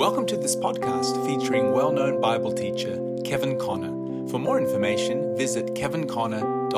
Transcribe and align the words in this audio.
Welcome 0.00 0.24
to 0.28 0.36
this 0.38 0.56
podcast 0.56 1.26
featuring 1.26 1.72
well 1.72 1.92
known 1.92 2.22
Bible 2.22 2.52
teacher 2.52 2.98
Kevin 3.22 3.58
Conner. 3.58 4.26
For 4.28 4.38
more 4.38 4.58
information, 4.58 5.36
visit 5.36 5.74
kevinconner.org. 5.74 6.70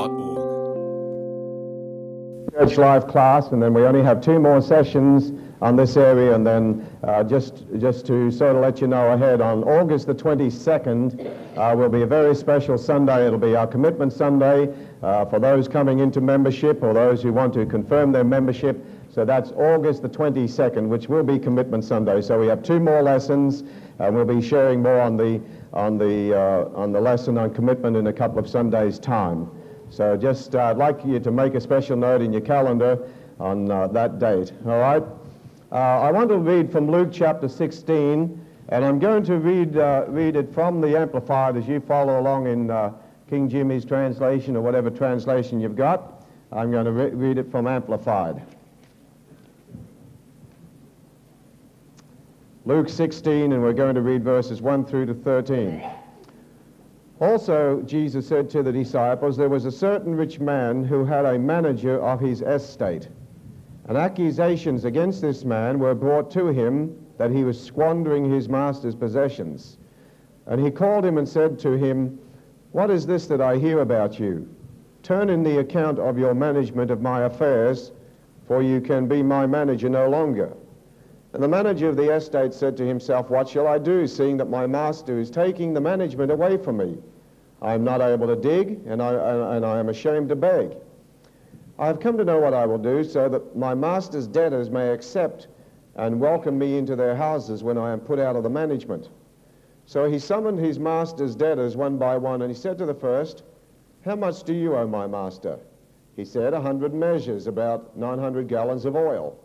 Church 2.52 2.78
Life 2.78 3.06
class, 3.06 3.52
and 3.52 3.62
then 3.62 3.74
we 3.74 3.82
only 3.82 4.02
have 4.02 4.20
two 4.20 4.40
more 4.40 4.60
sessions 4.60 5.30
on 5.62 5.76
this 5.76 5.96
area, 5.96 6.34
and 6.34 6.44
then 6.44 6.84
uh, 7.04 7.22
just, 7.22 7.62
just 7.78 8.06
to 8.06 8.32
sort 8.32 8.56
of 8.56 8.62
let 8.62 8.80
you 8.80 8.88
know 8.88 9.12
ahead, 9.12 9.40
on 9.40 9.62
August 9.62 10.08
the 10.08 10.14
22nd 10.16 11.24
uh, 11.56 11.76
will 11.76 11.88
be 11.88 12.02
a 12.02 12.06
very 12.06 12.34
special 12.34 12.76
Sunday. 12.76 13.28
It'll 13.28 13.38
be 13.38 13.54
our 13.54 13.68
Commitment 13.68 14.12
Sunday 14.12 14.74
uh, 15.00 15.26
for 15.26 15.38
those 15.38 15.68
coming 15.68 16.00
into 16.00 16.20
membership 16.20 16.82
or 16.82 16.92
those 16.92 17.22
who 17.22 17.32
want 17.32 17.54
to 17.54 17.66
confirm 17.66 18.10
their 18.10 18.24
membership. 18.24 18.84
So 19.12 19.26
that's 19.26 19.52
August 19.52 20.00
the 20.00 20.08
22nd, 20.08 20.88
which 20.88 21.06
will 21.06 21.22
be 21.22 21.38
Commitment 21.38 21.84
Sunday. 21.84 22.22
So 22.22 22.40
we 22.40 22.46
have 22.46 22.62
two 22.62 22.80
more 22.80 23.02
lessons, 23.02 23.62
and 23.98 24.14
we'll 24.14 24.24
be 24.24 24.40
sharing 24.40 24.80
more 24.80 25.00
on 25.00 25.18
the, 25.18 25.38
on 25.74 25.98
the, 25.98 26.34
uh, 26.34 26.70
on 26.74 26.92
the 26.92 27.00
lesson 27.00 27.36
on 27.36 27.52
commitment 27.52 27.94
in 27.94 28.06
a 28.06 28.12
couple 28.12 28.38
of 28.38 28.48
Sundays' 28.48 28.98
time. 28.98 29.50
So 29.90 30.16
just 30.16 30.54
uh, 30.54 30.64
I'd 30.64 30.78
like 30.78 31.04
you 31.04 31.20
to 31.20 31.30
make 31.30 31.54
a 31.54 31.60
special 31.60 31.94
note 31.94 32.22
in 32.22 32.32
your 32.32 32.40
calendar 32.40 33.06
on 33.38 33.70
uh, 33.70 33.88
that 33.88 34.18
date. 34.18 34.50
All 34.64 34.78
right? 34.80 35.02
Uh, 35.70 35.74
I 35.74 36.10
want 36.10 36.30
to 36.30 36.38
read 36.38 36.72
from 36.72 36.90
Luke 36.90 37.10
chapter 37.12 37.48
16, 37.48 38.46
and 38.70 38.84
I'm 38.84 38.98
going 38.98 39.24
to 39.24 39.36
read, 39.36 39.76
uh, 39.76 40.06
read 40.08 40.36
it 40.36 40.54
from 40.54 40.80
the 40.80 40.98
Amplified 40.98 41.58
as 41.58 41.68
you 41.68 41.80
follow 41.80 42.18
along 42.18 42.46
in 42.46 42.70
uh, 42.70 42.92
King 43.28 43.50
Jimmy's 43.50 43.84
translation 43.84 44.56
or 44.56 44.62
whatever 44.62 44.88
translation 44.88 45.60
you've 45.60 45.76
got. 45.76 46.24
I'm 46.50 46.70
going 46.70 46.86
to 46.86 46.92
re- 46.92 47.10
read 47.10 47.36
it 47.36 47.50
from 47.50 47.66
Amplified. 47.66 48.42
Luke 52.64 52.88
16, 52.88 53.52
and 53.52 53.60
we're 53.60 53.72
going 53.72 53.96
to 53.96 54.02
read 54.02 54.22
verses 54.22 54.62
1 54.62 54.84
through 54.84 55.06
to 55.06 55.14
13. 55.14 55.82
Also, 57.18 57.82
Jesus 57.82 58.28
said 58.28 58.48
to 58.50 58.62
the 58.62 58.70
disciples, 58.70 59.36
There 59.36 59.48
was 59.48 59.64
a 59.64 59.72
certain 59.72 60.14
rich 60.14 60.38
man 60.38 60.84
who 60.84 61.04
had 61.04 61.24
a 61.24 61.36
manager 61.40 62.00
of 62.00 62.20
his 62.20 62.40
estate. 62.40 63.08
And 63.88 63.98
accusations 63.98 64.84
against 64.84 65.20
this 65.20 65.44
man 65.44 65.80
were 65.80 65.96
brought 65.96 66.30
to 66.32 66.46
him 66.48 66.96
that 67.18 67.32
he 67.32 67.42
was 67.42 67.60
squandering 67.60 68.30
his 68.30 68.48
master's 68.48 68.94
possessions. 68.94 69.78
And 70.46 70.64
he 70.64 70.70
called 70.70 71.04
him 71.04 71.18
and 71.18 71.28
said 71.28 71.58
to 71.60 71.72
him, 71.72 72.16
What 72.70 72.90
is 72.90 73.06
this 73.06 73.26
that 73.26 73.40
I 73.40 73.56
hear 73.56 73.80
about 73.80 74.20
you? 74.20 74.48
Turn 75.02 75.30
in 75.30 75.42
the 75.42 75.58
account 75.58 75.98
of 75.98 76.16
your 76.16 76.32
management 76.32 76.92
of 76.92 77.02
my 77.02 77.22
affairs, 77.22 77.90
for 78.46 78.62
you 78.62 78.80
can 78.80 79.08
be 79.08 79.20
my 79.20 79.48
manager 79.48 79.88
no 79.88 80.08
longer. 80.08 80.52
And 81.34 81.42
the 81.42 81.48
manager 81.48 81.88
of 81.88 81.96
the 81.96 82.14
estate 82.14 82.52
said 82.52 82.76
to 82.76 82.86
himself, 82.86 83.30
What 83.30 83.48
shall 83.48 83.66
I 83.66 83.78
do, 83.78 84.06
seeing 84.06 84.36
that 84.36 84.50
my 84.50 84.66
master 84.66 85.18
is 85.18 85.30
taking 85.30 85.72
the 85.72 85.80
management 85.80 86.30
away 86.30 86.58
from 86.58 86.76
me? 86.76 86.98
I 87.62 87.72
am 87.74 87.84
not 87.84 88.02
able 88.02 88.26
to 88.26 88.36
dig, 88.36 88.80
and 88.86 89.00
I, 89.00 89.12
and 89.56 89.64
I 89.64 89.78
am 89.78 89.88
ashamed 89.88 90.28
to 90.28 90.36
beg. 90.36 90.76
I 91.78 91.86
have 91.86 92.00
come 92.00 92.18
to 92.18 92.24
know 92.24 92.38
what 92.38 92.52
I 92.52 92.66
will 92.66 92.78
do, 92.78 93.02
so 93.02 93.28
that 93.30 93.56
my 93.56 93.74
master's 93.74 94.26
debtors 94.26 94.68
may 94.68 94.90
accept 94.90 95.48
and 95.96 96.20
welcome 96.20 96.58
me 96.58 96.76
into 96.76 96.96
their 96.96 97.16
houses 97.16 97.62
when 97.62 97.78
I 97.78 97.92
am 97.92 98.00
put 98.00 98.18
out 98.18 98.36
of 98.36 98.42
the 98.42 98.50
management. 98.50 99.08
So 99.86 100.10
he 100.10 100.18
summoned 100.18 100.58
his 100.58 100.78
master's 100.78 101.34
debtors 101.34 101.76
one 101.76 101.96
by 101.98 102.16
one, 102.18 102.42
and 102.42 102.50
he 102.50 102.56
said 102.56 102.78
to 102.78 102.86
the 102.86 102.94
first, 102.94 103.42
How 104.04 104.16
much 104.16 104.42
do 104.42 104.52
you 104.52 104.76
owe 104.76 104.86
my 104.86 105.06
master? 105.06 105.58
He 106.14 106.24
said, 106.24 106.52
A 106.52 106.60
hundred 106.60 106.92
measures, 106.92 107.46
about 107.46 107.96
900 107.96 108.48
gallons 108.48 108.84
of 108.84 108.96
oil. 108.96 109.41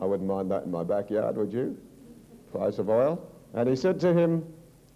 I 0.00 0.04
wouldn't 0.04 0.28
mind 0.28 0.50
that 0.50 0.64
in 0.64 0.70
my 0.70 0.84
backyard, 0.84 1.36
would 1.36 1.52
you? 1.52 1.76
Price 2.52 2.78
of 2.78 2.90
oil. 2.90 3.26
And 3.54 3.68
he 3.68 3.76
said 3.76 3.98
to 4.00 4.12
him, 4.12 4.44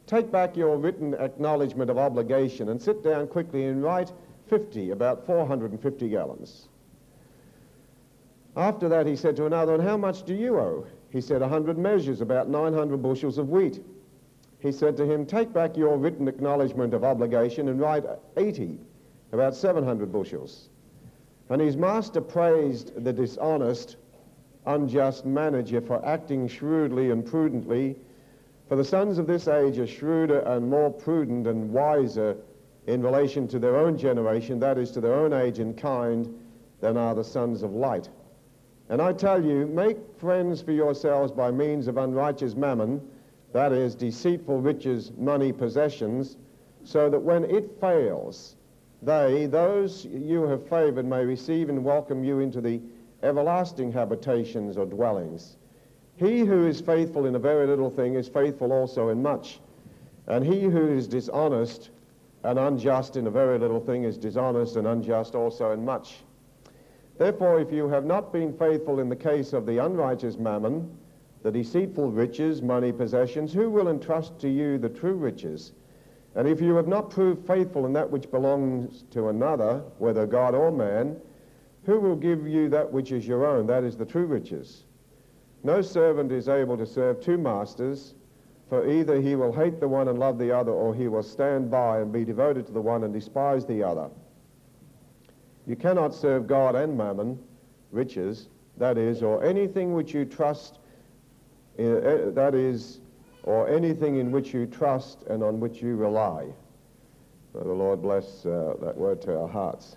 Take 0.06 0.30
back 0.30 0.56
your 0.56 0.76
written 0.76 1.14
acknowledgement 1.14 1.90
of 1.90 1.98
obligation 1.98 2.68
and 2.68 2.80
sit 2.80 3.02
down 3.02 3.28
quickly 3.28 3.66
and 3.66 3.82
write 3.82 4.12
50, 4.48 4.90
about 4.90 5.24
450 5.24 6.08
gallons. 6.08 6.68
After 8.56 8.88
that, 8.88 9.06
he 9.06 9.14
said 9.14 9.36
to 9.36 9.46
another, 9.46 9.74
And 9.74 9.82
how 9.82 9.96
much 9.96 10.24
do 10.24 10.34
you 10.34 10.58
owe? 10.58 10.84
He 11.10 11.20
said, 11.20 11.42
A 11.42 11.48
hundred 11.48 11.78
measures, 11.78 12.20
about 12.20 12.48
900 12.48 13.00
bushels 13.00 13.38
of 13.38 13.50
wheat. 13.50 13.82
He 14.58 14.72
said 14.72 14.96
to 14.98 15.06
him, 15.06 15.24
Take 15.24 15.52
back 15.52 15.76
your 15.76 15.96
written 15.96 16.28
acknowledgement 16.28 16.92
of 16.92 17.04
obligation 17.04 17.68
and 17.68 17.80
write 17.80 18.04
80, 18.36 18.78
about 19.32 19.54
700 19.54 20.12
bushels. 20.12 20.68
And 21.48 21.60
his 21.60 21.76
master 21.76 22.20
praised 22.20 23.02
the 23.02 23.12
dishonest 23.12 23.96
unjust 24.66 25.24
manager 25.24 25.80
for 25.80 26.04
acting 26.04 26.48
shrewdly 26.48 27.10
and 27.10 27.24
prudently. 27.24 27.96
For 28.68 28.76
the 28.76 28.84
sons 28.84 29.18
of 29.18 29.26
this 29.26 29.48
age 29.48 29.78
are 29.78 29.86
shrewder 29.86 30.40
and 30.40 30.68
more 30.68 30.90
prudent 30.90 31.46
and 31.46 31.72
wiser 31.72 32.36
in 32.86 33.02
relation 33.02 33.48
to 33.48 33.58
their 33.58 33.76
own 33.76 33.96
generation, 33.98 34.60
that 34.60 34.78
is, 34.78 34.90
to 34.92 35.00
their 35.00 35.14
own 35.14 35.32
age 35.32 35.58
and 35.58 35.76
kind, 35.76 36.38
than 36.80 36.96
are 36.96 37.14
the 37.14 37.24
sons 37.24 37.62
of 37.62 37.72
light. 37.72 38.08
And 38.88 39.00
I 39.00 39.12
tell 39.12 39.44
you, 39.44 39.66
make 39.66 39.98
friends 40.18 40.60
for 40.60 40.72
yourselves 40.72 41.30
by 41.30 41.50
means 41.50 41.86
of 41.86 41.96
unrighteous 41.96 42.56
mammon, 42.56 43.00
that 43.52 43.72
is, 43.72 43.94
deceitful 43.94 44.60
riches, 44.60 45.12
money, 45.16 45.52
possessions, 45.52 46.36
so 46.84 47.10
that 47.10 47.20
when 47.20 47.44
it 47.44 47.80
fails, 47.80 48.56
they, 49.02 49.46
those 49.46 50.04
you 50.06 50.42
have 50.42 50.68
favored, 50.68 51.06
may 51.06 51.24
receive 51.24 51.68
and 51.68 51.84
welcome 51.84 52.24
you 52.24 52.40
into 52.40 52.60
the 52.60 52.80
everlasting 53.22 53.92
habitations 53.92 54.76
or 54.76 54.86
dwellings. 54.86 55.56
He 56.16 56.40
who 56.40 56.66
is 56.66 56.80
faithful 56.80 57.26
in 57.26 57.34
a 57.34 57.38
very 57.38 57.66
little 57.66 57.90
thing 57.90 58.14
is 58.14 58.28
faithful 58.28 58.72
also 58.72 59.08
in 59.08 59.22
much. 59.22 59.60
And 60.26 60.44
he 60.44 60.62
who 60.62 60.88
is 60.88 61.08
dishonest 61.08 61.90
and 62.44 62.58
unjust 62.58 63.16
in 63.16 63.26
a 63.26 63.30
very 63.30 63.58
little 63.58 63.80
thing 63.80 64.04
is 64.04 64.16
dishonest 64.16 64.76
and 64.76 64.86
unjust 64.86 65.34
also 65.34 65.72
in 65.72 65.84
much. 65.84 66.18
Therefore, 67.18 67.60
if 67.60 67.72
you 67.72 67.88
have 67.88 68.04
not 68.04 68.32
been 68.32 68.52
faithful 68.52 69.00
in 69.00 69.08
the 69.08 69.16
case 69.16 69.52
of 69.52 69.66
the 69.66 69.78
unrighteous 69.78 70.38
mammon, 70.38 70.90
the 71.42 71.50
deceitful 71.50 72.10
riches, 72.10 72.62
money, 72.62 72.92
possessions, 72.92 73.52
who 73.52 73.70
will 73.70 73.88
entrust 73.88 74.38
to 74.40 74.48
you 74.48 74.78
the 74.78 74.88
true 74.88 75.14
riches? 75.14 75.72
And 76.34 76.46
if 76.46 76.60
you 76.60 76.74
have 76.76 76.86
not 76.86 77.10
proved 77.10 77.46
faithful 77.46 77.86
in 77.86 77.92
that 77.94 78.10
which 78.10 78.30
belongs 78.30 79.04
to 79.10 79.28
another, 79.28 79.82
whether 79.98 80.26
God 80.26 80.54
or 80.54 80.70
man, 80.70 81.20
who 81.84 81.98
will 81.98 82.16
give 82.16 82.46
you 82.46 82.68
that 82.68 82.92
which 82.92 83.12
is 83.12 83.26
your 83.26 83.46
own? 83.46 83.66
That 83.66 83.84
is 83.84 83.96
the 83.96 84.04
true 84.04 84.26
riches. 84.26 84.84
No 85.62 85.82
servant 85.82 86.32
is 86.32 86.48
able 86.48 86.76
to 86.76 86.86
serve 86.86 87.20
two 87.20 87.38
masters, 87.38 88.14
for 88.68 88.88
either 88.88 89.20
he 89.20 89.34
will 89.34 89.52
hate 89.52 89.80
the 89.80 89.88
one 89.88 90.08
and 90.08 90.18
love 90.18 90.38
the 90.38 90.56
other, 90.56 90.72
or 90.72 90.94
he 90.94 91.08
will 91.08 91.22
stand 91.22 91.70
by 91.70 92.00
and 92.00 92.12
be 92.12 92.24
devoted 92.24 92.66
to 92.66 92.72
the 92.72 92.80
one 92.80 93.04
and 93.04 93.12
despise 93.12 93.66
the 93.66 93.82
other. 93.82 94.08
You 95.66 95.76
cannot 95.76 96.14
serve 96.14 96.46
God 96.46 96.74
and 96.74 96.96
mammon, 96.96 97.38
riches, 97.90 98.48
that 98.76 98.96
is, 98.96 99.22
or 99.22 99.44
anything 99.44 99.92
which 99.92 100.14
you 100.14 100.24
trust, 100.24 100.78
uh, 101.78 101.82
uh, 101.82 102.30
that 102.30 102.54
is, 102.54 103.00
or 103.42 103.68
anything 103.68 104.16
in 104.16 104.30
which 104.30 104.54
you 104.54 104.66
trust 104.66 105.24
and 105.24 105.42
on 105.42 105.60
which 105.60 105.82
you 105.82 105.96
rely. 105.96 106.46
May 107.54 107.62
the 107.62 107.72
Lord 107.72 108.00
bless 108.00 108.46
uh, 108.46 108.74
that 108.80 108.96
word 108.96 109.20
to 109.22 109.38
our 109.38 109.48
hearts. 109.48 109.96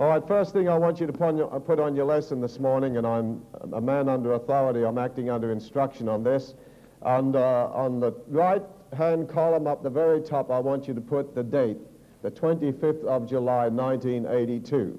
All 0.00 0.08
right, 0.08 0.26
first 0.26 0.54
thing 0.54 0.66
I 0.66 0.78
want 0.78 0.98
you 0.98 1.06
to 1.06 1.12
put 1.12 1.78
on 1.78 1.94
your 1.94 2.06
lesson 2.06 2.40
this 2.40 2.58
morning, 2.58 2.96
and 2.96 3.06
I'm 3.06 3.42
a 3.74 3.82
man 3.82 4.08
under 4.08 4.32
authority, 4.32 4.82
I'm 4.82 4.96
acting 4.96 5.28
under 5.28 5.52
instruction 5.52 6.08
on 6.08 6.24
this. 6.24 6.54
And 7.02 7.36
uh, 7.36 7.68
on 7.74 8.00
the 8.00 8.14
right 8.28 8.62
hand 8.96 9.28
column 9.28 9.66
up 9.66 9.82
the 9.82 9.90
very 9.90 10.22
top, 10.22 10.50
I 10.50 10.58
want 10.58 10.88
you 10.88 10.94
to 10.94 11.02
put 11.02 11.34
the 11.34 11.42
date, 11.42 11.76
the 12.22 12.30
25th 12.30 13.04
of 13.04 13.28
July, 13.28 13.68
1982. 13.68 14.98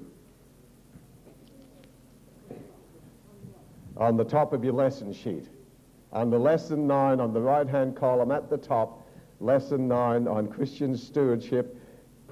On 3.96 4.16
the 4.16 4.24
top 4.24 4.52
of 4.52 4.62
your 4.62 4.74
lesson 4.74 5.12
sheet. 5.12 5.48
On 6.12 6.30
the 6.30 6.38
lesson 6.38 6.86
9, 6.86 7.18
on 7.18 7.32
the 7.32 7.40
right 7.40 7.66
hand 7.66 7.96
column 7.96 8.30
at 8.30 8.48
the 8.48 8.56
top, 8.56 9.04
lesson 9.40 9.88
9 9.88 10.28
on 10.28 10.46
Christian 10.46 10.96
stewardship 10.96 11.76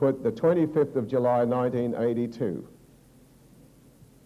put 0.00 0.22
the 0.22 0.32
25th 0.32 0.96
of 0.96 1.06
July 1.06 1.44
1982. 1.44 2.66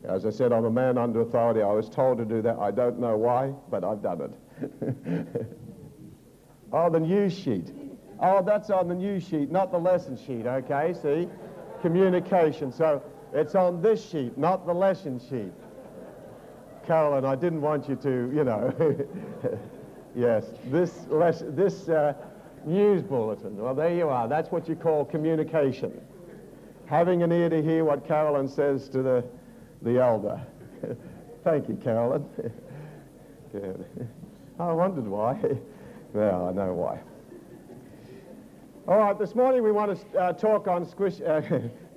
As 0.04 0.24
I 0.24 0.30
said, 0.30 0.52
I'm 0.52 0.66
a 0.66 0.70
man 0.70 0.96
under 0.96 1.22
authority. 1.22 1.62
I 1.62 1.72
was 1.72 1.88
told 1.88 2.18
to 2.18 2.24
do 2.24 2.40
that. 2.42 2.60
I 2.60 2.70
don't 2.70 3.00
know 3.00 3.16
why, 3.16 3.52
but 3.70 3.82
I've 3.82 4.00
done 4.00 4.32
it. 4.60 5.48
oh, 6.72 6.90
the 6.90 7.00
news 7.00 7.36
sheet. 7.36 7.72
Oh, 8.20 8.40
that's 8.40 8.70
on 8.70 8.86
the 8.86 8.94
news 8.94 9.26
sheet, 9.26 9.50
not 9.50 9.72
the 9.72 9.78
lesson 9.78 10.16
sheet, 10.16 10.46
okay? 10.46 10.94
See? 10.94 11.28
Communication. 11.82 12.70
So 12.70 13.02
it's 13.32 13.56
on 13.56 13.82
this 13.82 14.08
sheet, 14.08 14.38
not 14.38 14.66
the 14.66 14.74
lesson 14.74 15.18
sheet. 15.18 15.52
Carolyn, 16.86 17.24
I 17.24 17.34
didn't 17.34 17.62
want 17.62 17.88
you 17.88 17.96
to, 17.96 18.30
you 18.32 18.44
know. 18.44 18.72
yes, 20.14 20.44
this, 20.66 21.06
les- 21.08 21.42
this 21.48 21.88
uh, 21.88 22.14
news 22.66 23.02
bulletin. 23.02 23.56
Well, 23.56 23.74
there 23.74 23.94
you 23.94 24.08
are. 24.08 24.28
That's 24.28 24.50
what 24.50 24.68
you 24.68 24.76
call 24.76 25.04
communication. 25.04 26.00
Having 26.86 27.22
an 27.22 27.32
ear 27.32 27.48
to 27.48 27.62
hear 27.62 27.84
what 27.84 28.06
Carolyn 28.06 28.48
says 28.48 28.88
to 28.90 29.02
the, 29.02 29.24
the 29.82 29.98
elder. 29.98 30.40
Thank 31.44 31.68
you, 31.68 31.76
Carolyn. 31.76 32.24
Good. 33.52 33.84
I 34.58 34.72
wondered 34.72 35.06
why. 35.06 35.38
well, 36.12 36.48
I 36.48 36.52
know 36.52 36.72
why. 36.72 37.00
All 38.86 38.98
right, 38.98 39.18
this 39.18 39.34
morning 39.34 39.62
we 39.62 39.72
want 39.72 39.98
to 39.98 40.18
uh, 40.18 40.32
talk 40.32 40.68
on 40.68 40.84
squish, 40.84 41.20
uh, 41.22 41.40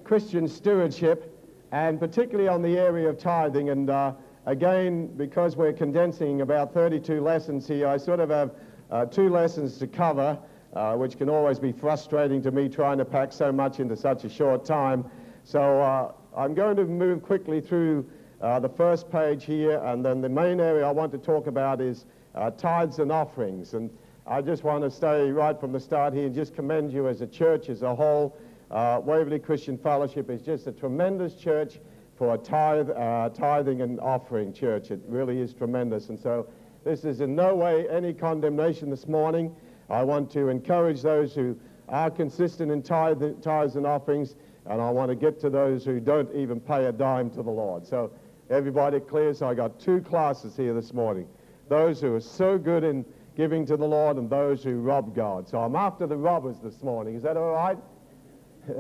Christian 0.03 0.47
stewardship 0.47 1.33
and 1.71 1.99
particularly 1.99 2.47
on 2.47 2.61
the 2.61 2.77
area 2.77 3.09
of 3.09 3.17
tithing. 3.17 3.69
And 3.69 3.89
uh, 3.89 4.13
again, 4.45 5.07
because 5.17 5.55
we're 5.55 5.73
condensing 5.73 6.41
about 6.41 6.73
32 6.73 7.21
lessons 7.21 7.67
here, 7.67 7.87
I 7.87 7.97
sort 7.97 8.19
of 8.19 8.29
have 8.29 8.51
uh, 8.89 9.05
two 9.05 9.29
lessons 9.29 9.77
to 9.79 9.87
cover, 9.87 10.37
uh, 10.73 10.95
which 10.95 11.17
can 11.17 11.29
always 11.29 11.59
be 11.59 11.71
frustrating 11.71 12.41
to 12.41 12.51
me 12.51 12.69
trying 12.69 12.97
to 12.97 13.05
pack 13.05 13.31
so 13.31 13.51
much 13.51 13.79
into 13.79 13.95
such 13.95 14.23
a 14.23 14.29
short 14.29 14.65
time. 14.65 15.05
So 15.43 15.81
uh, 15.81 16.11
I'm 16.35 16.53
going 16.53 16.75
to 16.75 16.85
move 16.85 17.23
quickly 17.23 17.61
through 17.61 18.05
uh, 18.41 18.59
the 18.59 18.69
first 18.69 19.09
page 19.09 19.45
here, 19.45 19.81
and 19.85 20.05
then 20.05 20.21
the 20.21 20.29
main 20.29 20.59
area 20.59 20.85
I 20.85 20.91
want 20.91 21.11
to 21.13 21.17
talk 21.17 21.47
about 21.47 21.81
is 21.81 22.05
uh, 22.35 22.51
tithes 22.51 22.99
and 22.99 23.11
offerings. 23.11 23.73
And 23.73 23.89
I 24.27 24.41
just 24.41 24.63
want 24.63 24.83
to 24.83 24.91
stay 24.91 25.31
right 25.31 25.59
from 25.59 25.71
the 25.71 25.79
start 25.79 26.13
here 26.13 26.25
and 26.25 26.35
just 26.35 26.53
commend 26.53 26.91
you 26.91 27.07
as 27.07 27.21
a 27.21 27.27
church 27.27 27.69
as 27.69 27.81
a 27.81 27.95
whole. 27.95 28.37
Uh, 28.69 28.99
Waverley 29.03 29.39
Christian 29.39 29.77
Fellowship 29.77 30.29
is 30.29 30.41
just 30.41 30.67
a 30.67 30.71
tremendous 30.71 31.35
church 31.35 31.79
for 32.17 32.33
a 32.33 32.37
tithe, 32.37 32.89
uh, 32.89 33.29
tithing 33.29 33.81
and 33.81 33.99
offering 33.99 34.51
church. 34.51 34.91
It 34.91 34.99
really 35.07 35.39
is 35.39 35.53
tremendous. 35.53 36.09
And 36.09 36.19
so 36.19 36.47
this 36.83 37.05
is 37.05 37.21
in 37.21 37.35
no 37.35 37.55
way 37.55 37.87
any 37.89 38.13
condemnation 38.13 38.89
this 38.89 39.07
morning. 39.07 39.55
I 39.89 40.03
want 40.03 40.31
to 40.31 40.49
encourage 40.49 41.01
those 41.01 41.33
who 41.33 41.57
are 41.89 42.09
consistent 42.11 42.71
in 42.71 42.81
tithe, 42.81 43.23
tithes 43.41 43.75
and 43.75 43.85
offerings, 43.85 44.35
and 44.65 44.81
I 44.81 44.89
want 44.89 45.09
to 45.09 45.15
get 45.15 45.39
to 45.41 45.49
those 45.49 45.85
who 45.85 45.99
don't 45.99 46.33
even 46.35 46.59
pay 46.59 46.85
a 46.85 46.91
dime 46.91 47.29
to 47.31 47.43
the 47.43 47.51
Lord. 47.51 47.85
So 47.85 48.11
everybody 48.49 48.99
clear? 48.99 49.33
So 49.33 49.47
I 49.47 49.53
got 49.53 49.79
two 49.79 50.01
classes 50.01 50.55
here 50.55 50.73
this 50.73 50.93
morning. 50.93 51.27
Those 51.69 52.01
who 52.01 52.15
are 52.15 52.21
so 52.21 52.57
good 52.57 52.83
in 52.83 53.05
giving 53.35 53.65
to 53.67 53.77
the 53.77 53.85
Lord 53.85 54.17
and 54.17 54.29
those 54.29 54.63
who 54.63 54.79
rob 54.79 55.15
God. 55.15 55.47
So 55.47 55.59
I'm 55.59 55.75
after 55.75 56.07
the 56.07 56.17
robbers 56.17 56.57
this 56.61 56.81
morning. 56.81 57.15
Is 57.15 57.23
that 57.23 57.37
all 57.37 57.53
right? 57.53 57.77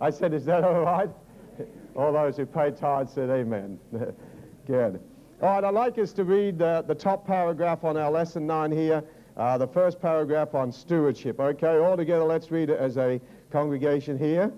I 0.00 0.10
said, 0.10 0.34
is 0.34 0.44
that 0.44 0.64
all 0.64 0.82
right? 0.82 1.10
All 1.96 2.12
those 2.12 2.36
who 2.36 2.46
pay 2.46 2.70
tithes 2.70 3.12
said 3.12 3.30
amen. 3.30 3.80
Good. 4.66 5.00
All 5.40 5.50
right, 5.50 5.62
I'd 5.62 5.72
like 5.72 5.96
us 5.98 6.12
to 6.14 6.24
read 6.24 6.60
uh, 6.60 6.82
the 6.82 6.96
top 6.96 7.24
paragraph 7.24 7.84
on 7.84 7.96
our 7.96 8.10
lesson 8.10 8.44
9 8.44 8.72
here, 8.72 9.04
uh, 9.36 9.56
the 9.56 9.68
first 9.68 10.00
paragraph 10.00 10.52
on 10.56 10.72
stewardship. 10.72 11.38
Okay, 11.38 11.78
all 11.78 11.96
together, 11.96 12.24
let's 12.24 12.50
read 12.50 12.70
it 12.70 12.80
as 12.80 12.96
a 12.96 13.20
congregation 13.52 14.18
here. 14.18 14.50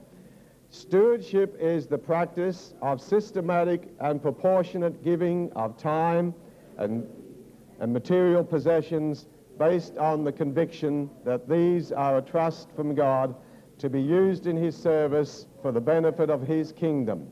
Stewardship 0.71 1.55
is 1.61 1.87
the 1.87 1.99
practice 1.99 2.73
of 2.81 2.99
systematic 2.99 3.91
and 4.01 4.23
proportionate 4.23 5.05
giving 5.05 5.53
of 5.53 5.77
time 5.77 6.33
and, 6.79 7.07
and 7.81 7.93
material 7.93 8.43
possessions 8.43 9.27
based 9.59 9.99
on 9.99 10.25
the 10.25 10.33
conviction 10.33 11.11
that 11.27 11.47
these 11.47 11.93
are 11.93 12.17
a 12.17 12.23
trust 12.23 12.71
from 12.75 12.95
God 12.95 13.35
to 13.77 13.91
be 13.91 14.01
used 14.01 14.47
in 14.47 14.57
his 14.57 14.75
service 14.75 15.45
for 15.61 15.73
the 15.73 15.81
benefit 15.81 16.31
of 16.31 16.41
his 16.41 16.73
kingdom. 16.73 17.31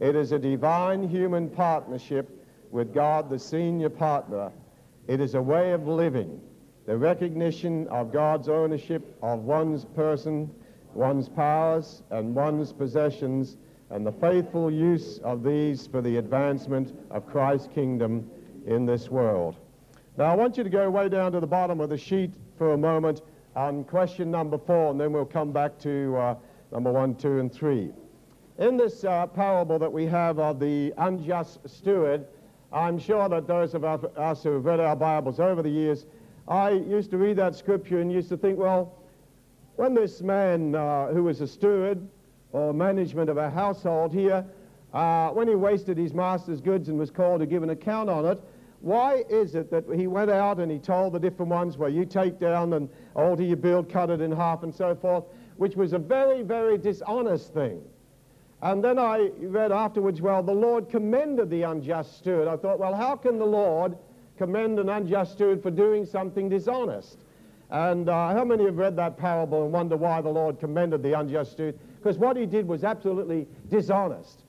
It 0.00 0.16
is 0.16 0.32
a 0.32 0.38
divine 0.38 1.08
human 1.08 1.48
partnership 1.48 2.37
with 2.70 2.92
God, 2.92 3.30
the 3.30 3.38
senior 3.38 3.88
partner. 3.88 4.52
It 5.06 5.20
is 5.20 5.34
a 5.34 5.42
way 5.42 5.72
of 5.72 5.86
living, 5.86 6.40
the 6.86 6.96
recognition 6.96 7.88
of 7.88 8.12
God's 8.12 8.48
ownership 8.48 9.16
of 9.22 9.40
one's 9.40 9.84
person, 9.84 10.50
one's 10.94 11.28
powers, 11.28 12.02
and 12.10 12.34
one's 12.34 12.72
possessions, 12.72 13.56
and 13.90 14.06
the 14.06 14.12
faithful 14.12 14.70
use 14.70 15.18
of 15.18 15.42
these 15.42 15.86
for 15.86 16.02
the 16.02 16.16
advancement 16.16 16.94
of 17.10 17.26
Christ's 17.26 17.68
kingdom 17.74 18.30
in 18.66 18.84
this 18.84 19.08
world. 19.08 19.56
Now, 20.18 20.26
I 20.26 20.34
want 20.34 20.56
you 20.56 20.64
to 20.64 20.70
go 20.70 20.90
way 20.90 21.08
down 21.08 21.32
to 21.32 21.40
the 21.40 21.46
bottom 21.46 21.80
of 21.80 21.88
the 21.88 21.96
sheet 21.96 22.34
for 22.58 22.72
a 22.72 22.76
moment 22.76 23.22
on 23.56 23.84
question 23.84 24.30
number 24.30 24.58
four, 24.58 24.90
and 24.90 25.00
then 25.00 25.12
we'll 25.12 25.24
come 25.24 25.52
back 25.52 25.78
to 25.78 26.16
uh, 26.16 26.34
number 26.70 26.92
one, 26.92 27.14
two, 27.14 27.38
and 27.38 27.52
three. 27.52 27.90
In 28.58 28.76
this 28.76 29.04
uh, 29.04 29.26
parable 29.26 29.78
that 29.78 29.92
we 29.92 30.04
have 30.06 30.38
of 30.38 30.58
the 30.58 30.92
unjust 30.98 31.60
steward, 31.66 32.26
I'm 32.72 32.98
sure 32.98 33.28
that 33.30 33.46
those 33.46 33.74
of 33.74 33.84
us 33.84 34.42
who 34.42 34.52
have 34.52 34.64
read 34.64 34.78
our 34.78 34.96
Bibles 34.96 35.40
over 35.40 35.62
the 35.62 35.70
years, 35.70 36.04
I 36.46 36.70
used 36.70 37.10
to 37.12 37.18
read 37.18 37.36
that 37.36 37.54
scripture 37.54 38.00
and 38.00 38.12
used 38.12 38.28
to 38.28 38.36
think, 38.36 38.58
well, 38.58 38.94
when 39.76 39.94
this 39.94 40.20
man 40.20 40.74
uh, 40.74 41.08
who 41.08 41.22
was 41.24 41.40
a 41.40 41.46
steward 41.46 42.06
or 42.52 42.74
management 42.74 43.30
of 43.30 43.38
a 43.38 43.48
household 43.48 44.12
here, 44.12 44.44
uh, 44.92 45.30
when 45.30 45.48
he 45.48 45.54
wasted 45.54 45.96
his 45.96 46.12
master's 46.12 46.60
goods 46.60 46.88
and 46.90 46.98
was 46.98 47.10
called 47.10 47.40
to 47.40 47.46
give 47.46 47.62
an 47.62 47.70
account 47.70 48.10
on 48.10 48.26
it, 48.26 48.38
why 48.80 49.24
is 49.30 49.54
it 49.54 49.70
that 49.70 49.84
he 49.94 50.06
went 50.06 50.30
out 50.30 50.58
and 50.58 50.70
he 50.70 50.78
told 50.78 51.14
the 51.14 51.18
different 51.18 51.50
ones 51.50 51.78
well, 51.78 51.90
you 51.90 52.04
take 52.04 52.38
down 52.38 52.74
and 52.74 52.88
alter 53.14 53.42
your 53.42 53.56
build, 53.56 53.90
cut 53.90 54.10
it 54.10 54.20
in 54.20 54.30
half 54.30 54.62
and 54.62 54.74
so 54.74 54.94
forth, 54.94 55.24
which 55.56 55.74
was 55.74 55.94
a 55.94 55.98
very, 55.98 56.42
very 56.42 56.76
dishonest 56.76 57.54
thing. 57.54 57.82
And 58.60 58.82
then 58.82 58.98
I 58.98 59.30
read 59.38 59.70
afterwards, 59.70 60.20
well, 60.20 60.42
the 60.42 60.52
Lord 60.52 60.88
commended 60.88 61.48
the 61.48 61.62
unjust 61.62 62.18
steward. 62.18 62.48
I 62.48 62.56
thought, 62.56 62.78
well, 62.78 62.94
how 62.94 63.14
can 63.14 63.38
the 63.38 63.46
Lord 63.46 63.96
commend 64.36 64.78
an 64.78 64.88
unjust 64.88 65.32
steward 65.32 65.62
for 65.62 65.70
doing 65.70 66.04
something 66.04 66.48
dishonest? 66.48 67.18
And 67.70 68.08
uh, 68.08 68.32
how 68.32 68.44
many 68.44 68.64
have 68.64 68.76
read 68.76 68.96
that 68.96 69.16
parable 69.16 69.62
and 69.64 69.72
wonder 69.72 69.96
why 69.96 70.20
the 70.22 70.30
Lord 70.30 70.58
commended 70.58 71.02
the 71.02 71.12
unjust 71.12 71.52
steward? 71.52 71.78
Because 71.98 72.18
what 72.18 72.36
he 72.36 72.46
did 72.46 72.66
was 72.66 72.82
absolutely 72.82 73.46
dishonest. 73.68 74.42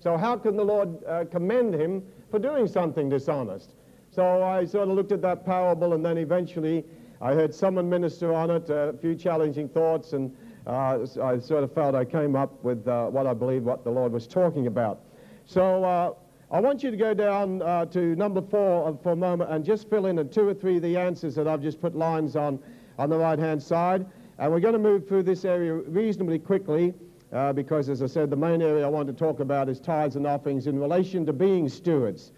So 0.00 0.16
how 0.16 0.36
can 0.36 0.56
the 0.56 0.64
Lord 0.64 1.02
uh, 1.04 1.24
commend 1.30 1.74
him 1.74 2.02
for 2.30 2.38
doing 2.38 2.66
something 2.66 3.08
dishonest? 3.08 3.70
So 4.10 4.42
I 4.42 4.64
sort 4.64 4.88
of 4.88 4.94
looked 4.94 5.12
at 5.12 5.22
that 5.22 5.46
parable 5.46 5.94
and 5.94 6.04
then 6.04 6.18
eventually 6.18 6.84
I 7.20 7.34
heard 7.34 7.54
someone 7.54 7.88
minister 7.88 8.32
on 8.32 8.50
it, 8.50 8.68
a 8.70 8.94
few 9.00 9.14
challenging 9.14 9.68
thoughts, 9.68 10.14
and 10.14 10.34
uh, 10.66 11.06
I 11.22 11.38
sort 11.38 11.64
of 11.64 11.72
felt 11.72 11.94
I 11.94 12.04
came 12.04 12.36
up 12.36 12.62
with 12.62 12.86
uh, 12.86 13.06
what 13.06 13.26
I 13.26 13.34
believe 13.34 13.64
what 13.64 13.84
the 13.84 13.90
Lord 13.90 14.12
was 14.12 14.26
talking 14.26 14.66
about. 14.66 15.00
So 15.46 15.84
uh, 15.84 16.12
I 16.50 16.60
want 16.60 16.82
you 16.82 16.90
to 16.90 16.96
go 16.96 17.14
down 17.14 17.62
uh, 17.62 17.86
to 17.86 18.14
number 18.16 18.42
four 18.42 18.98
for 19.02 19.12
a 19.12 19.16
moment 19.16 19.50
and 19.50 19.64
just 19.64 19.88
fill 19.88 20.06
in 20.06 20.28
two 20.28 20.48
or 20.48 20.54
three 20.54 20.76
of 20.76 20.82
the 20.82 20.96
answers 20.96 21.34
that 21.36 21.48
I've 21.48 21.62
just 21.62 21.80
put 21.80 21.94
lines 21.94 22.36
on 22.36 22.58
on 22.98 23.08
the 23.08 23.16
right-hand 23.16 23.62
side. 23.62 24.04
And 24.38 24.52
we're 24.52 24.60
going 24.60 24.74
to 24.74 24.78
move 24.78 25.06
through 25.06 25.22
this 25.22 25.44
area 25.44 25.74
reasonably 25.74 26.38
quickly 26.38 26.94
uh, 27.32 27.52
because, 27.52 27.88
as 27.88 28.02
I 28.02 28.06
said, 28.06 28.30
the 28.30 28.36
main 28.36 28.62
area 28.62 28.84
I 28.84 28.88
want 28.88 29.06
to 29.08 29.12
talk 29.12 29.40
about 29.40 29.68
is 29.68 29.80
tithes 29.80 30.16
and 30.16 30.26
offerings 30.26 30.66
in 30.66 30.78
relation 30.78 31.24
to 31.26 31.32
being 31.32 31.68
stewards. 31.68 32.32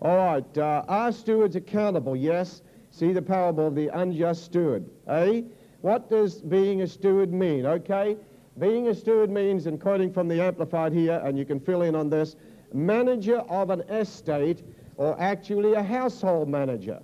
All 0.00 0.16
right, 0.16 0.58
uh, 0.58 0.84
are 0.86 1.12
stewards 1.12 1.56
accountable? 1.56 2.14
Yes. 2.14 2.62
See 2.90 3.12
the 3.12 3.22
parable 3.22 3.66
of 3.66 3.74
the 3.74 3.88
unjust 3.88 4.44
steward. 4.44 4.84
Eh? 5.08 5.42
What 5.84 6.08
does 6.08 6.40
being 6.40 6.80
a 6.80 6.86
steward 6.86 7.30
mean? 7.30 7.66
Okay, 7.66 8.16
being 8.58 8.88
a 8.88 8.94
steward 8.94 9.28
means, 9.28 9.66
and 9.66 9.78
quoting 9.78 10.10
from 10.10 10.28
the 10.28 10.40
Amplified 10.40 10.94
here, 10.94 11.20
and 11.22 11.38
you 11.38 11.44
can 11.44 11.60
fill 11.60 11.82
in 11.82 11.94
on 11.94 12.08
this, 12.08 12.36
manager 12.72 13.40
of 13.50 13.68
an 13.68 13.82
estate, 13.82 14.62
or 14.96 15.14
actually 15.20 15.74
a 15.74 15.82
household 15.82 16.48
manager. 16.48 17.02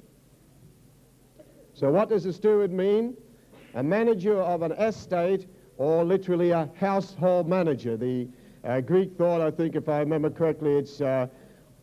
So 1.75 1.90
what 1.90 2.08
does 2.08 2.25
a 2.25 2.32
steward 2.32 2.72
mean? 2.72 3.18
A 3.75 3.82
manager 3.82 4.40
of 4.40 4.62
an 4.62 4.72
estate, 4.72 5.46
or 5.76 6.02
literally 6.02 6.52
a 6.52 6.70
household 6.80 7.46
manager. 7.46 7.99
The 7.99 8.28
uh, 8.64 8.80
Greek 8.80 9.14
thought, 9.18 9.42
I 9.42 9.50
think, 9.50 9.76
if 9.76 9.90
I 9.90 9.99
remember 9.99 10.30
correctly, 10.30 10.78
it's 10.78 11.02
uh, 11.02 11.26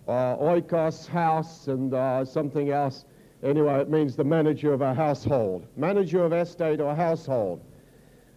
uh, 0.07 0.11
oikos, 0.37 1.05
house, 1.05 1.67
and 1.67 1.93
uh, 1.93 2.25
something 2.25 2.71
else 2.71 3.05
Anyway, 3.43 3.79
it 3.79 3.89
means 3.89 4.15
the 4.15 4.23
manager 4.23 4.73
of 4.73 4.81
a 4.81 4.93
household, 4.93 5.67
manager 5.75 6.23
of 6.23 6.33
estate 6.33 6.81
or 6.81 6.95
household. 6.95 7.63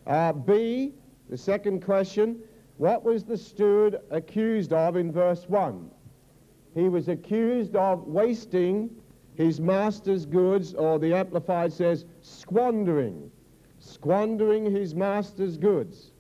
Uh, 0.07 0.33
B, 0.33 0.93
the 1.29 1.37
second 1.37 1.83
question, 1.83 2.39
what 2.77 3.05
was 3.05 3.25
the 3.25 3.37
steward 3.37 4.01
accused 4.11 4.73
of 4.73 4.97
in 4.97 5.11
verse 5.11 5.49
1? 5.49 5.91
He 6.75 6.89
was 6.89 7.09
accused 7.09 7.77
of 7.77 8.07
wasting 8.07 8.91
his 9.35 9.61
master's 9.61 10.27
goods, 10.27 10.75
or 10.75 10.99
the 10.99 11.15
Amplified 11.15 11.73
says 11.73 12.05
squandering, 12.21 13.31
squandering 13.79 14.71
his 14.71 14.95
master's 14.95 15.57
goods. 15.57 16.13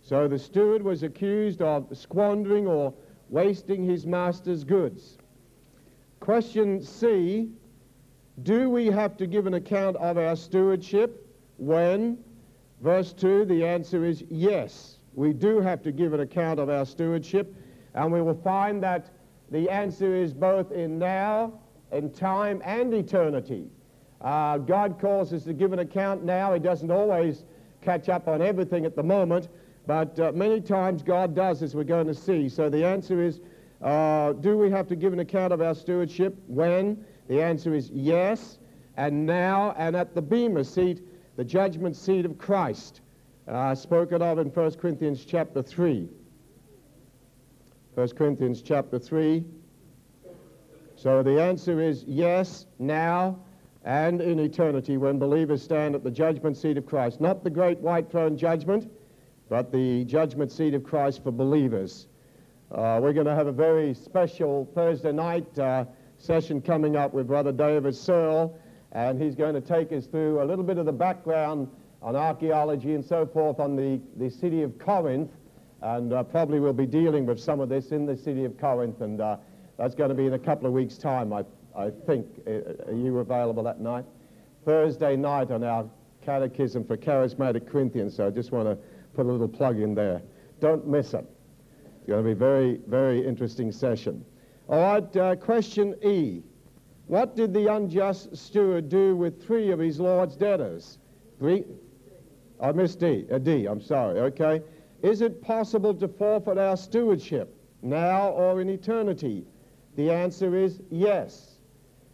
So 0.00 0.28
the 0.28 0.38
steward 0.38 0.82
was 0.82 1.02
accused 1.02 1.62
of 1.62 1.86
squandering 1.96 2.66
or 2.66 2.94
wasting 3.28 3.84
his 3.84 4.06
master's 4.06 4.64
goods. 4.64 5.18
Question 6.20 6.82
C, 6.82 7.50
do 8.42 8.68
we 8.68 8.86
have 8.86 9.16
to 9.16 9.26
give 9.26 9.46
an 9.46 9.54
account 9.54 9.96
of 9.96 10.18
our 10.18 10.36
stewardship 10.36 11.26
when? 11.56 12.18
Verse 12.82 13.12
2, 13.12 13.46
the 13.46 13.66
answer 13.66 14.04
is 14.04 14.22
yes. 14.28 14.98
We 15.14 15.32
do 15.32 15.60
have 15.60 15.82
to 15.82 15.92
give 15.92 16.12
an 16.12 16.20
account 16.20 16.60
of 16.60 16.68
our 16.68 16.84
stewardship, 16.84 17.54
and 17.94 18.12
we 18.12 18.22
will 18.22 18.40
find 18.42 18.82
that 18.82 19.10
the 19.50 19.68
answer 19.68 20.14
is 20.14 20.32
both 20.32 20.72
in 20.72 20.98
now, 20.98 21.58
in 21.90 22.10
time, 22.12 22.62
and 22.64 22.92
eternity. 22.94 23.66
Uh, 24.20 24.58
God 24.58 24.98
calls 25.00 25.32
us 25.32 25.44
to 25.44 25.54
give 25.54 25.72
an 25.72 25.78
account 25.78 26.22
now. 26.22 26.52
He 26.52 26.60
doesn't 26.60 26.90
always 26.90 27.44
catch 27.82 28.08
up 28.10 28.28
on 28.28 28.42
everything 28.42 28.84
at 28.84 28.94
the 28.94 29.02
moment, 29.02 29.48
but 29.86 30.18
uh, 30.20 30.32
many 30.32 30.60
times 30.60 31.02
God 31.02 31.34
does, 31.34 31.62
as 31.62 31.74
we're 31.74 31.84
going 31.84 32.06
to 32.06 32.14
see. 32.14 32.48
So 32.48 32.68
the 32.68 32.84
answer 32.84 33.22
is 33.22 33.40
Uh, 33.82 34.32
do 34.34 34.58
we 34.58 34.70
have 34.70 34.86
to 34.88 34.96
give 34.96 35.12
an 35.12 35.20
account 35.20 35.52
of 35.52 35.60
our 35.60 35.74
stewardship? 35.74 36.36
When? 36.46 37.04
The 37.28 37.42
answer 37.42 37.74
is 37.74 37.90
yes, 37.90 38.58
and 38.96 39.24
now, 39.24 39.74
and 39.78 39.96
at 39.96 40.14
the 40.14 40.22
Bema 40.22 40.64
seat, 40.64 41.00
the 41.36 41.44
judgment 41.44 41.96
seat 41.96 42.26
of 42.26 42.36
Christ, 42.36 43.00
uh, 43.48 43.74
spoken 43.74 44.20
of 44.20 44.38
in 44.38 44.48
1 44.48 44.72
Corinthians 44.74 45.24
chapter 45.24 45.62
3. 45.62 46.08
1 47.94 48.08
Corinthians 48.10 48.62
chapter 48.62 48.98
3. 48.98 49.44
So 50.96 51.22
the 51.22 51.40
answer 51.40 51.80
is 51.80 52.04
yes, 52.06 52.66
now, 52.78 53.38
and 53.84 54.20
in 54.20 54.38
eternity 54.38 54.98
when 54.98 55.18
believers 55.18 55.62
stand 55.62 55.94
at 55.94 56.04
the 56.04 56.10
judgment 56.10 56.56
seat 56.56 56.76
of 56.76 56.84
Christ. 56.84 57.20
Not 57.20 57.42
the 57.42 57.50
great 57.50 57.78
white 57.78 58.10
throne 58.10 58.36
judgment, 58.36 58.90
but 59.48 59.72
the 59.72 60.04
judgment 60.04 60.52
seat 60.52 60.74
of 60.74 60.84
Christ 60.84 61.22
for 61.22 61.30
believers. 61.30 62.06
Uh, 62.72 63.00
we're 63.02 63.12
going 63.12 63.26
to 63.26 63.34
have 63.34 63.48
a 63.48 63.52
very 63.52 63.92
special 63.92 64.70
Thursday 64.76 65.10
night 65.10 65.58
uh, 65.58 65.84
session 66.18 66.62
coming 66.62 66.94
up 66.94 67.12
with 67.12 67.26
Brother 67.26 67.50
David 67.50 67.96
Searle, 67.96 68.56
and 68.92 69.20
he's 69.20 69.34
going 69.34 69.54
to 69.54 69.60
take 69.60 69.90
us 69.90 70.06
through 70.06 70.40
a 70.40 70.44
little 70.44 70.62
bit 70.62 70.78
of 70.78 70.86
the 70.86 70.92
background 70.92 71.68
on 72.00 72.14
archaeology 72.14 72.94
and 72.94 73.04
so 73.04 73.26
forth 73.26 73.58
on 73.58 73.74
the, 73.74 74.00
the 74.18 74.30
city 74.30 74.62
of 74.62 74.78
Corinth, 74.78 75.32
and 75.82 76.12
uh, 76.12 76.22
probably 76.22 76.60
we'll 76.60 76.72
be 76.72 76.86
dealing 76.86 77.26
with 77.26 77.40
some 77.40 77.58
of 77.58 77.68
this 77.68 77.90
in 77.90 78.06
the 78.06 78.16
city 78.16 78.44
of 78.44 78.56
Corinth, 78.56 79.00
and 79.00 79.20
uh, 79.20 79.36
that's 79.76 79.96
going 79.96 80.10
to 80.10 80.14
be 80.14 80.26
in 80.26 80.34
a 80.34 80.38
couple 80.38 80.68
of 80.68 80.72
weeks' 80.72 80.96
time, 80.96 81.32
I, 81.32 81.44
I 81.76 81.90
think. 82.06 82.24
Uh, 82.46 82.88
are 82.88 82.94
you 82.94 83.18
available 83.18 83.64
that 83.64 83.80
night? 83.80 84.04
Thursday 84.64 85.16
night 85.16 85.50
on 85.50 85.64
our 85.64 85.86
Catechism 86.24 86.84
for 86.84 86.96
Charismatic 86.96 87.68
Corinthians, 87.68 88.14
so 88.14 88.28
I 88.28 88.30
just 88.30 88.52
want 88.52 88.68
to 88.68 88.78
put 89.16 89.26
a 89.26 89.28
little 89.28 89.48
plug 89.48 89.80
in 89.80 89.92
there. 89.92 90.22
Don't 90.60 90.86
miss 90.86 91.14
it. 91.14 91.26
Going 92.10 92.24
to 92.24 92.26
be 92.26 92.32
a 92.32 92.34
very, 92.34 92.80
very 92.88 93.24
interesting 93.24 93.70
session. 93.70 94.24
All 94.68 94.80
right, 94.80 95.16
uh, 95.16 95.36
question 95.36 95.94
E. 96.02 96.42
What 97.06 97.36
did 97.36 97.54
the 97.54 97.72
unjust 97.72 98.36
steward 98.36 98.88
do 98.88 99.14
with 99.14 99.40
three 99.40 99.70
of 99.70 99.78
his 99.78 100.00
Lord's 100.00 100.34
debtors? 100.34 100.98
Three? 101.38 101.62
I 102.60 102.72
missed 102.72 102.98
D. 102.98 103.26
Uh, 103.30 103.38
D, 103.38 103.66
I'm 103.66 103.80
sorry, 103.80 104.18
okay. 104.22 104.60
Is 105.02 105.20
it 105.20 105.40
possible 105.40 105.94
to 105.94 106.08
forfeit 106.08 106.58
our 106.58 106.76
stewardship 106.76 107.56
now 107.80 108.30
or 108.30 108.60
in 108.60 108.68
eternity? 108.68 109.44
The 109.94 110.10
answer 110.10 110.56
is 110.56 110.80
yes. 110.90 111.58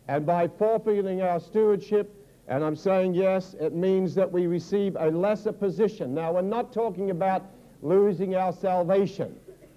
And 0.09 0.27
by 0.27 0.47
forfeiting 0.47 1.23
our 1.23 1.41
stewardship, 1.41 2.15
and 2.49 2.63
I'm 2.63 2.77
saying 2.77 3.15
yes, 3.15 3.55
it 3.59 3.75
means 3.75 4.15
that 4.17 4.31
we 4.31 4.47
receive 4.47 4.95
a 5.01 5.11
lesser 5.11 5.53
position. 5.53 6.13
Now, 6.13 6.35
we're 6.35 6.43
not 6.43 6.71
talking 6.71 7.09
about 7.09 7.47
losing 7.81 8.35
our 8.35 8.53
salvation. 8.53 9.35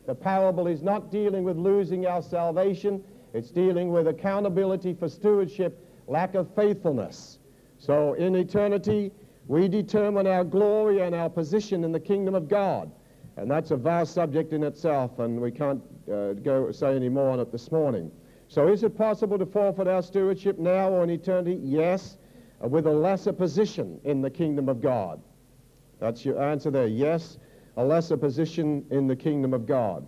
The 0.09 0.15
parable 0.15 0.65
is 0.65 0.81
not 0.81 1.11
dealing 1.11 1.43
with 1.43 1.55
losing 1.55 2.07
our 2.07 2.23
salvation, 2.23 3.03
it's 3.35 3.51
dealing 3.51 3.91
with 3.91 4.07
accountability 4.07 4.95
for 4.95 5.07
stewardship, 5.07 5.87
lack 6.07 6.33
of 6.33 6.49
faithfulness. 6.55 7.37
So 7.77 8.13
in 8.13 8.33
eternity, 8.33 9.11
we 9.45 9.67
determine 9.67 10.25
our 10.25 10.43
glory 10.43 11.01
and 11.01 11.13
our 11.13 11.29
position 11.29 11.83
in 11.83 11.91
the 11.91 11.99
kingdom 11.99 12.33
of 12.33 12.47
God. 12.47 12.91
And 13.37 13.51
that's 13.51 13.69
a 13.69 13.77
vast 13.77 14.15
subject 14.15 14.51
in 14.51 14.63
itself, 14.63 15.19
and 15.19 15.39
we 15.39 15.51
can't 15.51 15.83
uh, 16.11 16.33
go 16.33 16.71
say 16.71 16.95
any 16.95 17.09
more 17.09 17.29
on 17.29 17.39
it 17.39 17.51
this 17.51 17.71
morning. 17.71 18.11
So 18.47 18.67
is 18.67 18.81
it 18.81 18.97
possible 18.97 19.37
to 19.37 19.45
forfeit 19.45 19.87
our 19.87 20.01
stewardship 20.01 20.57
now 20.57 20.89
or 20.89 21.03
in 21.03 21.11
eternity? 21.11 21.59
Yes, 21.61 22.17
uh, 22.63 22.67
with 22.67 22.87
a 22.87 22.91
lesser 22.91 23.31
position 23.31 24.01
in 24.05 24.23
the 24.23 24.31
kingdom 24.31 24.69
of 24.69 24.81
God. 24.81 25.21
That's 25.99 26.25
your 26.25 26.41
answer 26.41 26.71
there. 26.71 26.87
Yes, 26.87 27.37
a 27.79 27.83
lesser 27.83 28.17
position 28.17 28.85
in 28.91 29.07
the 29.07 29.15
kingdom 29.15 29.53
of 29.53 29.65
God. 29.65 30.05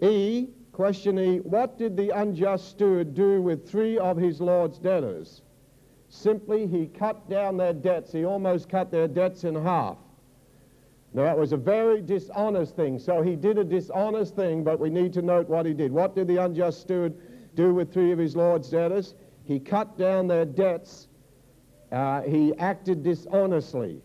E, 0.00 0.48
question 0.72 1.18
E, 1.18 1.36
what 1.40 1.76
did 1.78 1.98
the 1.98 2.08
unjust 2.18 2.70
steward 2.70 3.14
do 3.14 3.42
with 3.42 3.68
three 3.68 3.98
of 3.98 4.16
his 4.16 4.40
Lord's 4.40 4.78
debtors? 4.78 5.42
Simply, 6.08 6.66
he 6.66 6.86
cut 6.86 7.28
down 7.28 7.58
their 7.58 7.74
debts. 7.74 8.10
He 8.10 8.24
almost 8.24 8.70
cut 8.70 8.90
their 8.90 9.06
debts 9.06 9.44
in 9.44 9.54
half. 9.54 9.98
Now, 11.12 11.24
that 11.24 11.36
was 11.36 11.52
a 11.52 11.58
very 11.58 12.00
dishonest 12.00 12.74
thing. 12.74 12.98
So 12.98 13.20
he 13.20 13.36
did 13.36 13.58
a 13.58 13.64
dishonest 13.64 14.34
thing, 14.34 14.64
but 14.64 14.80
we 14.80 14.88
need 14.88 15.12
to 15.12 15.20
note 15.20 15.50
what 15.50 15.66
he 15.66 15.74
did. 15.74 15.92
What 15.92 16.14
did 16.14 16.26
the 16.26 16.38
unjust 16.38 16.80
steward 16.80 17.12
do 17.54 17.74
with 17.74 17.92
three 17.92 18.12
of 18.12 18.18
his 18.18 18.34
Lord's 18.34 18.70
debtors? 18.70 19.12
He 19.44 19.60
cut 19.60 19.98
down 19.98 20.26
their 20.26 20.46
debts. 20.46 21.08
Uh, 21.90 22.22
he 22.22 22.56
acted 22.56 23.02
dishonestly. 23.02 24.00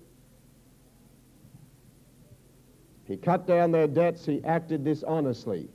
He 3.08 3.16
cut 3.16 3.48
down 3.48 3.72
their 3.72 3.88
debts, 3.88 4.26
he 4.26 4.44
acted 4.44 4.84
dishonestly. 4.84 5.70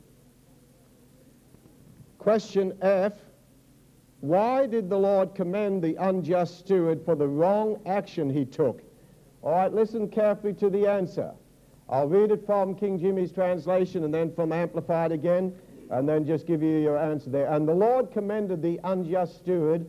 Question 2.19 2.77
F 2.81 3.13
Why 4.21 4.67
did 4.67 4.89
the 4.89 4.97
Lord 4.97 5.33
commend 5.33 5.81
the 5.81 5.95
unjust 5.95 6.59
steward 6.59 7.03
for 7.03 7.15
the 7.15 7.27
wrong 7.27 7.81
action 7.85 8.29
he 8.29 8.45
took? 8.45 8.81
All 9.41 9.51
right, 9.51 9.73
listen 9.73 10.07
carefully 10.07 10.53
to 10.53 10.69
the 10.69 10.87
answer. 10.87 11.31
I'll 11.89 12.07
read 12.07 12.31
it 12.31 12.45
from 12.45 12.75
King 12.75 12.99
Jimmy's 12.99 13.31
translation 13.31 14.03
and 14.03 14.13
then 14.13 14.33
from 14.33 14.53
Amplified 14.53 15.11
again, 15.11 15.53
and 15.89 16.07
then 16.07 16.25
just 16.25 16.45
give 16.47 16.63
you 16.63 16.77
your 16.77 16.97
answer 16.97 17.29
there. 17.29 17.51
And 17.51 17.67
the 17.67 17.73
Lord 17.73 18.11
commended 18.11 18.61
the 18.61 18.79
unjust 18.83 19.37
steward 19.37 19.85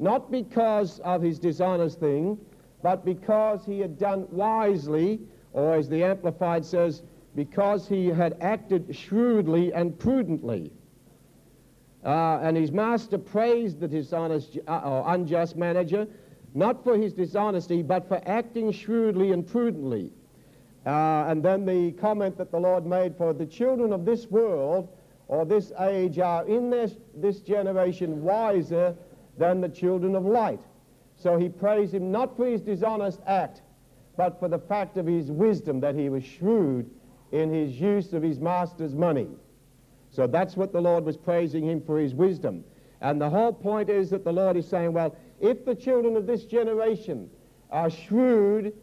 not 0.00 0.30
because 0.30 0.98
of 1.00 1.20
his 1.20 1.38
dishonest 1.38 2.00
thing, 2.00 2.38
but 2.82 3.04
because 3.04 3.66
he 3.66 3.78
had 3.80 3.98
done 3.98 4.26
wisely 4.30 5.20
or 5.52 5.74
as 5.74 5.88
the 5.88 6.04
Amplified 6.04 6.64
says, 6.64 7.02
because 7.34 7.88
he 7.88 8.06
had 8.06 8.36
acted 8.40 8.94
shrewdly 8.94 9.72
and 9.72 9.98
prudently. 9.98 10.72
Uh, 12.04 12.38
and 12.42 12.56
his 12.56 12.72
master 12.72 13.18
praised 13.18 13.78
the 13.78 13.88
dishonest 13.88 14.58
uh, 14.66 14.80
or 14.84 15.04
unjust 15.14 15.56
manager, 15.56 16.06
not 16.54 16.82
for 16.82 16.96
his 16.96 17.12
dishonesty, 17.12 17.82
but 17.82 18.08
for 18.08 18.20
acting 18.26 18.72
shrewdly 18.72 19.32
and 19.32 19.46
prudently. 19.46 20.12
Uh, 20.86 21.24
and 21.28 21.42
then 21.42 21.66
the 21.66 21.92
comment 21.92 22.38
that 22.38 22.50
the 22.50 22.58
Lord 22.58 22.86
made 22.86 23.16
for 23.16 23.34
the 23.34 23.44
children 23.44 23.92
of 23.92 24.04
this 24.04 24.26
world 24.28 24.88
or 25.28 25.44
this 25.44 25.72
age 25.78 26.18
are 26.18 26.46
in 26.46 26.70
this, 26.70 26.96
this 27.14 27.40
generation 27.40 28.22
wiser 28.22 28.96
than 29.36 29.60
the 29.60 29.68
children 29.68 30.16
of 30.16 30.24
light. 30.24 30.60
So 31.16 31.36
he 31.36 31.48
praised 31.50 31.94
him 31.94 32.10
not 32.10 32.36
for 32.36 32.46
his 32.46 32.62
dishonest 32.62 33.20
act, 33.26 33.60
but 34.20 34.38
for 34.38 34.48
the 34.48 34.58
fact 34.58 34.98
of 34.98 35.06
his 35.06 35.30
wisdom, 35.30 35.80
that 35.80 35.94
he 35.94 36.10
was 36.10 36.22
shrewd 36.22 36.90
in 37.32 37.50
his 37.50 37.80
use 37.80 38.12
of 38.12 38.22
his 38.22 38.38
master's 38.38 38.94
money. 38.94 39.28
So 40.10 40.26
that's 40.26 40.58
what 40.58 40.74
the 40.74 40.80
Lord 40.82 41.06
was 41.06 41.16
praising 41.16 41.64
him 41.64 41.80
for 41.80 41.98
his 41.98 42.14
wisdom. 42.14 42.62
And 43.00 43.18
the 43.18 43.30
whole 43.30 43.54
point 43.54 43.88
is 43.88 44.10
that 44.10 44.22
the 44.22 44.30
Lord 44.30 44.58
is 44.58 44.68
saying, 44.68 44.92
well, 44.92 45.16
if 45.40 45.64
the 45.64 45.74
children 45.74 46.16
of 46.16 46.26
this 46.26 46.44
generation 46.44 47.30
are 47.70 47.88
shrewd 47.88 48.74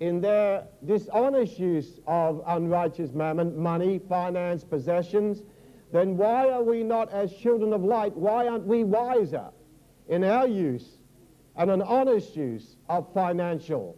in 0.00 0.22
their 0.22 0.66
dishonest 0.86 1.58
use 1.58 2.00
of 2.06 2.42
unrighteous 2.46 3.12
mammon, 3.12 3.54
money, 3.54 3.98
finance, 3.98 4.64
possessions, 4.64 5.42
then 5.92 6.16
why 6.16 6.48
are 6.48 6.62
we 6.62 6.82
not, 6.82 7.12
as 7.12 7.34
children 7.34 7.74
of 7.74 7.84
light, 7.84 8.16
why 8.16 8.48
aren't 8.48 8.64
we 8.64 8.82
wiser 8.82 9.50
in 10.08 10.24
our 10.24 10.48
use 10.48 10.96
and 11.54 11.70
an 11.70 11.82
honest 11.82 12.34
use 12.34 12.76
of 12.88 13.12
financial 13.12 13.94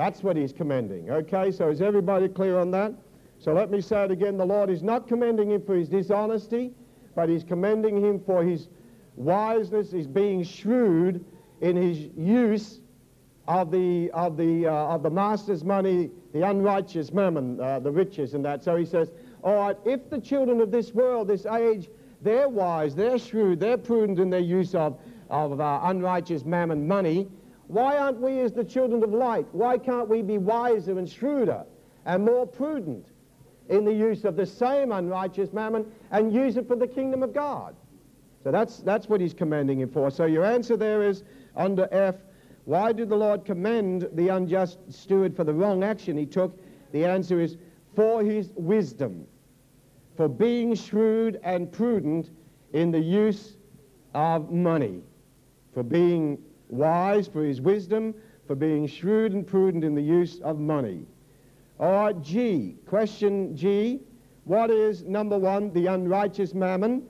that's 0.00 0.22
what 0.22 0.34
he's 0.34 0.50
commending. 0.50 1.10
Okay, 1.10 1.50
so 1.50 1.68
is 1.68 1.82
everybody 1.82 2.26
clear 2.26 2.58
on 2.58 2.70
that? 2.70 2.94
So 3.38 3.52
let 3.52 3.70
me 3.70 3.82
say 3.82 4.04
it 4.04 4.10
again. 4.10 4.38
The 4.38 4.46
Lord 4.46 4.70
is 4.70 4.82
not 4.82 5.06
commending 5.06 5.50
him 5.50 5.60
for 5.60 5.74
his 5.74 5.90
dishonesty, 5.90 6.72
but 7.14 7.28
he's 7.28 7.44
commending 7.44 8.02
him 8.02 8.18
for 8.18 8.42
his 8.42 8.68
wiseness, 9.16 9.92
his 9.92 10.06
being 10.06 10.42
shrewd 10.42 11.22
in 11.60 11.76
his 11.76 11.98
use 12.16 12.80
of 13.46 13.70
the, 13.70 14.10
of 14.12 14.38
the, 14.38 14.66
uh, 14.66 14.72
of 14.72 15.02
the 15.02 15.10
master's 15.10 15.64
money, 15.64 16.10
the 16.32 16.48
unrighteous 16.48 17.12
mammon, 17.12 17.60
uh, 17.60 17.78
the 17.78 17.90
riches 17.90 18.32
and 18.32 18.42
that. 18.42 18.64
So 18.64 18.76
he 18.76 18.86
says, 18.86 19.10
all 19.42 19.56
right, 19.56 19.76
if 19.84 20.08
the 20.08 20.18
children 20.18 20.62
of 20.62 20.70
this 20.70 20.94
world, 20.94 21.28
this 21.28 21.44
age, 21.44 21.90
they're 22.22 22.48
wise, 22.48 22.94
they're 22.94 23.18
shrewd, 23.18 23.60
they're 23.60 23.76
prudent 23.76 24.18
in 24.18 24.30
their 24.30 24.40
use 24.40 24.74
of, 24.74 24.98
of 25.28 25.60
uh, 25.60 25.80
unrighteous 25.82 26.46
mammon 26.46 26.88
money, 26.88 27.28
why 27.70 27.98
aren't 27.98 28.20
we 28.20 28.40
as 28.40 28.52
the 28.52 28.64
children 28.64 29.00
of 29.04 29.12
light? 29.12 29.46
Why 29.52 29.78
can't 29.78 30.08
we 30.08 30.22
be 30.22 30.38
wiser 30.38 30.98
and 30.98 31.08
shrewder 31.08 31.64
and 32.04 32.24
more 32.24 32.44
prudent 32.44 33.06
in 33.68 33.84
the 33.84 33.92
use 33.92 34.24
of 34.24 34.34
the 34.34 34.44
same 34.44 34.90
unrighteous 34.90 35.52
mammon 35.52 35.86
and 36.10 36.34
use 36.34 36.56
it 36.56 36.66
for 36.66 36.74
the 36.74 36.88
kingdom 36.88 37.22
of 37.22 37.32
God? 37.32 37.76
So 38.42 38.50
that's, 38.50 38.78
that's 38.78 39.08
what 39.08 39.20
he's 39.20 39.32
commending 39.32 39.78
him 39.78 39.88
for. 39.88 40.10
So 40.10 40.24
your 40.24 40.44
answer 40.44 40.76
there 40.76 41.04
is 41.04 41.22
under 41.54 41.86
F, 41.92 42.16
why 42.64 42.90
did 42.92 43.08
the 43.08 43.16
Lord 43.16 43.44
commend 43.44 44.08
the 44.14 44.30
unjust 44.30 44.78
steward 44.92 45.36
for 45.36 45.44
the 45.44 45.54
wrong 45.54 45.84
action 45.84 46.16
he 46.18 46.26
took? 46.26 46.58
The 46.90 47.04
answer 47.04 47.40
is 47.40 47.56
for 47.94 48.24
his 48.24 48.50
wisdom, 48.56 49.28
for 50.16 50.28
being 50.28 50.74
shrewd 50.74 51.38
and 51.44 51.70
prudent 51.70 52.30
in 52.72 52.90
the 52.90 52.98
use 52.98 53.56
of 54.12 54.50
money, 54.50 55.02
for 55.72 55.84
being 55.84 56.42
wise 56.70 57.26
for 57.26 57.44
his 57.44 57.60
wisdom, 57.60 58.14
for 58.46 58.54
being 58.54 58.86
shrewd 58.86 59.32
and 59.32 59.46
prudent 59.46 59.84
in 59.84 59.94
the 59.94 60.02
use 60.02 60.40
of 60.40 60.58
money. 60.58 61.06
Or 61.78 62.12
G, 62.12 62.76
question 62.86 63.56
G, 63.56 64.00
what 64.44 64.70
is, 64.70 65.02
number 65.04 65.38
one, 65.38 65.72
the 65.72 65.86
unrighteous 65.86 66.54
mammon? 66.54 67.06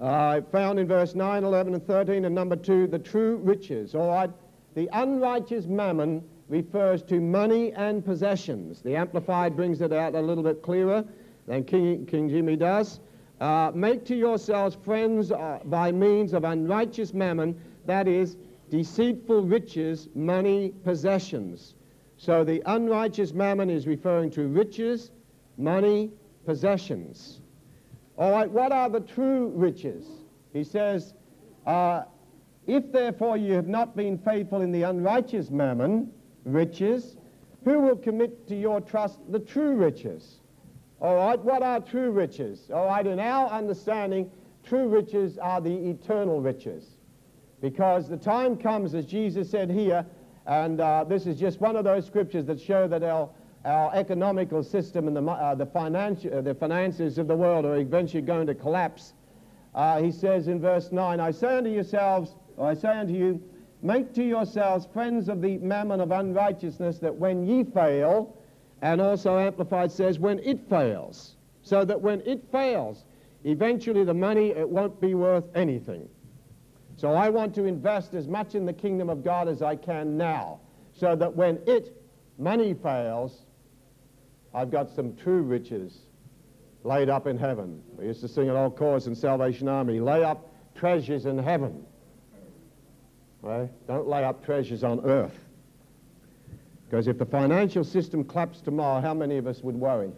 Uh, 0.00 0.40
found 0.52 0.78
in 0.78 0.86
verse 0.86 1.14
9, 1.14 1.44
11, 1.44 1.74
and 1.74 1.86
13. 1.86 2.24
And 2.24 2.34
number 2.34 2.56
two, 2.56 2.86
the 2.86 2.98
true 2.98 3.36
riches. 3.36 3.94
All 3.94 4.08
right? 4.08 4.30
The 4.74 4.88
unrighteous 4.92 5.66
mammon 5.66 6.22
refers 6.48 7.02
to 7.04 7.20
money 7.20 7.72
and 7.72 8.04
possessions. 8.04 8.80
The 8.80 8.96
Amplified 8.96 9.56
brings 9.56 9.80
it 9.80 9.92
out 9.92 10.14
a 10.14 10.20
little 10.20 10.44
bit 10.44 10.62
clearer 10.62 11.04
than 11.46 11.64
King, 11.64 12.06
King 12.06 12.28
Jimmy 12.28 12.56
does. 12.56 13.00
Uh, 13.40 13.70
make 13.74 14.04
to 14.06 14.16
yourselves 14.16 14.76
friends 14.84 15.30
uh, 15.30 15.60
by 15.66 15.92
means 15.92 16.32
of 16.32 16.44
unrighteous 16.44 17.12
mammon, 17.12 17.60
that 17.88 18.06
is, 18.06 18.36
deceitful 18.68 19.42
riches, 19.42 20.08
money, 20.14 20.74
possessions. 20.84 21.74
So 22.18 22.44
the 22.44 22.62
unrighteous 22.66 23.32
mammon 23.32 23.70
is 23.70 23.86
referring 23.86 24.30
to 24.32 24.46
riches, 24.46 25.10
money, 25.56 26.10
possessions. 26.44 27.40
All 28.18 28.30
right, 28.30 28.50
what 28.50 28.72
are 28.72 28.90
the 28.90 29.00
true 29.00 29.48
riches? 29.54 30.04
He 30.52 30.64
says, 30.64 31.14
uh, 31.66 32.02
if 32.66 32.92
therefore 32.92 33.38
you 33.38 33.54
have 33.54 33.68
not 33.68 33.96
been 33.96 34.18
faithful 34.18 34.60
in 34.60 34.70
the 34.70 34.82
unrighteous 34.82 35.50
mammon, 35.50 36.12
riches, 36.44 37.16
who 37.64 37.80
will 37.80 37.96
commit 37.96 38.46
to 38.48 38.54
your 38.54 38.82
trust 38.82 39.18
the 39.30 39.38
true 39.38 39.76
riches? 39.76 40.40
All 41.00 41.16
right, 41.16 41.38
what 41.38 41.62
are 41.62 41.80
true 41.80 42.10
riches? 42.10 42.70
All 42.70 42.86
right, 42.86 43.06
in 43.06 43.18
our 43.18 43.48
understanding, 43.48 44.30
true 44.62 44.88
riches 44.88 45.38
are 45.38 45.62
the 45.62 45.74
eternal 45.88 46.42
riches. 46.42 46.97
Because 47.60 48.08
the 48.08 48.16
time 48.16 48.56
comes, 48.56 48.94
as 48.94 49.04
Jesus 49.04 49.50
said 49.50 49.70
here, 49.70 50.06
and 50.46 50.80
uh, 50.80 51.04
this 51.04 51.26
is 51.26 51.38
just 51.38 51.60
one 51.60 51.76
of 51.76 51.84
those 51.84 52.06
scriptures 52.06 52.46
that 52.46 52.60
show 52.60 52.88
that 52.88 53.02
our, 53.02 53.28
our 53.64 53.94
economical 53.94 54.62
system 54.62 55.08
and 55.08 55.16
the, 55.16 55.22
uh, 55.22 55.54
the, 55.54 55.66
financi- 55.66 56.34
uh, 56.34 56.40
the 56.40 56.54
finances 56.54 57.18
of 57.18 57.26
the 57.26 57.36
world 57.36 57.64
are 57.64 57.76
eventually 57.76 58.22
going 58.22 58.46
to 58.46 58.54
collapse. 58.54 59.12
Uh, 59.74 60.00
he 60.00 60.10
says 60.10 60.48
in 60.48 60.60
verse 60.60 60.90
9, 60.92 61.20
I 61.20 61.30
say 61.30 61.58
unto 61.58 61.70
yourselves, 61.70 62.34
or 62.56 62.68
I 62.68 62.74
say 62.74 62.88
unto 62.88 63.12
you, 63.12 63.42
make 63.82 64.14
to 64.14 64.24
yourselves 64.24 64.86
friends 64.92 65.28
of 65.28 65.42
the 65.42 65.58
mammon 65.58 66.00
of 66.00 66.12
unrighteousness, 66.12 66.98
that 67.00 67.14
when 67.14 67.46
ye 67.46 67.64
fail, 67.64 68.36
and 68.80 69.00
also 69.00 69.38
Amplified 69.38 69.90
says, 69.90 70.18
when 70.18 70.38
it 70.38 70.68
fails, 70.68 71.36
so 71.62 71.84
that 71.84 72.00
when 72.00 72.22
it 72.22 72.42
fails, 72.50 73.04
eventually 73.44 74.04
the 74.04 74.14
money, 74.14 74.50
it 74.50 74.68
won't 74.68 75.00
be 75.00 75.14
worth 75.14 75.44
anything. 75.54 76.08
So 76.98 77.12
I 77.12 77.28
want 77.28 77.54
to 77.54 77.64
invest 77.64 78.14
as 78.14 78.26
much 78.26 78.56
in 78.56 78.66
the 78.66 78.72
kingdom 78.72 79.08
of 79.08 79.22
God 79.22 79.46
as 79.46 79.62
I 79.62 79.76
can 79.76 80.16
now, 80.16 80.58
so 80.92 81.14
that 81.14 81.32
when 81.32 81.60
it, 81.64 81.96
money 82.38 82.74
fails, 82.74 83.42
I've 84.52 84.72
got 84.72 84.90
some 84.90 85.14
true 85.14 85.42
riches 85.42 85.96
laid 86.82 87.08
up 87.08 87.28
in 87.28 87.38
heaven. 87.38 87.80
We 87.96 88.06
used 88.06 88.20
to 88.22 88.28
sing 88.28 88.50
an 88.50 88.56
old 88.56 88.76
chorus 88.76 89.06
in 89.06 89.14
Salvation 89.14 89.68
Army, 89.68 90.00
lay 90.00 90.24
up 90.24 90.52
treasures 90.74 91.24
in 91.26 91.38
heaven. 91.38 91.86
Right? 93.42 93.70
Don't 93.86 94.08
lay 94.08 94.24
up 94.24 94.44
treasures 94.44 94.82
on 94.82 94.98
earth. 95.04 95.38
Because 96.90 97.06
if 97.06 97.16
the 97.16 97.26
financial 97.26 97.84
system 97.84 98.24
collapsed 98.24 98.64
tomorrow, 98.64 99.00
how 99.00 99.14
many 99.14 99.36
of 99.36 99.46
us 99.46 99.62
would 99.62 99.76
worry? 99.76 100.10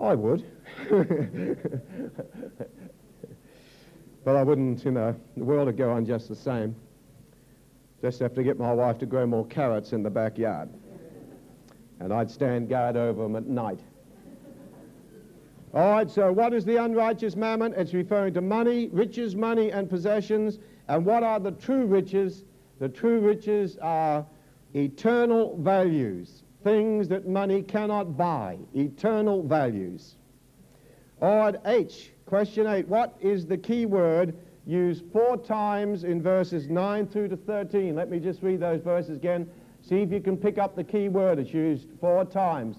I 0.00 0.16
would. 0.16 0.44
But 4.24 4.36
I 4.36 4.42
wouldn't, 4.42 4.84
you 4.84 4.90
know, 4.90 5.16
the 5.36 5.44
world 5.44 5.66
would 5.66 5.76
go 5.76 5.90
on 5.90 6.04
just 6.04 6.28
the 6.28 6.36
same. 6.36 6.76
Just 8.02 8.20
have 8.20 8.34
to 8.34 8.42
get 8.42 8.58
my 8.58 8.72
wife 8.72 8.98
to 8.98 9.06
grow 9.06 9.26
more 9.26 9.46
carrots 9.46 9.92
in 9.92 10.02
the 10.02 10.10
backyard. 10.10 10.68
And 12.00 12.12
I'd 12.12 12.30
stand 12.30 12.68
guard 12.68 12.96
over 12.96 13.22
them 13.22 13.36
at 13.36 13.46
night. 13.46 13.80
All 15.72 15.92
right, 15.92 16.10
so 16.10 16.32
what 16.32 16.52
is 16.52 16.64
the 16.64 16.82
unrighteous 16.82 17.36
mammon? 17.36 17.74
It's 17.76 17.94
referring 17.94 18.34
to 18.34 18.40
money, 18.40 18.88
riches, 18.88 19.36
money, 19.36 19.70
and 19.70 19.88
possessions. 19.88 20.58
And 20.88 21.04
what 21.06 21.22
are 21.22 21.38
the 21.38 21.52
true 21.52 21.86
riches? 21.86 22.44
The 22.80 22.88
true 22.88 23.20
riches 23.20 23.76
are 23.80 24.26
eternal 24.74 25.56
values, 25.58 26.42
things 26.64 27.06
that 27.08 27.28
money 27.28 27.62
cannot 27.62 28.16
buy, 28.16 28.58
eternal 28.74 29.42
values. 29.42 30.16
All 31.20 31.36
right, 31.36 31.56
H, 31.66 32.12
Question 32.30 32.68
8. 32.68 32.86
What 32.86 33.16
is 33.20 33.44
the 33.44 33.58
key 33.58 33.86
word 33.86 34.36
used 34.64 35.02
four 35.12 35.36
times 35.36 36.04
in 36.04 36.22
verses 36.22 36.68
9 36.68 37.08
through 37.08 37.26
to 37.26 37.36
13? 37.36 37.96
Let 37.96 38.08
me 38.08 38.20
just 38.20 38.40
read 38.40 38.60
those 38.60 38.80
verses 38.82 39.16
again. 39.16 39.50
See 39.82 39.96
if 40.02 40.12
you 40.12 40.20
can 40.20 40.36
pick 40.36 40.56
up 40.56 40.76
the 40.76 40.84
key 40.84 41.08
word. 41.08 41.40
It's 41.40 41.52
used 41.52 41.88
four 42.00 42.24
times. 42.24 42.76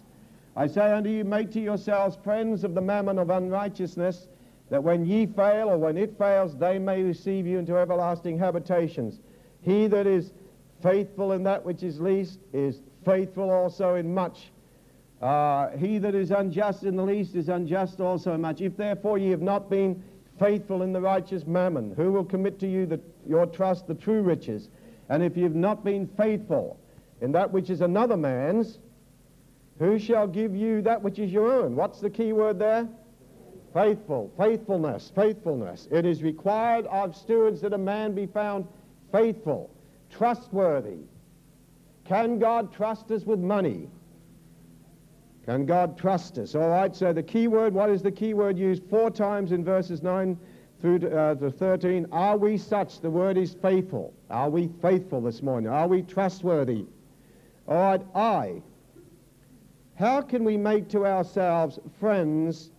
I 0.55 0.67
say 0.67 0.93
unto 0.93 1.09
you, 1.09 1.25
make 1.25 1.51
to 1.51 1.59
yourselves 1.59 2.17
friends 2.23 2.63
of 2.63 2.75
the 2.75 2.79
mammon 2.79 3.19
of 3.19 3.29
unrighteousness, 3.29 4.29
that 4.69 4.81
when 4.81 5.05
ye 5.05 5.25
fail, 5.25 5.67
or 5.67 5.77
when 5.77 5.97
it 5.97 6.17
fails, 6.17 6.55
they 6.55 6.79
may 6.79 7.03
receive 7.03 7.45
you 7.45 7.59
into 7.59 7.75
everlasting 7.75 8.39
habitations. 8.39 9.19
He 9.63 9.87
that 9.87 10.07
is 10.07 10.31
faithful 10.81 11.33
in 11.33 11.43
that 11.43 11.65
which 11.65 11.83
is 11.83 11.99
least 11.99 12.39
is 12.53 12.79
faithful 13.03 13.49
also 13.51 13.95
in 13.95 14.13
much. 14.13 14.50
Uh, 15.21 15.69
he 15.77 15.99
that 15.99 16.15
is 16.15 16.31
unjust 16.31 16.83
in 16.83 16.95
the 16.95 17.03
least 17.03 17.35
is 17.35 17.47
unjust 17.47 18.01
also 18.01 18.35
much. 18.37 18.59
If 18.59 18.75
therefore 18.75 19.19
ye 19.19 19.29
have 19.29 19.41
not 19.41 19.69
been 19.69 20.03
faithful 20.39 20.81
in 20.81 20.93
the 20.93 21.01
righteous 21.01 21.45
mammon, 21.45 21.93
who 21.95 22.11
will 22.11 22.25
commit 22.25 22.59
to 22.59 22.67
you 22.67 22.87
the, 22.87 22.99
your 23.27 23.45
trust 23.45 23.85
the 23.87 23.93
true 23.93 24.23
riches? 24.23 24.69
And 25.09 25.21
if 25.21 25.37
ye 25.37 25.43
have 25.43 25.53
not 25.53 25.83
been 25.83 26.07
faithful 26.17 26.79
in 27.21 27.31
that 27.33 27.51
which 27.51 27.69
is 27.69 27.81
another 27.81 28.17
man's, 28.17 28.79
who 29.77 29.99
shall 29.99 30.25
give 30.25 30.55
you 30.55 30.81
that 30.81 31.01
which 31.01 31.19
is 31.19 31.31
your 31.31 31.51
own? 31.51 31.75
What's 31.75 31.99
the 31.99 32.09
key 32.09 32.33
word 32.33 32.57
there? 32.57 32.89
Faithful, 33.73 34.31
faithfulness, 34.37 35.11
faithfulness. 35.15 35.87
It 35.91 36.05
is 36.05 36.23
required 36.23 36.87
of 36.87 37.15
stewards 37.15 37.61
that 37.61 37.73
a 37.73 37.77
man 37.77 38.13
be 38.13 38.25
found 38.25 38.67
faithful, 39.11 39.69
trustworthy. 40.09 40.99
Can 42.05 42.39
God 42.39 42.73
trust 42.73 43.11
us 43.11 43.23
with 43.23 43.39
money? 43.39 43.87
Can 45.45 45.65
God 45.65 45.97
trust 45.97 46.37
us? 46.37 46.53
All 46.53 46.69
right, 46.69 46.95
so 46.95 47.11
the 47.11 47.23
key 47.23 47.47
word, 47.47 47.73
what 47.73 47.89
is 47.89 48.01
the 48.01 48.11
key 48.11 48.33
word 48.33 48.57
used 48.57 48.83
four 48.89 49.09
times 49.09 49.51
in 49.51 49.63
verses 49.63 50.03
9 50.03 50.37
through 50.79 50.99
to, 50.99 51.17
uh, 51.17 51.35
to 51.35 51.49
13? 51.49 52.05
Are 52.11 52.37
we 52.37 52.57
such? 52.57 53.01
The 53.01 53.09
word 53.09 53.37
is 53.37 53.55
faithful. 53.55 54.13
Are 54.29 54.49
we 54.49 54.69
faithful 54.81 55.19
this 55.21 55.41
morning? 55.41 55.71
Are 55.71 55.87
we 55.87 56.03
trustworthy? 56.03 56.85
All 57.67 57.75
right, 57.77 58.01
I. 58.13 58.61
How 59.95 60.21
can 60.21 60.43
we 60.43 60.57
make 60.57 60.89
to 60.89 61.05
ourselves 61.05 61.79
friends 61.99 62.69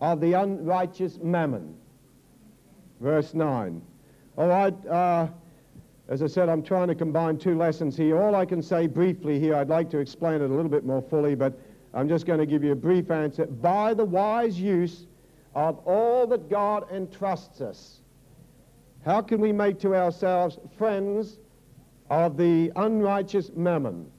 of 0.00 0.20
the 0.20 0.32
unrighteous 0.32 1.18
mammon? 1.22 1.76
Verse 3.00 3.32
9. 3.32 3.80
All 4.36 4.48
right, 4.48 4.86
uh, 4.86 5.28
as 6.08 6.22
I 6.22 6.26
said, 6.26 6.48
I'm 6.48 6.62
trying 6.62 6.88
to 6.88 6.94
combine 6.94 7.38
two 7.38 7.56
lessons 7.56 7.96
here. 7.96 8.20
All 8.20 8.34
I 8.34 8.44
can 8.44 8.62
say 8.62 8.86
briefly 8.86 9.38
here, 9.38 9.54
I'd 9.54 9.68
like 9.68 9.90
to 9.90 9.98
explain 9.98 10.40
it 10.40 10.50
a 10.50 10.54
little 10.54 10.70
bit 10.70 10.84
more 10.84 11.02
fully, 11.02 11.34
but 11.34 11.58
I'm 11.94 12.08
just 12.08 12.26
going 12.26 12.38
to 12.38 12.46
give 12.46 12.62
you 12.62 12.72
a 12.72 12.76
brief 12.76 13.10
answer. 13.10 13.46
By 13.46 13.94
the 13.94 14.04
wise 14.04 14.60
use 14.60 15.06
of 15.54 15.78
all 15.86 16.26
that 16.26 16.48
God 16.48 16.86
entrusts 16.92 17.60
us, 17.60 18.00
how 19.04 19.22
can 19.22 19.40
we 19.40 19.52
make 19.52 19.78
to 19.80 19.94
ourselves 19.94 20.58
friends 20.76 21.38
of 22.10 22.36
the 22.36 22.70
unrighteous 22.76 23.50
mammon? 23.54 24.10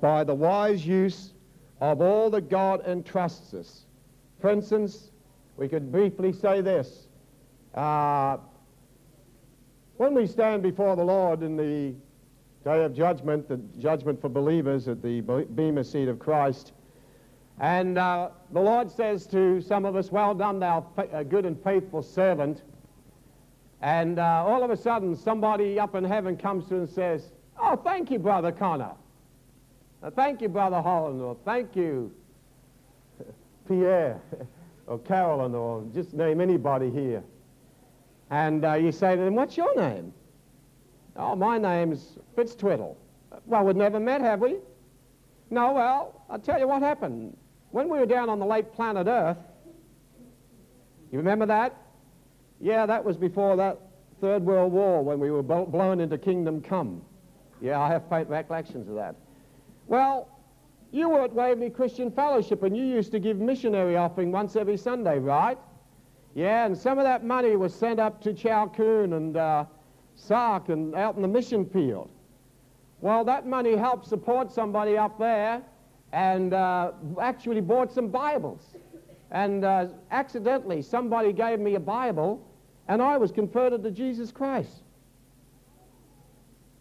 By 0.00 0.24
the 0.24 0.34
wise 0.34 0.86
use 0.86 1.32
of 1.80 2.00
all 2.00 2.30
that 2.30 2.48
God 2.50 2.86
entrusts 2.86 3.54
us. 3.54 3.86
For 4.40 4.50
instance, 4.50 5.10
we 5.56 5.68
could 5.68 5.90
briefly 5.90 6.32
say 6.32 6.60
this. 6.60 7.08
Uh, 7.74 8.38
when 9.96 10.14
we 10.14 10.26
stand 10.26 10.62
before 10.62 10.96
the 10.96 11.04
Lord 11.04 11.42
in 11.42 11.56
the 11.56 11.94
day 12.66 12.82
of 12.82 12.92
judgment, 12.92 13.48
the 13.48 13.58
judgment 13.78 14.20
for 14.20 14.28
believers 14.28 14.88
at 14.88 15.00
the 15.00 15.20
Bema 15.20 15.84
seat 15.84 16.08
of 16.08 16.18
Christ. 16.18 16.72
And 17.60 17.96
uh, 17.96 18.30
the 18.50 18.60
Lord 18.60 18.90
says 18.90 19.24
to 19.28 19.60
some 19.60 19.84
of 19.84 19.94
us, 19.94 20.10
Well 20.10 20.34
done, 20.34 20.58
thou 20.58 20.84
fa- 20.96 21.24
good 21.24 21.46
and 21.46 21.62
faithful 21.62 22.02
servant. 22.02 22.62
And 23.82 24.18
uh, 24.18 24.44
all 24.44 24.64
of 24.64 24.72
a 24.72 24.76
sudden, 24.76 25.14
somebody 25.14 25.78
up 25.78 25.94
in 25.94 26.02
heaven 26.02 26.36
comes 26.36 26.66
to 26.70 26.78
and 26.78 26.88
says, 26.88 27.30
Oh, 27.56 27.76
thank 27.76 28.10
you, 28.10 28.18
Brother 28.18 28.50
Conner. 28.50 28.94
Uh, 30.02 30.10
thank 30.10 30.42
you, 30.42 30.48
Brother 30.48 30.82
Holland. 30.82 31.22
Or 31.22 31.36
thank 31.44 31.76
you, 31.76 32.12
Pierre. 33.68 34.20
or 34.88 34.98
Carolyn. 34.98 35.54
Or 35.54 35.84
just 35.94 36.14
name 36.14 36.40
anybody 36.40 36.90
here. 36.90 37.22
And 38.30 38.64
uh, 38.64 38.74
you 38.74 38.90
say 38.90 39.14
to 39.14 39.22
them, 39.22 39.36
What's 39.36 39.56
your 39.56 39.72
name? 39.76 40.12
Oh, 41.18 41.34
my 41.34 41.58
name's 41.58 42.18
Fitztwiddle. 42.34 42.96
Well, 43.46 43.64
we've 43.64 43.76
never 43.76 43.98
met, 43.98 44.20
have 44.20 44.40
we? 44.40 44.56
No, 45.50 45.72
well, 45.72 46.24
I'll 46.28 46.38
tell 46.38 46.58
you 46.58 46.68
what 46.68 46.82
happened. 46.82 47.36
When 47.70 47.88
we 47.88 47.98
were 47.98 48.06
down 48.06 48.28
on 48.28 48.38
the 48.38 48.46
late 48.46 48.72
planet 48.72 49.06
Earth, 49.06 49.38
you 51.10 51.18
remember 51.18 51.46
that? 51.46 51.76
Yeah, 52.60 52.86
that 52.86 53.04
was 53.04 53.16
before 53.16 53.56
that 53.56 53.78
Third 54.20 54.42
World 54.44 54.72
War 54.72 55.02
when 55.02 55.20
we 55.20 55.30
were 55.30 55.42
blown 55.42 56.00
into 56.00 56.18
Kingdom 56.18 56.60
Come. 56.60 57.02
Yeah, 57.60 57.80
I 57.80 57.88
have 57.88 58.08
faint 58.08 58.28
recollections 58.28 58.88
of 58.88 58.94
that. 58.96 59.14
Well, 59.86 60.28
You 60.92 61.08
were 61.08 61.22
at 61.22 61.32
Waverley 61.32 61.70
Christian 61.70 62.10
Fellowship 62.10 62.62
and 62.62 62.76
you 62.76 62.84
used 62.84 63.10
to 63.12 63.18
give 63.18 63.38
missionary 63.38 63.96
offering 63.96 64.32
once 64.32 64.56
every 64.56 64.76
Sunday, 64.76 65.18
right? 65.18 65.58
Yeah, 66.34 66.66
and 66.66 66.76
some 66.76 66.98
of 66.98 67.04
that 67.04 67.24
money 67.24 67.56
was 67.56 67.74
sent 67.74 67.98
up 67.98 68.20
to 68.22 68.32
Chao 68.32 68.66
Koon 68.68 69.12
and 69.14 69.36
uh, 69.36 69.64
Sark 70.16 70.70
and 70.70 70.94
out 70.94 71.14
in 71.16 71.22
the 71.22 71.28
mission 71.28 71.64
field. 71.66 72.10
Well, 73.00 73.24
that 73.24 73.46
money 73.46 73.76
helped 73.76 74.06
support 74.06 74.50
somebody 74.50 74.96
up 74.96 75.18
there 75.18 75.62
and 76.12 76.54
uh, 76.54 76.92
actually 77.20 77.60
bought 77.60 77.92
some 77.92 78.08
Bibles. 78.08 78.74
And 79.30 79.64
uh, 79.64 79.88
accidentally, 80.10 80.82
somebody 80.82 81.32
gave 81.32 81.60
me 81.60 81.74
a 81.74 81.80
Bible 81.80 82.42
and 82.88 83.02
I 83.02 83.16
was 83.16 83.30
converted 83.30 83.82
to 83.82 83.90
Jesus 83.90 84.32
Christ. 84.32 84.82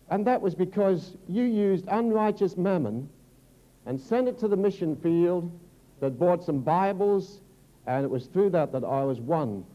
And 0.09 0.25
that 0.27 0.39
was 0.39 0.55
because 0.55 1.17
you 1.27 1.43
used 1.43 1.85
unrighteous 1.87 2.57
mammon 2.57 3.09
and 3.85 3.99
sent 3.99 4.27
it 4.27 4.39
to 4.39 4.47
the 4.47 4.55
mission 4.55 4.95
field 4.95 5.51
that 5.99 6.19
bought 6.19 6.43
some 6.43 6.59
Bibles, 6.59 7.41
and 7.87 8.03
it 8.03 8.09
was 8.09 8.27
through 8.27 8.51
that 8.51 8.71
that 8.71 8.83
I 8.83 9.03
was 9.03 9.19
won 9.19 9.65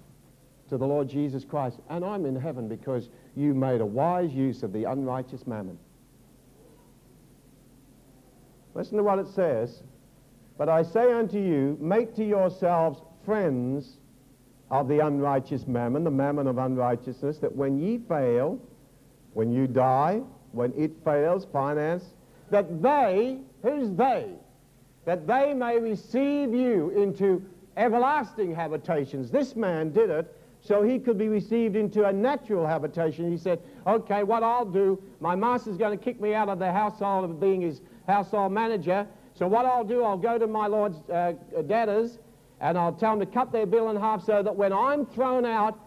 to 0.70 0.78
the 0.78 0.86
Lord 0.86 1.08
Jesus 1.08 1.44
Christ. 1.44 1.78
And 1.90 2.04
I'm 2.04 2.24
in 2.24 2.34
heaven 2.34 2.68
because 2.68 3.10
you 3.36 3.54
made 3.54 3.80
a 3.80 3.86
wise 3.86 4.32
use 4.32 4.62
of 4.62 4.72
the 4.72 4.84
unrighteous 4.84 5.46
mammon. 5.46 5.78
Listen 8.74 8.96
to 8.96 9.02
what 9.02 9.18
it 9.18 9.28
says. 9.28 9.82
But 10.56 10.68
I 10.68 10.82
say 10.82 11.12
unto 11.12 11.38
you, 11.38 11.76
make 11.80 12.14
to 12.16 12.24
yourselves 12.24 13.00
friends 13.24 13.96
of 14.70 14.86
the 14.86 15.00
unrighteous 15.00 15.66
mammon, 15.66 16.04
the 16.04 16.10
mammon 16.10 16.46
of 16.46 16.58
unrighteousness, 16.58 17.38
that 17.38 17.54
when 17.54 17.80
ye 17.80 17.98
fail, 18.08 18.60
when 19.32 19.52
you 19.52 19.66
die, 19.66 20.22
when 20.52 20.72
it 20.76 20.92
fails, 21.04 21.46
finance, 21.52 22.04
that 22.50 22.80
they, 22.80 23.38
who's 23.62 23.90
they? 23.96 24.28
That 25.04 25.26
they 25.26 25.52
may 25.52 25.78
receive 25.80 26.54
you 26.54 26.90
into 26.90 27.44
everlasting 27.76 28.54
habitations. 28.54 29.30
This 29.30 29.56
man 29.56 29.92
did 29.92 30.10
it 30.10 30.36
so 30.60 30.82
he 30.82 30.98
could 30.98 31.16
be 31.16 31.28
received 31.28 31.76
into 31.76 32.06
a 32.06 32.12
natural 32.12 32.66
habitation. 32.66 33.30
He 33.30 33.38
said, 33.38 33.60
okay, 33.86 34.22
what 34.22 34.42
I'll 34.42 34.66
do, 34.66 35.02
my 35.20 35.34
master's 35.34 35.76
going 35.76 35.96
to 35.98 36.04
kick 36.04 36.20
me 36.20 36.34
out 36.34 36.48
of 36.48 36.58
the 36.58 36.70
household 36.70 37.24
of 37.24 37.40
being 37.40 37.62
his 37.62 37.80
household 38.06 38.52
manager. 38.52 39.06
So 39.34 39.46
what 39.46 39.64
I'll 39.64 39.84
do, 39.84 40.04
I'll 40.04 40.18
go 40.18 40.38
to 40.38 40.46
my 40.46 40.66
lord's 40.66 40.98
uh, 41.08 41.32
debtors 41.66 42.18
and 42.60 42.76
I'll 42.76 42.92
tell 42.92 43.16
them 43.16 43.26
to 43.26 43.32
cut 43.32 43.52
their 43.52 43.66
bill 43.66 43.90
in 43.90 43.96
half 43.96 44.22
so 44.22 44.42
that 44.42 44.54
when 44.54 44.72
I'm 44.72 45.06
thrown 45.06 45.46
out, 45.46 45.78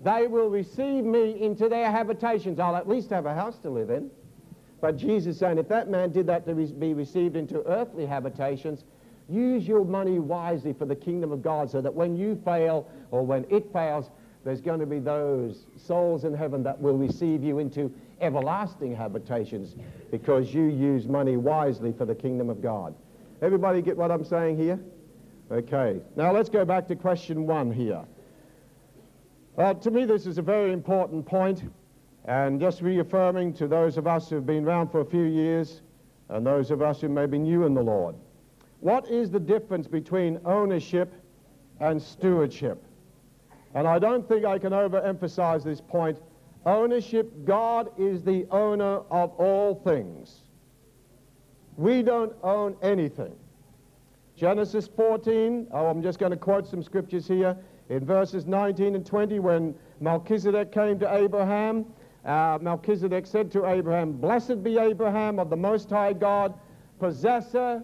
they 0.00 0.26
will 0.26 0.48
receive 0.48 1.04
me 1.04 1.40
into 1.42 1.68
their 1.68 1.90
habitations. 1.90 2.60
I'll 2.60 2.76
at 2.76 2.88
least 2.88 3.10
have 3.10 3.26
a 3.26 3.34
house 3.34 3.58
to 3.60 3.70
live 3.70 3.90
in. 3.90 4.10
But 4.80 4.96
Jesus 4.96 5.38
saying, 5.38 5.58
if 5.58 5.68
that 5.68 5.88
man 5.88 6.12
did 6.12 6.26
that 6.26 6.46
to 6.46 6.54
be 6.54 6.94
received 6.94 7.34
into 7.34 7.66
earthly 7.66 8.06
habitations, 8.06 8.84
use 9.28 9.66
your 9.66 9.84
money 9.84 10.18
wisely 10.18 10.72
for 10.72 10.84
the 10.84 10.94
kingdom 10.94 11.32
of 11.32 11.42
God 11.42 11.70
so 11.70 11.80
that 11.80 11.92
when 11.92 12.16
you 12.16 12.40
fail 12.44 12.88
or 13.10 13.26
when 13.26 13.44
it 13.50 13.72
fails, 13.72 14.10
there's 14.48 14.62
going 14.62 14.80
to 14.80 14.86
be 14.86 14.98
those 14.98 15.66
souls 15.76 16.24
in 16.24 16.32
heaven 16.32 16.62
that 16.62 16.80
will 16.80 16.96
receive 16.96 17.44
you 17.44 17.58
into 17.58 17.92
everlasting 18.22 18.96
habitations 18.96 19.76
because 20.10 20.54
you 20.54 20.64
use 20.64 21.06
money 21.06 21.36
wisely 21.36 21.92
for 21.92 22.06
the 22.06 22.14
kingdom 22.14 22.48
of 22.48 22.62
God. 22.62 22.94
Everybody 23.42 23.82
get 23.82 23.94
what 23.94 24.10
I'm 24.10 24.24
saying 24.24 24.56
here? 24.56 24.80
Okay. 25.52 26.00
Now 26.16 26.32
let's 26.32 26.48
go 26.48 26.64
back 26.64 26.88
to 26.88 26.96
question 26.96 27.46
one 27.46 27.70
here. 27.70 28.02
Uh, 29.58 29.74
to 29.74 29.90
me, 29.90 30.06
this 30.06 30.24
is 30.24 30.38
a 30.38 30.42
very 30.42 30.72
important 30.72 31.26
point, 31.26 31.70
and 32.24 32.58
just 32.58 32.80
reaffirming 32.80 33.52
to 33.52 33.68
those 33.68 33.98
of 33.98 34.06
us 34.06 34.30
who 34.30 34.36
have 34.36 34.46
been 34.46 34.64
around 34.64 34.88
for 34.88 35.00
a 35.00 35.04
few 35.04 35.24
years 35.24 35.82
and 36.30 36.46
those 36.46 36.70
of 36.70 36.80
us 36.80 37.02
who 37.02 37.10
may 37.10 37.26
be 37.26 37.38
new 37.38 37.66
in 37.66 37.74
the 37.74 37.82
Lord. 37.82 38.14
What 38.80 39.10
is 39.10 39.30
the 39.30 39.40
difference 39.40 39.86
between 39.86 40.40
ownership 40.46 41.12
and 41.80 42.00
stewardship? 42.00 42.82
And 43.74 43.86
I 43.86 43.98
don't 43.98 44.26
think 44.28 44.44
I 44.44 44.58
can 44.58 44.72
overemphasize 44.72 45.64
this 45.64 45.80
point. 45.80 46.18
Ownership, 46.66 47.32
God 47.44 47.90
is 47.98 48.22
the 48.22 48.46
owner 48.50 49.00
of 49.10 49.32
all 49.38 49.74
things. 49.86 50.42
We 51.76 52.02
don't 52.02 52.32
own 52.42 52.76
anything. 52.82 53.36
Genesis 54.36 54.88
14, 54.88 55.68
oh, 55.72 55.86
I'm 55.86 56.02
just 56.02 56.18
going 56.18 56.30
to 56.30 56.36
quote 56.36 56.66
some 56.66 56.82
scriptures 56.82 57.26
here. 57.26 57.56
In 57.88 58.04
verses 58.04 58.46
19 58.46 58.94
and 58.94 59.06
20, 59.06 59.38
when 59.38 59.74
Melchizedek 60.00 60.72
came 60.72 60.98
to 60.98 61.14
Abraham, 61.14 61.86
uh, 62.24 62.58
Melchizedek 62.60 63.26
said 63.26 63.50
to 63.52 63.66
Abraham, 63.66 64.12
Blessed 64.12 64.62
be 64.62 64.78
Abraham 64.78 65.38
of 65.38 65.50
the 65.50 65.56
Most 65.56 65.88
High 65.88 66.12
God, 66.12 66.54
possessor 66.98 67.82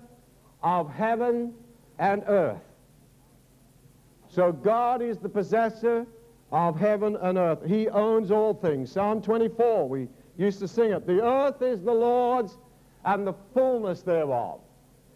of 0.63 0.91
heaven 0.91 1.55
and 1.99 2.23
earth. 2.27 2.64
So 4.35 4.51
God 4.51 5.01
is 5.01 5.19
the 5.19 5.29
possessor 5.29 6.05
of 6.51 6.77
heaven 6.77 7.17
and 7.21 7.39
earth. 7.39 7.65
He 7.65 7.89
owns 7.89 8.33
all 8.33 8.53
things. 8.53 8.91
Psalm 8.91 9.23
24, 9.23 9.89
we 9.89 10.09
used 10.37 10.59
to 10.59 10.67
sing 10.67 10.91
it. 10.91 11.07
The 11.07 11.23
earth 11.25 11.63
is 11.63 11.83
the 11.83 11.93
Lord's 11.93 12.59
and 13.05 13.25
the 13.25 13.35
fullness 13.53 14.03
thereof. 14.03 14.59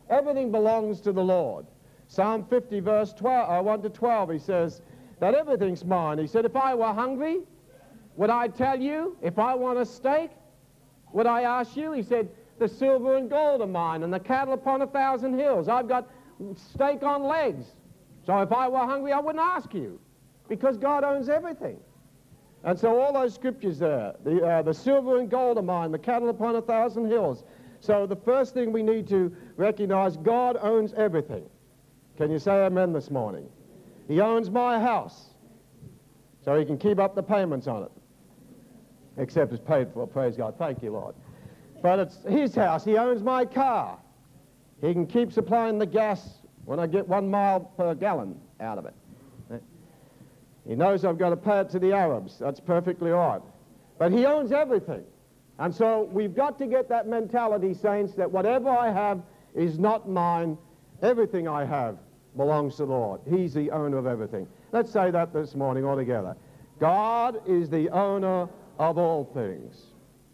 Everything 0.08 0.52
belongs 0.52 1.00
to 1.00 1.10
the 1.10 1.22
Lord. 1.22 1.66
Psalm 2.06 2.46
50, 2.48 2.78
verse 2.78 3.12
12, 3.12 3.50
uh, 3.50 3.60
1 3.60 3.82
to 3.82 3.90
12, 3.90 4.30
he 4.30 4.38
says 4.38 4.82
that 5.18 5.34
everything's 5.34 5.84
mine. 5.84 6.18
He 6.18 6.28
said, 6.28 6.44
if 6.44 6.54
I 6.54 6.76
were 6.76 6.92
hungry, 6.92 7.40
would 8.14 8.30
I 8.30 8.46
tell 8.46 8.80
you? 8.80 9.16
If 9.20 9.40
I 9.40 9.52
want 9.56 9.80
a 9.80 9.84
steak, 9.84 10.30
would 11.12 11.26
I 11.26 11.42
ask 11.42 11.76
you? 11.76 11.90
He 11.90 12.04
said, 12.04 12.28
the 12.60 12.68
silver 12.68 13.16
and 13.16 13.28
gold 13.28 13.62
are 13.62 13.66
mine 13.66 14.04
and 14.04 14.12
the 14.12 14.20
cattle 14.20 14.54
upon 14.54 14.80
a 14.82 14.86
thousand 14.86 15.36
hills. 15.36 15.68
I've 15.68 15.88
got 15.88 16.08
steak 16.54 17.02
on 17.02 17.24
legs. 17.24 17.74
So 18.28 18.38
if 18.42 18.52
I 18.52 18.68
were 18.68 18.80
hungry, 18.80 19.10
I 19.12 19.20
wouldn't 19.20 19.42
ask 19.42 19.72
you 19.72 19.98
because 20.50 20.76
God 20.76 21.02
owns 21.02 21.30
everything. 21.30 21.80
And 22.62 22.78
so 22.78 23.00
all 23.00 23.10
those 23.10 23.34
scriptures 23.34 23.78
there, 23.78 24.16
the, 24.22 24.44
uh, 24.44 24.60
the 24.60 24.74
silver 24.74 25.18
and 25.18 25.30
gold 25.30 25.56
are 25.56 25.62
mine, 25.62 25.92
the 25.92 25.98
cattle 25.98 26.28
upon 26.28 26.54
a 26.54 26.60
thousand 26.60 27.06
hills. 27.06 27.44
So 27.80 28.06
the 28.06 28.16
first 28.16 28.52
thing 28.52 28.70
we 28.70 28.82
need 28.82 29.08
to 29.08 29.34
recognize, 29.56 30.18
God 30.18 30.58
owns 30.60 30.92
everything. 30.92 31.46
Can 32.18 32.30
you 32.30 32.38
say 32.38 32.66
amen 32.66 32.92
this 32.92 33.10
morning? 33.10 33.48
He 34.08 34.20
owns 34.20 34.50
my 34.50 34.78
house, 34.78 35.30
so 36.44 36.54
he 36.58 36.66
can 36.66 36.76
keep 36.76 36.98
up 36.98 37.14
the 37.14 37.22
payments 37.22 37.66
on 37.66 37.84
it. 37.84 37.92
Except 39.16 39.54
it's 39.54 39.66
paid 39.66 39.90
for, 39.94 40.06
praise 40.06 40.36
God. 40.36 40.54
Thank 40.58 40.82
you, 40.82 40.90
Lord. 40.90 41.14
But 41.80 41.98
it's 41.98 42.18
his 42.24 42.54
house. 42.54 42.84
He 42.84 42.98
owns 42.98 43.22
my 43.22 43.46
car. 43.46 43.98
He 44.82 44.92
can 44.92 45.06
keep 45.06 45.32
supplying 45.32 45.78
the 45.78 45.86
gas 45.86 46.40
when 46.68 46.78
I 46.78 46.86
get 46.86 47.08
one 47.08 47.30
mile 47.30 47.60
per 47.60 47.94
gallon 47.94 48.38
out 48.60 48.76
of 48.76 48.84
it. 48.84 48.94
He 50.66 50.74
knows 50.74 51.02
I've 51.02 51.16
got 51.16 51.30
to 51.30 51.36
pay 51.36 51.60
it 51.60 51.70
to 51.70 51.78
the 51.78 51.94
Arabs. 51.94 52.38
That's 52.38 52.60
perfectly 52.60 53.10
right. 53.10 53.40
But 53.98 54.12
he 54.12 54.26
owns 54.26 54.52
everything. 54.52 55.02
And 55.58 55.74
so 55.74 56.10
we've 56.12 56.36
got 56.36 56.58
to 56.58 56.66
get 56.66 56.86
that 56.90 57.08
mentality, 57.08 57.72
saints, 57.72 58.12
that 58.16 58.30
whatever 58.30 58.68
I 58.68 58.92
have 58.92 59.22
is 59.54 59.78
not 59.78 60.10
mine. 60.10 60.58
Everything 61.00 61.48
I 61.48 61.64
have 61.64 61.96
belongs 62.36 62.76
to 62.76 62.84
the 62.84 62.92
Lord. 62.92 63.22
He's 63.26 63.54
the 63.54 63.70
owner 63.70 63.96
of 63.96 64.06
everything. 64.06 64.46
Let's 64.70 64.92
say 64.92 65.10
that 65.10 65.32
this 65.32 65.54
morning 65.54 65.86
all 65.86 65.96
together. 65.96 66.36
God 66.78 67.40
is 67.48 67.70
the 67.70 67.88
owner 67.88 68.46
of 68.78 68.98
all 68.98 69.24
things. 69.32 69.86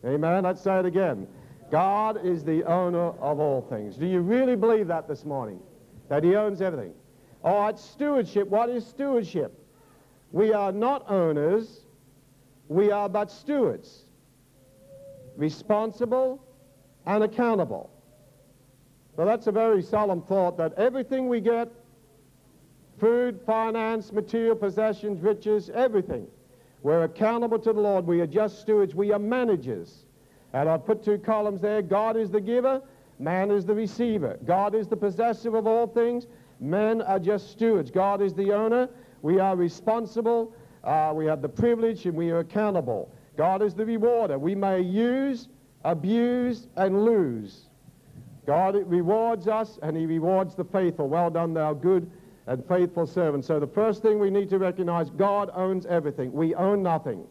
Amen. 0.05 0.43
Let's 0.43 0.63
say 0.63 0.81
it 0.81 0.85
again. 0.85 1.29
God 1.71 2.27
is 2.27 2.43
the 2.43 2.65
owner 2.65 3.11
of 3.21 3.39
all 3.39 3.63
things. 3.71 3.95
Do 3.95 4.07
you 4.07 4.19
really 4.19 4.57
believe 4.57 4.89
that 4.89 5.07
this 5.07 5.25
morning? 5.25 5.61
That 6.15 6.23
he 6.23 6.37
owns 6.37 6.63
everything? 6.63 6.95
All 7.43 7.63
right, 7.63 7.77
stewardship. 7.77 8.47
What 8.47 8.71
is 8.71 8.87
stewardship? 8.87 9.53
We 10.31 10.53
are 10.53 10.71
not 10.71 11.11
owners. 11.11 11.81
We 12.69 12.93
are 12.93 13.09
but 13.09 13.33
stewards. 13.33 14.05
Responsible 15.37 16.41
and 17.05 17.25
accountable. 17.25 17.91
So 19.17 19.25
that's 19.25 19.49
a 19.49 19.53
very 19.53 19.83
solemn 19.83 20.23
thought 20.23 20.57
that 20.57 20.75
everything 20.75 21.29
we 21.29 21.41
get 21.41 21.69
food, 23.01 23.41
finance, 23.45 24.13
material 24.13 24.55
possessions, 24.55 25.21
riches, 25.21 25.69
everything. 25.75 26.29
We're 26.85 27.03
accountable 27.03 27.59
to 27.59 27.73
the 27.73 27.81
Lord. 27.81 28.07
We 28.07 28.21
are 28.21 28.27
just 28.29 28.61
stewards. 28.61 28.95
We 28.95 29.11
are 29.11 29.19
managers. 29.19 30.05
And 30.53 30.69
I've 30.69 30.87
put 30.87 31.03
two 31.03 31.19
columns 31.19 31.61
there. 31.61 31.83
God 31.83 32.17
is 32.17 32.31
the 32.31 32.41
giver. 32.41 32.83
Man 33.25 33.51
is 33.51 33.65
the 33.65 33.75
receiver. 33.75 34.39
God 34.45 34.75
is 34.75 34.87
the 34.87 34.99
possessor 34.99 35.57
of 35.57 35.67
all 35.67 35.87
things. 35.87 36.27
Men 36.61 37.01
are 37.01 37.19
just 37.19 37.51
stewards. 37.51 37.91
God 37.91 38.21
is 38.21 38.35
the 38.35 38.53
owner. 38.53 38.87
We 39.23 39.41
are 39.41 39.57
responsible. 39.57 40.55
Uh, 40.85 41.11
we 41.15 41.25
have 41.25 41.41
the 41.41 41.49
privilege 41.49 42.05
and 42.05 42.15
we 42.15 42.31
are 42.31 42.41
accountable. 42.41 43.11
God 43.39 43.63
is 43.63 43.73
the 43.73 43.87
rewarder. 43.87 44.39
We 44.39 44.55
may 44.55 44.83
use, 44.83 45.49
abuse, 45.85 46.69
and 46.77 47.07
lose. 47.07 47.71
God 48.47 48.77
rewards 48.87 49.49
us 49.49 49.79
and 49.83 49.97
he 49.97 50.05
rewards 50.05 50.55
the 50.55 50.65
faithful. 50.65 51.09
Well 51.09 51.31
done, 51.31 51.55
thou 51.55 51.73
good 51.73 52.11
and 52.47 52.63
faithful 52.69 53.07
servant. 53.07 53.47
So 53.47 53.59
the 53.59 53.67
first 53.67 54.03
thing 54.03 54.19
we 54.19 54.29
need 54.29 54.51
to 54.51 54.59
recognize, 54.59 55.09
God 55.09 55.51
owns 55.55 55.87
everything. 55.87 56.31
We 56.31 56.55
own 56.57 56.83
nothing. 56.83 57.25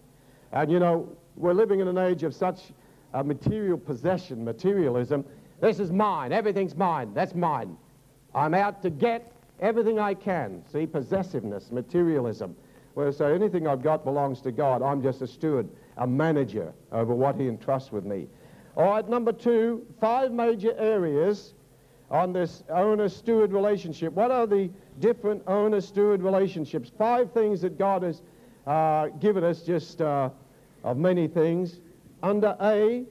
And 0.54 0.72
you 0.72 0.80
know, 0.80 1.08
we're 1.36 1.54
living 1.54 1.82
in 1.82 1.88
an 1.88 2.00
age 2.00 2.24
of 2.24 2.34
such 2.34 2.74
uh, 3.14 3.22
material 3.22 3.78
possession, 3.78 4.44
materialism, 4.44 5.24
This 5.62 5.80
is 5.80 5.92
mine. 5.92 6.32
Everything's 6.32 6.76
mine. 6.76 7.14
That's 7.14 7.36
mine. 7.36 7.78
I'm 8.36 8.54
out 8.54 8.82
to 8.82 8.90
get 8.90 9.32
everything 9.60 10.00
I 10.00 10.14
can. 10.14 10.64
See, 10.72 10.86
possessiveness, 10.86 11.72
materialism. 11.72 12.56
Where 12.94 13.12
say 13.12 13.34
anything 13.34 13.68
I've 13.68 13.82
got 13.82 14.04
belongs 14.04 14.42
to 14.42 14.52
God. 14.52 14.82
I'm 14.82 15.02
just 15.02 15.22
a 15.22 15.28
steward, 15.28 15.68
a 15.98 16.06
manager 16.06 16.74
over 16.92 17.14
what 17.14 17.36
he 17.36 17.48
entrusts 17.48 17.92
with 17.92 18.06
me. 18.06 18.28
All 18.76 18.86
right, 18.86 19.08
number 19.08 19.32
two, 19.32 19.86
five 20.00 20.32
major 20.32 20.76
areas 20.78 21.54
on 22.12 22.34
this 22.34 22.64
owner-steward 22.70 23.52
relationship. 23.52 24.14
What 24.14 24.30
are 24.30 24.46
the 24.46 24.70
different 25.00 25.42
owner-steward 25.48 26.22
relationships? 26.22 26.92
Five 26.98 27.32
things 27.32 27.62
that 27.62 27.78
God 27.78 28.04
has 28.04 28.22
uh, 28.68 29.08
given 29.20 29.44
us, 29.44 29.62
just 29.62 30.02
uh, 30.02 30.30
of 30.84 30.98
many 30.98 31.28
things. 31.28 31.80
Under 32.22 32.56
A, 32.62 33.06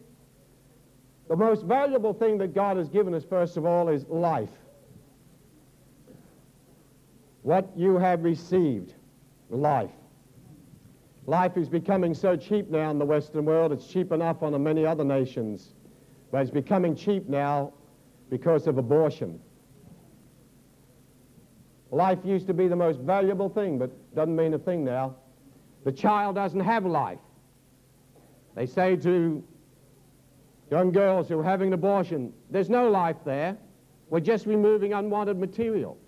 the 1.28 1.36
most 1.36 1.64
valuable 1.64 2.12
thing 2.12 2.38
that 2.38 2.54
God 2.54 2.76
has 2.76 2.88
given 2.88 3.14
us, 3.14 3.24
first 3.24 3.56
of 3.56 3.64
all, 3.64 3.88
is 3.88 4.04
life. 4.08 4.50
What 7.42 7.70
you 7.76 7.98
have 7.98 8.22
received, 8.22 8.94
life. 9.50 9.90
Life 11.26 11.56
is 11.56 11.68
becoming 11.68 12.14
so 12.14 12.36
cheap 12.36 12.68
now 12.68 12.90
in 12.90 12.98
the 12.98 13.04
Western 13.04 13.44
world, 13.44 13.72
it's 13.72 13.86
cheap 13.86 14.12
enough 14.12 14.42
on 14.42 14.60
many 14.62 14.84
other 14.84 15.04
nations, 15.04 15.74
but 16.30 16.42
it's 16.42 16.50
becoming 16.50 16.96
cheap 16.96 17.28
now 17.28 17.72
because 18.28 18.66
of 18.66 18.78
abortion. 18.78 19.40
Life 21.90 22.18
used 22.24 22.46
to 22.46 22.54
be 22.54 22.68
the 22.68 22.76
most 22.76 23.00
valuable 23.00 23.48
thing, 23.48 23.78
but 23.78 23.90
doesn't 24.14 24.34
mean 24.34 24.54
a 24.54 24.58
thing 24.58 24.84
now. 24.84 25.14
The 25.84 25.92
child 25.92 26.36
doesn't 26.36 26.60
have 26.60 26.86
life. 26.86 27.18
They 28.54 28.66
say 28.66 28.96
to 28.96 29.44
young 30.72 30.90
girls 30.90 31.28
who 31.28 31.38
are 31.38 31.44
having 31.44 31.68
an 31.68 31.74
abortion, 31.74 32.32
there's 32.50 32.70
no 32.70 32.88
life 32.88 33.16
there. 33.26 33.58
We're 34.08 34.20
just 34.20 34.46
removing 34.46 34.94
unwanted 34.94 35.38
material. 35.38 35.98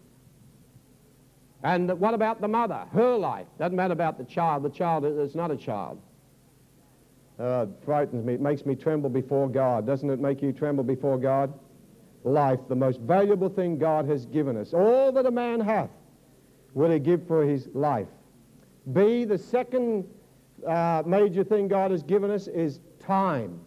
And 1.63 1.93
what 2.01 2.15
about 2.15 2.41
the 2.41 2.49
mother? 2.49 2.87
Her 2.91 3.15
life. 3.15 3.47
Doesn't 3.59 3.77
matter 3.77 3.93
about 3.93 4.17
the 4.17 4.25
child. 4.25 4.63
The 4.63 4.71
child 4.71 5.05
is 5.05 5.35
not 5.35 5.51
a 5.51 5.57
child. 5.57 6.01
Uh, 7.39 7.67
it 7.69 7.85
frightens 7.85 8.25
me. 8.25 8.33
It 8.35 8.41
makes 8.41 8.65
me 8.65 8.75
tremble 8.75 9.11
before 9.11 9.51
God. 9.51 9.87
Doesn't 9.87 10.09
it 10.09 10.19
make 10.19 10.41
you 10.41 10.51
tremble 10.51 10.85
before 10.85 11.19
God? 11.19 11.53
Life, 12.23 12.61
the 12.67 12.77
most 12.77 13.01
valuable 13.01 13.51
thing 13.51 13.77
God 13.77 14.09
has 14.09 14.25
given 14.25 14.57
us. 14.57 14.73
All 14.73 15.13
that 15.13 15.27
a 15.27 15.31
man 15.31 15.61
hath 15.61 15.91
will 16.73 16.91
he 16.91 16.99
give 16.99 17.27
for 17.27 17.45
his 17.45 17.69
life. 17.75 18.09
B, 18.95 19.27
the 19.27 19.37
second 19.37 20.07
uh, 20.67 21.03
major 21.05 21.45
thing 21.45 21.69
God 21.69 21.91
has 21.91 22.03
given 22.03 22.31
us 22.31 22.47
is 22.49 22.81
time. 22.99 23.61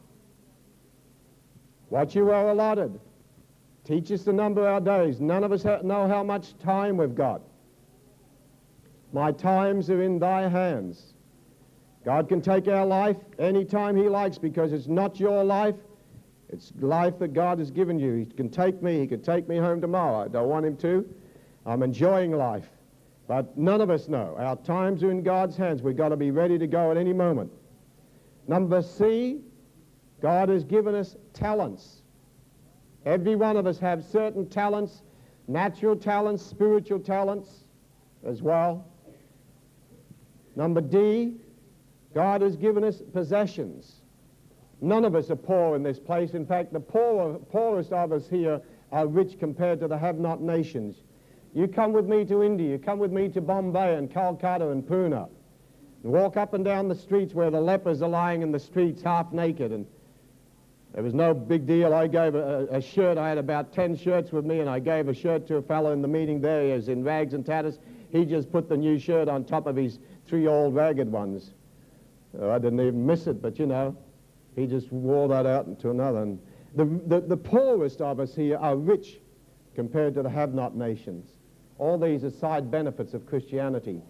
What 1.90 2.16
you 2.16 2.32
are 2.32 2.50
allotted. 2.50 3.00
Teach 3.84 4.12
us 4.12 4.24
the 4.24 4.34
number 4.34 4.62
of 4.62 4.68
our 4.68 4.82
days. 4.82 5.22
None 5.22 5.44
of 5.44 5.52
us 5.52 5.64
know 5.64 6.08
how 6.08 6.24
much 6.24 6.58
time 6.60 6.98
we've 6.98 7.16
got. 7.16 7.42
My 9.14 9.32
times 9.32 9.90
are 9.90 10.02
in 10.02 10.20
thy 10.20 10.50
hands. 10.50 11.14
God 12.04 12.28
can 12.28 12.42
take 12.42 12.68
our 12.68 12.86
life 12.86 13.18
any 13.40 13.64
time 13.66 13.96
he 13.96 14.10
likes 14.10 14.38
because 14.38 14.74
it's 14.74 14.88
not 14.88 15.20
your 15.20 15.44
life. 15.44 15.76
It's 16.50 16.72
life 16.80 17.20
that 17.20 17.34
God 17.34 17.60
has 17.60 17.72
given 17.72 18.00
you. 18.00 18.14
He 18.16 18.26
can 18.26 18.50
take 18.50 18.82
me. 18.82 19.00
He 19.00 19.08
could 19.08 19.24
take 19.24 19.48
me 19.48 19.58
home 19.58 19.82
tomorrow. 19.82 20.24
I 20.24 20.28
don't 20.28 20.48
want 20.48 20.66
him 20.66 20.78
to. 20.78 21.08
I'm 21.66 21.84
enjoying 21.84 22.32
life. 22.32 22.70
But 23.28 23.58
none 23.58 23.82
of 23.82 23.90
us 23.90 24.08
know. 24.08 24.36
Our 24.38 24.56
times 24.58 25.04
are 25.04 25.12
in 25.12 25.22
God's 25.22 25.58
hands. 25.58 25.82
We've 25.82 25.98
got 25.98 26.10
to 26.10 26.16
be 26.16 26.32
ready 26.32 26.58
to 26.58 26.68
go 26.68 26.92
at 26.92 26.98
any 26.98 27.12
moment. 27.12 27.52
Number 28.48 28.82
C, 28.82 29.42
God 30.22 30.50
has 30.50 30.64
given 30.64 30.96
us 30.96 31.16
talents. 31.34 32.02
Every 33.06 33.36
one 33.36 33.56
of 33.56 33.68
us 33.68 33.78
have 33.80 34.04
certain 34.04 34.50
talents, 34.50 35.04
natural 35.48 35.96
talents, 35.96 36.44
spiritual 36.44 37.00
talents 37.00 37.50
as 38.26 38.42
well. 38.42 38.86
Number 40.56 40.82
D, 40.82 41.36
God 42.14 42.42
has 42.42 42.56
given 42.56 42.84
us 42.84 43.02
possessions. 43.14 44.02
None 44.82 45.06
of 45.06 45.16
us 45.16 45.30
are 45.30 45.36
poor 45.36 45.76
in 45.76 45.84
this 45.84 46.00
place. 46.00 46.32
In 46.32 46.46
fact, 46.46 46.74
the 46.74 46.80
poor, 46.80 47.36
poorest 47.52 47.94
of 47.94 48.12
us 48.12 48.28
here 48.28 48.62
are 48.92 49.08
rich 49.08 49.40
compared 49.40 49.80
to 49.80 49.88
the 49.88 49.98
have-not 49.98 50.42
nations. 50.42 51.04
You 51.54 51.68
come 51.68 51.94
with 51.94 52.08
me 52.08 52.26
to 52.26 52.44
India, 52.44 52.72
you 52.72 52.78
come 52.78 53.00
with 53.00 53.12
me 53.12 53.30
to 53.30 53.42
Bombay 53.42 53.96
and 53.96 54.12
Calcutta 54.12 54.70
and 54.70 54.84
Pune, 54.84 55.28
and 56.04 56.12
walk 56.12 56.38
up 56.38 56.54
and 56.54 56.64
down 56.64 56.88
the 56.88 56.96
streets 56.96 57.34
where 57.34 57.50
the 57.50 57.60
lepers 57.60 58.02
are 58.02 58.10
lying 58.10 58.42
in 58.42 58.52
the 58.52 58.60
streets 58.60 59.02
half 59.02 59.32
naked. 59.32 59.72
And 59.72 59.86
there 60.94 61.04
was 61.04 61.14
no 61.14 61.34
big 61.34 61.68
deal. 61.68 61.94
I 61.94 62.08
gave 62.08 62.36
a, 62.36 62.68
a 62.72 62.82
shirt. 62.82 63.18
I 63.18 63.30
had 63.30 63.38
about 63.38 63.74
10 63.74 63.98
shirts 63.98 64.32
with 64.32 64.46
me, 64.46 64.62
and 64.62 64.70
I 64.70 64.80
gave 64.80 65.08
a 65.10 65.14
shirt 65.14 65.48
to 65.48 65.58
a 65.58 65.62
fellow 65.62 65.92
in 65.92 66.02
the 66.02 66.08
meeting 66.08 66.42
there. 66.42 66.66
He 66.66 66.72
was 66.72 66.90
in 66.90 67.04
rags 67.04 67.34
and 67.34 67.46
tatters. 67.46 67.80
He 68.10 68.26
just 68.26 68.52
put 68.52 68.70
the 68.70 68.78
new 68.78 68.98
shirt 68.98 69.28
on 69.28 69.44
top 69.44 69.68
of 69.68 69.76
his 69.76 70.00
three 70.28 70.48
old 70.48 70.74
ragged 70.74 71.12
ones. 71.12 71.52
Uh, 72.40 72.50
I 72.50 72.60
didn't 72.60 72.80
even 72.80 73.06
miss 73.06 73.28
it, 73.28 73.42
but 73.42 73.60
you 73.60 73.66
know, 73.66 73.96
he 74.56 74.66
just 74.66 74.92
wore 74.92 75.28
that 75.28 75.46
out 75.46 75.68
into 75.68 75.90
another. 75.90 76.24
And 76.24 76.40
the, 76.76 76.86
the, 76.86 77.22
the 77.22 77.38
poorest 77.38 78.02
of 78.02 78.20
us 78.20 78.36
here 78.36 78.58
are 78.58 78.76
rich 78.76 79.20
compared 79.76 80.16
to 80.16 80.24
the 80.24 80.30
have-not 80.30 80.76
nations. 80.76 81.30
All 81.78 81.98
these 81.98 82.24
are 82.24 82.32
side 82.32 82.72
benefits 82.72 83.14
of 83.14 83.26
Christianity, 83.28 84.02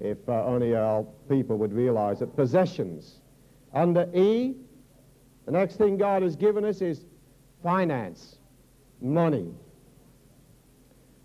if 0.00 0.16
uh, 0.28 0.44
only 0.44 0.74
our 0.74 1.04
people 1.28 1.58
would 1.58 1.72
realize 1.72 2.22
it. 2.22 2.34
Possessions. 2.34 3.20
Under 3.74 4.08
E, 4.14 4.54
the 5.46 5.52
next 5.52 5.76
thing 5.76 5.96
God 5.96 6.22
has 6.22 6.36
given 6.36 6.64
us 6.64 6.82
is 6.82 7.04
finance, 7.62 8.36
money. 9.00 9.54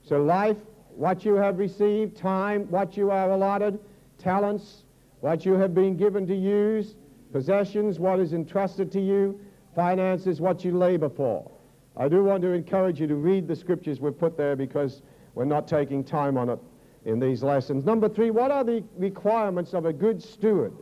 So 0.04 0.24
life, 0.24 0.58
what 0.96 1.26
you 1.26 1.34
have 1.36 1.58
received, 1.58 2.16
time, 2.16 2.70
what 2.70 2.96
you 2.96 3.12
are 3.12 3.32
allotted, 3.32 3.80
talents, 4.18 4.84
what 5.22 5.46
you 5.46 5.54
have 5.54 5.74
been 5.74 5.98
given 5.98 6.28
to 6.28 6.36
use, 6.36 6.96
possessions, 7.32 8.00
what 8.00 8.20
is 8.20 8.34
entrusted 8.34 8.92
to 8.92 9.02
you, 9.02 9.40
finances, 9.76 10.40
what 10.40 10.64
you 10.64 10.78
labor 10.78 11.10
for. 11.10 11.50
I 11.98 12.08
do 12.08 12.24
want 12.24 12.42
to 12.44 12.50
encourage 12.52 13.00
you 13.00 13.08
to 13.08 13.16
read 13.16 13.48
the 13.48 13.56
scriptures 13.56 14.00
we've 14.00 14.18
put 14.18 14.38
there 14.38 14.56
because 14.56 15.02
we're 15.34 15.46
not 15.46 15.68
taking 15.68 16.04
time 16.04 16.38
on 16.38 16.50
it 16.50 16.60
in 17.06 17.20
these 17.20 17.42
lessons. 17.42 17.86
Number 17.86 18.08
three, 18.08 18.30
what 18.30 18.52
are 18.52 18.64
the 18.64 18.84
requirements 18.98 19.74
of 19.74 19.86
a 19.86 19.94
good 19.94 20.22
steward? 20.22 20.74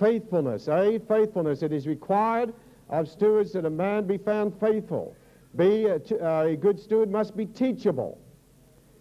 Faithfulness, 0.00 0.66
A, 0.66 0.98
faithfulness. 1.06 1.62
It 1.62 1.72
is 1.72 1.86
required 1.86 2.54
of 2.88 3.06
stewards 3.06 3.52
that 3.52 3.66
a 3.66 3.70
man 3.70 4.06
be 4.06 4.16
found 4.16 4.58
faithful. 4.58 5.14
B, 5.56 5.84
a, 5.84 6.56
good 6.56 6.80
steward 6.80 7.10
must 7.10 7.36
be 7.36 7.44
teachable. 7.44 8.18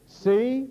C, 0.06 0.68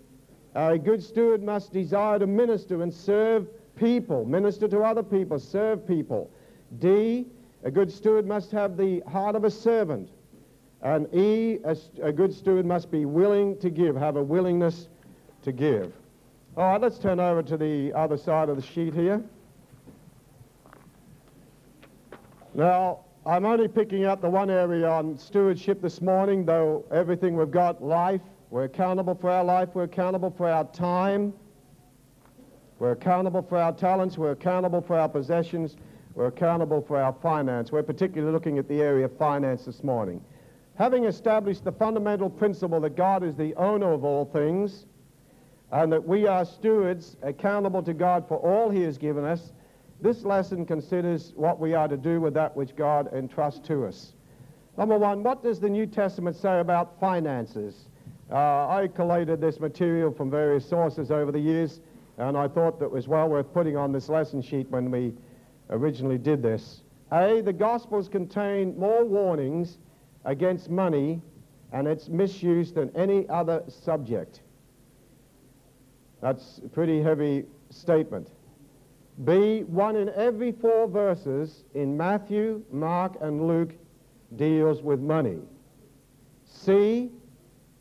a 0.55 0.77
good 0.77 1.03
steward 1.03 1.43
must 1.43 1.73
desire 1.73 2.19
to 2.19 2.27
minister 2.27 2.83
and 2.83 2.93
serve 2.93 3.49
people, 3.77 4.25
minister 4.27 4.69
to 4.69 4.81
other 4.81 5.03
people, 5.03 5.38
serve 5.38 5.87
people. 5.87 6.31
D, 6.79 7.27
a 7.64 7.71
good 7.71 7.91
steward 7.91 8.27
must 8.27 8.51
have 8.51 8.77
the 8.77 9.01
heart 9.09 9.35
of 9.35 9.45
a 9.45 9.51
servant. 9.51 10.11
And 10.83 11.12
E, 11.14 11.59
a, 11.64 11.77
a 12.03 12.12
good 12.12 12.35
steward 12.35 12.67
must 12.67 12.91
be 12.91 13.05
willing 13.05 13.59
to 13.61 13.71
give, 13.71 13.97
have 13.97 14.17
a 14.17 14.23
willingness 14.23 14.88
to 15.43 15.53
give. 15.53 15.93
All 16.57 16.73
right, 16.73 16.81
let's 16.81 16.99
turn 16.99 17.19
over 17.19 17.43
to 17.45 17.57
the 17.57 17.93
other 17.95 18.19
side 18.19 18.49
of 18.49 18.57
the 18.57 18.62
sheet 18.62 18.93
here. 18.93 19.23
Now, 22.59 23.05
I'm 23.25 23.44
only 23.44 23.68
picking 23.68 24.05
out 24.05 24.21
the 24.21 24.29
one 24.29 24.51
area 24.51 24.90
on 24.90 25.16
stewardship 25.16 25.81
this 25.81 26.03
morning, 26.03 26.44
though 26.44 26.85
everything 26.90 27.37
we've 27.37 27.53
got, 27.53 27.81
life, 27.81 28.21
we're 28.51 28.64
accountable 28.64 29.14
for 29.14 29.31
our 29.31 29.44
life. 29.44 29.68
We're 29.75 29.85
accountable 29.85 30.35
for 30.37 30.51
our 30.51 30.64
time. 30.64 31.33
We're 32.81 32.90
accountable 32.90 33.42
for 33.42 33.59
our 33.59 33.71
talents. 33.71 34.18
We're 34.18 34.33
accountable 34.33 34.81
for 34.81 34.99
our 34.99 35.09
possessions. 35.09 35.77
We're 36.16 36.27
accountable 36.27 36.81
for 36.83 37.01
our 37.01 37.12
finance. 37.23 37.71
We're 37.71 37.85
particularly 37.85 38.33
looking 38.33 38.59
at 38.59 38.66
the 38.66 38.83
area 38.83 39.05
of 39.05 39.16
finance 39.16 39.64
this 39.64 39.85
morning. 39.85 40.21
Having 40.75 41.05
established 41.05 41.62
the 41.62 41.71
fundamental 41.71 42.29
principle 42.29 42.81
that 42.81 42.97
God 42.97 43.23
is 43.23 43.37
the 43.37 43.55
owner 43.55 43.92
of 43.92 44.03
all 44.03 44.25
things 44.25 44.87
and 45.71 45.92
that 45.92 46.05
we 46.05 46.27
are 46.27 46.44
stewards 46.44 47.18
accountable 47.23 47.85
to 47.85 47.94
God 47.94 48.27
for 48.27 48.38
all 48.38 48.68
he 48.68 48.83
has 48.83 48.99
given 48.99 49.25
us, 49.25 49.53
this 50.00 50.24
lesson 50.24 50.64
considers 50.64 51.32
what 51.34 51.58
we 51.58 51.74
are 51.74 51.88
to 51.88 51.96
do 51.96 52.20
with 52.20 52.34
that 52.34 52.56
which 52.56 52.76
God 52.76 53.12
entrusts 53.12 53.66
to 53.68 53.87
us. 53.87 54.12
Number 54.76 54.96
one, 54.96 55.24
what 55.24 55.42
does 55.42 55.58
the 55.58 55.68
New 55.68 55.87
Testament 55.87 56.37
say 56.37 56.61
about 56.61 57.00
finances? 57.00 57.88
Uh, 58.30 58.68
I 58.68 58.88
collated 58.94 59.40
this 59.40 59.58
material 59.58 60.12
from 60.12 60.30
various 60.30 60.68
sources 60.68 61.11
over 61.11 61.32
the 61.32 61.40
years, 61.40 61.80
and 62.18 62.37
I 62.37 62.46
thought 62.46 62.78
that 62.78 62.90
was 62.90 63.08
well 63.08 63.28
worth 63.28 63.52
putting 63.52 63.76
on 63.76 63.90
this 63.90 64.08
lesson 64.08 64.40
sheet 64.40 64.68
when 64.70 64.90
we 64.90 65.14
originally 65.70 66.18
did 66.18 66.42
this. 66.42 66.82
A, 67.11 67.40
the 67.40 67.52
Gospels 67.52 68.08
contain 68.08 68.78
more 68.78 69.04
warnings 69.04 69.78
against 70.24 70.70
money 70.70 71.20
and 71.72 71.88
its 71.88 72.08
misuse 72.08 72.72
than 72.72 72.94
any 72.94 73.28
other 73.28 73.62
subject. 73.66 74.42
That's 76.20 76.61
a 76.64 76.68
pretty 76.68 77.02
heavy 77.02 77.46
statement. 77.70 78.28
B, 79.24 79.64
one 79.64 79.96
in 79.96 80.11
every 80.11 80.52
four 80.52 80.87
verses 80.87 81.64
in 81.74 81.96
Matthew, 81.96 82.62
Mark, 82.70 83.16
and 83.20 83.46
Luke 83.46 83.74
deals 84.37 84.83
with 84.83 85.00
money. 85.00 85.38
C, 86.44 87.11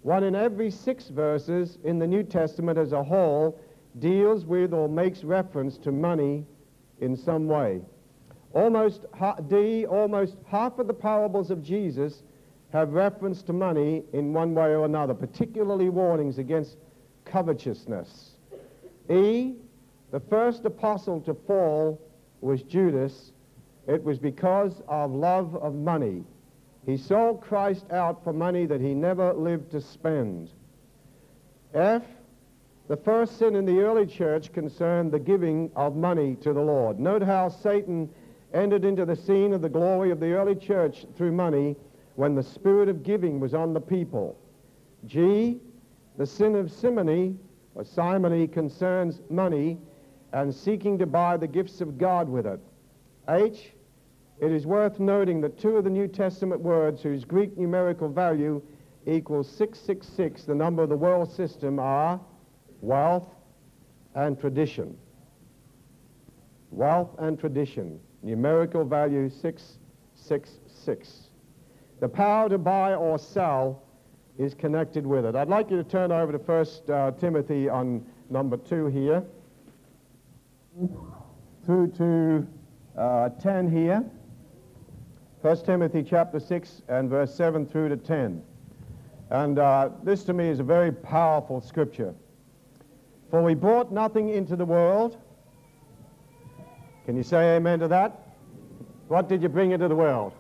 one 0.02 0.23
in 0.23 0.36
every 0.36 0.71
six 0.71 1.10
verses 1.10 1.78
in 1.84 2.00
the 2.00 2.08
New 2.08 2.23
Testament 2.23 2.78
as 2.78 2.91
a 2.91 3.04
whole 3.04 3.60
deals 4.00 4.45
with 4.45 4.73
or 4.73 4.88
makes 4.88 5.23
reference 5.23 5.78
to 5.80 5.91
money 5.91 6.45
in 7.02 7.15
some 7.15 7.47
way. 7.47 7.82
Almost 8.54 9.06
D, 9.47 9.86
almost 9.86 10.38
half 10.47 10.80
of 10.80 10.88
the 10.88 10.93
parables 10.93 11.52
of 11.52 11.62
Jesus 11.62 12.23
have 12.71 12.93
reference 12.93 13.43
to 13.43 13.54
money 13.54 14.04
in 14.13 14.34
one 14.34 14.56
way 14.56 14.69
or 14.69 14.86
another, 14.86 15.13
particularly 15.13 15.89
warnings 15.89 16.38
against 16.39 16.78
covetousness. 17.26 18.32
E, 19.10 19.56
the 20.12 20.20
first 20.20 20.65
apostle 20.65 21.22
to 21.22 21.34
fall 21.34 22.02
was 22.41 22.63
Judas. 22.63 23.32
It 23.88 24.04
was 24.04 24.20
because 24.20 24.82
of 24.88 25.12
love 25.12 25.56
of 25.56 25.76
money. 25.76 26.24
He 26.86 26.98
sold 26.98 27.41
Christ 27.41 27.86
out 27.91 28.24
for 28.24 28.32
money 28.32 28.65
that 28.65 28.80
he 28.80 28.93
never 28.93 29.34
lived 29.34 29.72
to 29.72 29.82
spend. 29.82 30.52
F, 31.74 32.04
the 32.88 32.96
first 32.96 33.38
sin 33.38 33.56
in 33.56 33.65
the 33.65 33.82
early 33.82 34.06
church 34.06 34.54
concerned 34.54 35.12
the 35.12 35.20
giving 35.20 35.70
of 35.76 35.98
money 35.98 36.36
to 36.36 36.54
the 36.54 36.62
Lord. 36.62 37.00
Note 37.00 37.22
how 37.22 37.50
Satan 37.50 38.10
entered 38.54 38.86
into 38.86 39.06
the 39.06 39.15
scene 39.15 39.52
of 39.52 39.62
the 39.62 39.70
glory 39.70 40.12
of 40.12 40.22
the 40.22 40.32
early 40.32 40.56
church 40.56 41.06
through 41.17 41.34
money 41.34 41.76
when 42.15 42.34
the 42.34 42.43
spirit 42.43 42.88
of 42.88 43.04
giving 43.04 43.41
was 43.41 43.54
on 43.54 43.74
the 43.74 43.82
people. 43.82 44.39
G, 45.06 45.60
the 46.17 46.26
sin 46.26 46.56
of 46.56 46.72
simony 46.72 47.36
or 47.76 47.84
simony 47.84 48.48
concerns 48.48 49.22
money 49.30 49.78
and 50.34 50.54
seeking 50.54 50.98
to 50.98 51.06
buy 51.06 51.38
the 51.38 51.48
gifts 51.48 51.82
of 51.82 51.98
God 51.98 52.28
with 52.28 52.46
it. 52.46 52.60
H, 53.30 53.72
it 54.40 54.52
is 54.52 54.66
worth 54.66 55.00
noting 55.00 55.42
that 55.42 55.58
two 55.58 55.78
of 55.78 55.84
the 55.84 55.90
New 55.90 56.08
Testament 56.08 56.62
words 56.62 57.02
whose 57.02 57.26
Greek 57.26 57.58
numerical 57.58 58.10
value 58.10 58.62
equals 59.06 59.50
666, 59.50 60.44
the 60.44 60.54
number 60.54 60.84
of 60.84 60.90
the 60.90 60.96
world 60.96 61.32
system, 61.32 61.80
are 61.80 62.20
wealth 62.82 63.34
and 64.16 64.40
tradition. 64.40 64.98
Wealth 66.72 67.16
and 67.20 67.40
tradition, 67.40 68.00
numerical 68.22 68.84
value 68.84 69.30
666. 69.30 71.30
The 72.00 72.10
power 72.10 72.50
to 72.50 72.58
buy 72.58 72.94
or 72.94 73.18
sell 73.18 73.82
is 74.38 74.54
connected 74.54 75.08
with 75.08 75.26
it. 75.26 75.36
I'd 75.36 75.50
like 75.50 75.72
you 75.72 75.78
to 75.78 75.84
turn 75.84 76.12
over 76.12 76.32
to 76.32 76.38
1 76.38 76.96
uh, 76.96 77.12
Timothy 77.12 77.70
on 77.70 78.06
number 78.30 78.58
2 78.58 78.88
here, 78.88 79.24
through 81.66 81.92
to 81.98 82.48
uh, 83.00 83.30
10 83.30 83.70
here. 83.70 84.04
1 85.42 85.66
Timothy 85.66 86.04
chapter 86.04 86.40
6 86.40 86.82
and 86.88 87.10
verse 87.10 87.34
7 87.34 87.66
through 87.66 87.90
to 87.90 87.98
10. 87.98 88.42
And 89.30 89.60
uh, 89.60 89.90
this 90.04 90.24
to 90.26 90.34
me 90.34 90.50
is 90.50 90.60
a 90.60 90.63
very 90.63 90.92
powerful 90.92 91.62
scripture. 91.62 92.13
For 93.30 93.42
we 93.42 93.54
brought 93.54 93.92
nothing 93.92 94.30
into 94.30 94.56
the 94.56 94.66
world. 94.66 95.18
Can 97.06 97.16
you 97.18 97.24
say 97.24 97.56
amen 97.56 97.80
to 97.80 97.88
that? 97.90 98.36
What 99.08 99.30
did 99.30 99.42
you 99.42 99.50
bring 99.50 99.72
into 99.72 99.88
the 99.88 99.96
world? 99.96 100.34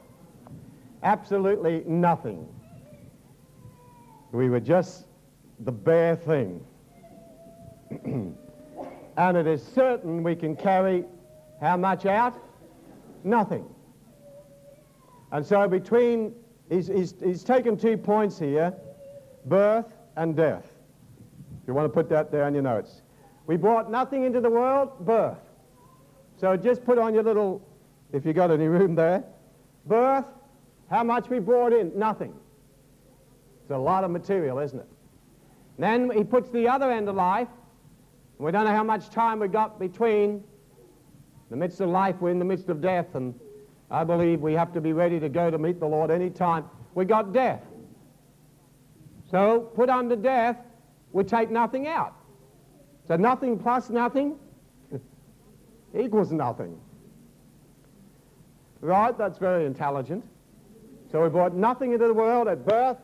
absolutely 1.03 1.83
nothing. 1.85 2.47
We 4.31 4.49
were 4.49 4.59
just 4.59 5.05
the 5.59 5.71
bare 5.71 6.15
thing. 6.15 6.65
and 9.17 9.35
it 9.35 9.47
is 9.47 9.63
certain 9.63 10.23
we 10.23 10.35
can 10.35 10.55
carry 10.55 11.03
how 11.59 11.75
much 11.75 12.05
out? 12.05 12.39
Nothing. 13.23 13.65
And 15.31 15.45
so 15.45 15.67
between, 15.67 16.33
he's, 16.69 16.87
he's, 16.87 17.13
he's 17.21 17.43
taken 17.43 17.77
two 17.77 17.97
points 17.97 18.39
here, 18.39 18.73
birth 19.45 19.91
and 20.15 20.35
death. 20.35 20.65
If 21.61 21.67
you 21.67 21.73
want 21.73 21.85
to 21.85 21.93
put 21.93 22.09
that 22.09 22.31
there 22.31 22.47
in 22.47 22.53
your 22.53 22.63
notes. 22.63 23.01
We 23.45 23.57
brought 23.57 23.91
nothing 23.91 24.23
into 24.23 24.39
the 24.39 24.49
world, 24.49 25.05
birth. 25.05 25.37
So 26.39 26.55
just 26.55 26.85
put 26.85 26.97
on 26.97 27.13
your 27.13 27.23
little, 27.23 27.67
if 28.13 28.25
you 28.25 28.33
got 28.33 28.51
any 28.51 28.67
room 28.67 28.95
there, 28.95 29.23
birth 29.85 30.25
how 30.89 31.03
much 31.03 31.29
we 31.29 31.39
brought 31.39 31.73
in? 31.73 31.97
Nothing. 31.97 32.33
It's 33.61 33.71
a 33.71 33.77
lot 33.77 34.03
of 34.03 34.11
material, 34.11 34.59
isn't 34.59 34.79
it? 34.79 34.87
Then 35.77 36.09
he 36.09 36.23
puts 36.23 36.49
the 36.49 36.67
other 36.67 36.89
end 36.91 37.09
of 37.09 37.15
life. 37.15 37.49
We 38.37 38.51
don't 38.51 38.65
know 38.65 38.75
how 38.75 38.83
much 38.83 39.09
time 39.09 39.39
we 39.39 39.47
got 39.47 39.79
between 39.79 40.43
the 41.49 41.55
midst 41.55 41.81
of 41.81 41.89
life, 41.89 42.15
we're 42.19 42.31
in 42.31 42.39
the 42.39 42.45
midst 42.45 42.69
of 42.69 42.81
death, 42.81 43.15
and 43.15 43.33
I 43.89 44.03
believe 44.03 44.41
we 44.41 44.53
have 44.53 44.73
to 44.73 44.81
be 44.81 44.93
ready 44.93 45.19
to 45.19 45.29
go 45.29 45.49
to 45.49 45.57
meet 45.57 45.79
the 45.79 45.87
Lord 45.87 46.11
any 46.11 46.29
time. 46.29 46.65
We 46.93 47.05
got 47.05 47.33
death. 47.33 47.61
So 49.31 49.71
put 49.75 49.89
under 49.89 50.15
death, 50.15 50.57
we 51.13 51.23
take 51.23 51.49
nothing 51.49 51.87
out. 51.87 52.13
So 53.07 53.15
nothing 53.15 53.57
plus 53.57 53.89
nothing 53.89 54.37
equals 55.97 56.31
nothing. 56.31 56.79
Right? 58.81 59.17
That's 59.17 59.37
very 59.37 59.65
intelligent. 59.65 60.23
So 61.11 61.23
we 61.23 61.29
brought 61.29 61.55
nothing 61.55 61.93
into 61.93 62.07
the 62.07 62.13
world 62.13 62.47
at 62.47 62.65
birth, 62.65 62.97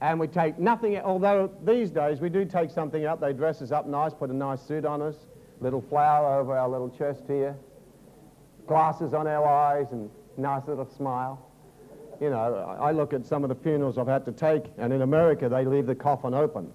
and 0.00 0.18
we 0.18 0.26
take 0.26 0.58
nothing, 0.58 0.98
although 0.98 1.50
these 1.64 1.90
days 1.90 2.20
we 2.20 2.30
do 2.30 2.44
take 2.44 2.70
something 2.70 3.04
up. 3.04 3.20
They 3.20 3.32
dress 3.32 3.60
us 3.60 3.70
up 3.70 3.86
nice, 3.86 4.14
put 4.14 4.30
a 4.30 4.34
nice 4.34 4.62
suit 4.62 4.84
on 4.84 5.02
us, 5.02 5.16
little 5.60 5.82
flower 5.82 6.40
over 6.40 6.56
our 6.56 6.68
little 6.68 6.88
chest 6.88 7.24
here, 7.26 7.54
glasses 8.66 9.12
on 9.12 9.26
our 9.26 9.46
eyes, 9.46 9.88
and 9.92 10.10
nice 10.38 10.66
little 10.66 10.86
smile. 10.86 11.46
You 12.18 12.30
know, 12.30 12.76
I 12.80 12.92
look 12.92 13.12
at 13.12 13.26
some 13.26 13.44
of 13.44 13.48
the 13.48 13.54
funerals 13.54 13.98
I've 13.98 14.06
had 14.06 14.24
to 14.26 14.32
take, 14.32 14.64
and 14.78 14.92
in 14.92 15.02
America 15.02 15.48
they 15.48 15.64
leave 15.64 15.86
the 15.86 15.94
coffin 15.94 16.34
open. 16.34 16.70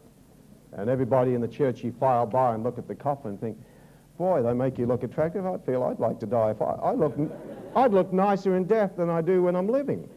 And 0.73 0.89
everybody 0.89 1.33
in 1.33 1.41
the 1.41 1.47
church, 1.47 1.83
you 1.83 1.93
file 1.99 2.25
by 2.25 2.53
and 2.53 2.63
look 2.63 2.77
at 2.77 2.87
the 2.87 2.95
coffin 2.95 3.31
and 3.31 3.41
think, 3.41 3.57
boy, 4.17 4.43
they 4.43 4.53
make 4.53 4.77
you 4.77 4.85
look 4.85 5.03
attractive. 5.03 5.45
I 5.45 5.57
feel 5.59 5.83
I'd 5.83 5.99
like 5.99 6.19
to 6.19 6.25
die 6.25 6.51
if 6.51 6.61
I, 6.61 6.73
I 6.73 6.93
look, 6.93 7.17
I'd 7.75 7.91
look 7.91 8.11
nicer 8.11 8.55
in 8.55 8.65
death 8.65 8.97
than 8.97 9.09
I 9.09 9.21
do 9.21 9.41
when 9.41 9.55
I'm 9.55 9.67
living 9.67 10.07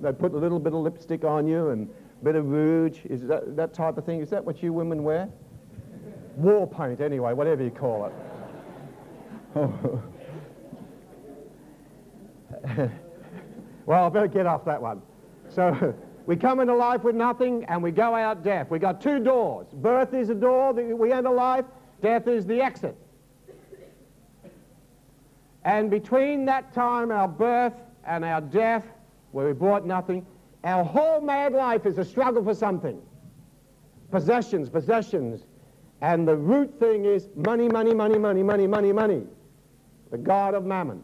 they 0.00 0.12
put 0.12 0.32
a 0.32 0.36
little 0.36 0.58
bit 0.58 0.72
of 0.72 0.80
lipstick 0.80 1.24
on 1.24 1.46
you 1.46 1.70
and 1.70 1.88
bit 2.24 2.36
of 2.36 2.46
rouge. 2.46 3.00
Is 3.04 3.22
that, 3.22 3.56
that 3.56 3.74
type 3.74 3.98
of 3.98 4.04
thing? 4.04 4.20
Is 4.20 4.30
that 4.30 4.44
what 4.44 4.62
you 4.62 4.72
women 4.72 5.04
wear? 5.04 5.28
War 6.36 6.66
paint, 6.66 7.00
anyway, 7.00 7.32
whatever 7.34 7.62
you 7.62 7.70
call 7.70 8.06
it. 8.06 8.12
well, 13.86 14.06
I 14.06 14.08
better 14.08 14.26
get 14.26 14.46
off 14.46 14.64
that 14.64 14.80
one. 14.80 15.02
So 15.48 15.94
we 16.26 16.34
come 16.34 16.60
into 16.60 16.74
life 16.74 17.04
with 17.04 17.14
nothing 17.14 17.64
and 17.66 17.82
we 17.82 17.92
go 17.92 18.14
out 18.14 18.42
death. 18.42 18.70
We 18.70 18.78
got 18.78 19.00
two 19.00 19.20
doors. 19.20 19.68
Birth 19.74 20.14
is 20.14 20.30
a 20.30 20.34
door 20.34 20.72
that 20.72 20.98
we 20.98 21.12
enter 21.12 21.30
life. 21.30 21.66
Death 22.02 22.26
is 22.26 22.46
the 22.46 22.60
exit. 22.60 22.96
And 25.64 25.90
between 25.90 26.44
that 26.46 26.72
time, 26.72 27.10
our 27.10 27.28
birth 27.28 27.74
and 28.06 28.24
our 28.24 28.40
death, 28.40 28.86
where 29.32 29.46
we 29.46 29.52
brought 29.52 29.86
nothing. 29.86 30.26
Our 30.64 30.82
whole 30.82 31.20
mad 31.20 31.52
life 31.52 31.84
is 31.84 31.98
a 31.98 32.04
struggle 32.04 32.42
for 32.42 32.54
something. 32.54 33.00
Possessions, 34.10 34.70
possessions. 34.70 35.44
And 36.00 36.26
the 36.26 36.36
root 36.36 36.78
thing 36.80 37.04
is 37.04 37.28
money, 37.36 37.68
money, 37.68 37.94
money, 37.94 38.18
money, 38.18 38.42
money, 38.42 38.66
money, 38.66 38.92
money. 38.92 39.22
The 40.10 40.18
God 40.18 40.54
of 40.54 40.64
mammon. 40.64 41.02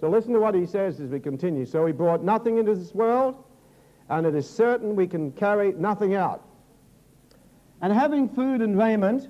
So 0.00 0.08
listen 0.08 0.32
to 0.32 0.40
what 0.40 0.54
he 0.54 0.66
says 0.66 1.00
as 1.00 1.10
we 1.10 1.20
continue. 1.20 1.66
So 1.66 1.84
he 1.86 1.92
brought 1.92 2.22
nothing 2.22 2.58
into 2.58 2.74
this 2.74 2.94
world, 2.94 3.44
and 4.08 4.26
it 4.26 4.34
is 4.34 4.48
certain 4.48 4.96
we 4.96 5.06
can 5.06 5.32
carry 5.32 5.72
nothing 5.72 6.14
out. 6.14 6.42
And 7.82 7.92
having 7.92 8.28
food 8.28 8.62
and 8.62 8.78
raiment, 8.78 9.28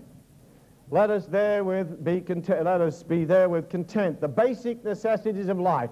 let 0.90 1.10
us 1.10 1.26
therewith 1.26 2.04
be 2.04 2.20
content, 2.20 2.64
let 2.64 2.80
us 2.80 3.02
be 3.02 3.24
therewith 3.24 3.68
content. 3.70 4.20
The 4.20 4.28
basic 4.28 4.84
necessities 4.84 5.48
of 5.48 5.58
life 5.58 5.90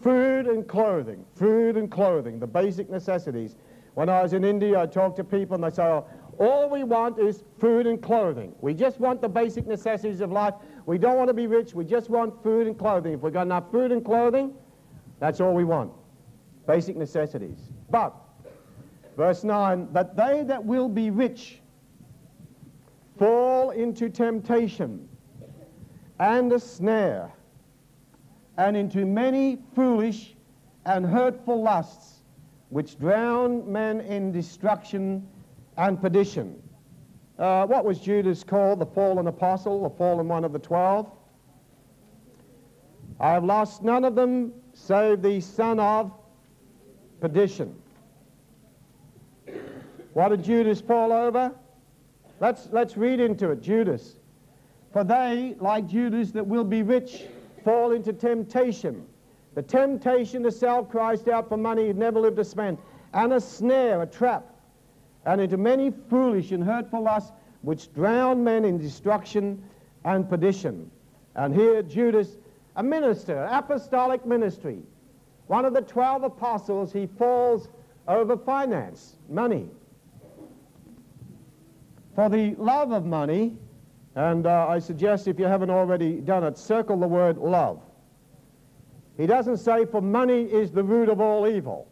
Food 0.00 0.46
and 0.46 0.66
clothing, 0.68 1.24
food 1.34 1.76
and 1.76 1.90
clothing, 1.90 2.38
the 2.38 2.46
basic 2.46 2.90
necessities. 2.90 3.56
When 3.94 4.08
I 4.08 4.22
was 4.22 4.34
in 4.34 4.44
India, 4.44 4.78
I 4.78 4.86
talked 4.86 5.16
to 5.16 5.24
people 5.24 5.54
and 5.54 5.64
they 5.64 5.70
say, 5.70 5.82
oh, 5.82 6.06
all 6.38 6.68
we 6.68 6.84
want 6.84 7.18
is 7.18 7.44
food 7.58 7.86
and 7.86 8.00
clothing. 8.00 8.54
We 8.60 8.74
just 8.74 9.00
want 9.00 9.22
the 9.22 9.28
basic 9.28 9.66
necessities 9.66 10.20
of 10.20 10.30
life. 10.30 10.54
We 10.84 10.98
don't 10.98 11.16
want 11.16 11.28
to 11.28 11.34
be 11.34 11.46
rich. 11.46 11.74
We 11.74 11.84
just 11.84 12.10
want 12.10 12.42
food 12.42 12.66
and 12.66 12.78
clothing. 12.78 13.14
If 13.14 13.20
we've 13.20 13.32
got 13.32 13.42
enough 13.42 13.70
food 13.70 13.92
and 13.92 14.04
clothing, 14.04 14.52
that's 15.18 15.40
all 15.40 15.54
we 15.54 15.64
want. 15.64 15.92
Basic 16.66 16.96
necessities. 16.96 17.58
But, 17.90 18.14
verse 19.16 19.44
9, 19.44 19.88
that 19.92 20.14
they 20.14 20.42
that 20.42 20.62
will 20.62 20.88
be 20.90 21.10
rich 21.10 21.60
fall 23.18 23.70
into 23.70 24.10
temptation 24.10 25.08
and 26.18 26.52
a 26.52 26.60
snare 26.60 27.32
and 28.56 28.76
into 28.76 29.04
many 29.04 29.58
foolish 29.74 30.34
and 30.84 31.04
hurtful 31.04 31.62
lusts, 31.62 32.22
which 32.70 32.98
drown 32.98 33.70
men 33.70 34.00
in 34.00 34.32
destruction 34.32 35.26
and 35.76 36.00
perdition. 36.00 36.62
Uh, 37.38 37.66
what 37.66 37.84
was 37.84 37.98
Judas 37.98 38.42
called? 38.42 38.78
The 38.78 38.86
fallen 38.86 39.26
apostle, 39.26 39.82
the 39.82 39.90
fallen 39.90 40.26
one 40.28 40.44
of 40.44 40.52
the 40.52 40.58
twelve? 40.58 41.10
I 43.20 43.32
have 43.32 43.44
lost 43.44 43.82
none 43.82 44.04
of 44.04 44.14
them 44.14 44.52
save 44.72 45.22
the 45.22 45.40
son 45.40 45.78
of 45.80 46.12
perdition. 47.20 47.74
What 50.12 50.30
did 50.30 50.44
Judas 50.44 50.80
fall 50.80 51.12
over? 51.12 51.52
Let's, 52.40 52.68
let's 52.72 52.96
read 52.96 53.20
into 53.20 53.50
it. 53.50 53.60
Judas. 53.60 54.16
For 54.92 55.04
they, 55.04 55.56
like 55.60 55.86
Judas 55.86 56.30
that 56.32 56.46
will 56.46 56.64
be 56.64 56.82
rich, 56.82 57.24
fall 57.66 57.90
into 57.90 58.12
temptation. 58.12 59.04
The 59.56 59.62
temptation 59.62 60.44
to 60.44 60.52
sell 60.52 60.84
Christ 60.84 61.26
out 61.26 61.48
for 61.48 61.56
money 61.56 61.88
he'd 61.88 61.96
never 61.96 62.20
lived 62.20 62.36
to 62.36 62.44
spend, 62.44 62.78
and 63.12 63.32
a 63.32 63.40
snare, 63.40 64.02
a 64.02 64.06
trap, 64.06 64.54
and 65.24 65.40
into 65.40 65.56
many 65.56 65.92
foolish 66.08 66.52
and 66.52 66.62
hurtful 66.62 67.02
lusts 67.02 67.32
which 67.62 67.92
drown 67.92 68.44
men 68.44 68.64
in 68.64 68.78
destruction 68.78 69.60
and 70.04 70.28
perdition. 70.30 70.88
And 71.34 71.52
here 71.52 71.82
Judas, 71.82 72.36
a 72.76 72.84
minister, 72.84 73.48
apostolic 73.50 74.24
ministry, 74.24 74.78
one 75.48 75.64
of 75.64 75.74
the 75.74 75.82
12 75.82 76.22
apostles, 76.22 76.92
he 76.92 77.08
falls 77.18 77.68
over 78.06 78.36
finance, 78.36 79.16
money. 79.28 79.68
For 82.14 82.28
the 82.28 82.54
love 82.58 82.92
of 82.92 83.04
money, 83.04 83.56
and 84.16 84.46
uh, 84.46 84.66
I 84.66 84.78
suggest 84.78 85.28
if 85.28 85.38
you 85.38 85.44
haven't 85.44 85.68
already 85.70 86.14
done 86.14 86.42
it, 86.42 86.56
circle 86.56 86.98
the 86.98 87.06
word 87.06 87.36
love. 87.36 87.82
He 89.18 89.26
doesn't 89.26 89.58
say, 89.58 89.84
for 89.84 90.00
money 90.00 90.44
is 90.44 90.70
the 90.72 90.82
root 90.82 91.10
of 91.10 91.20
all 91.20 91.46
evil. 91.46 91.86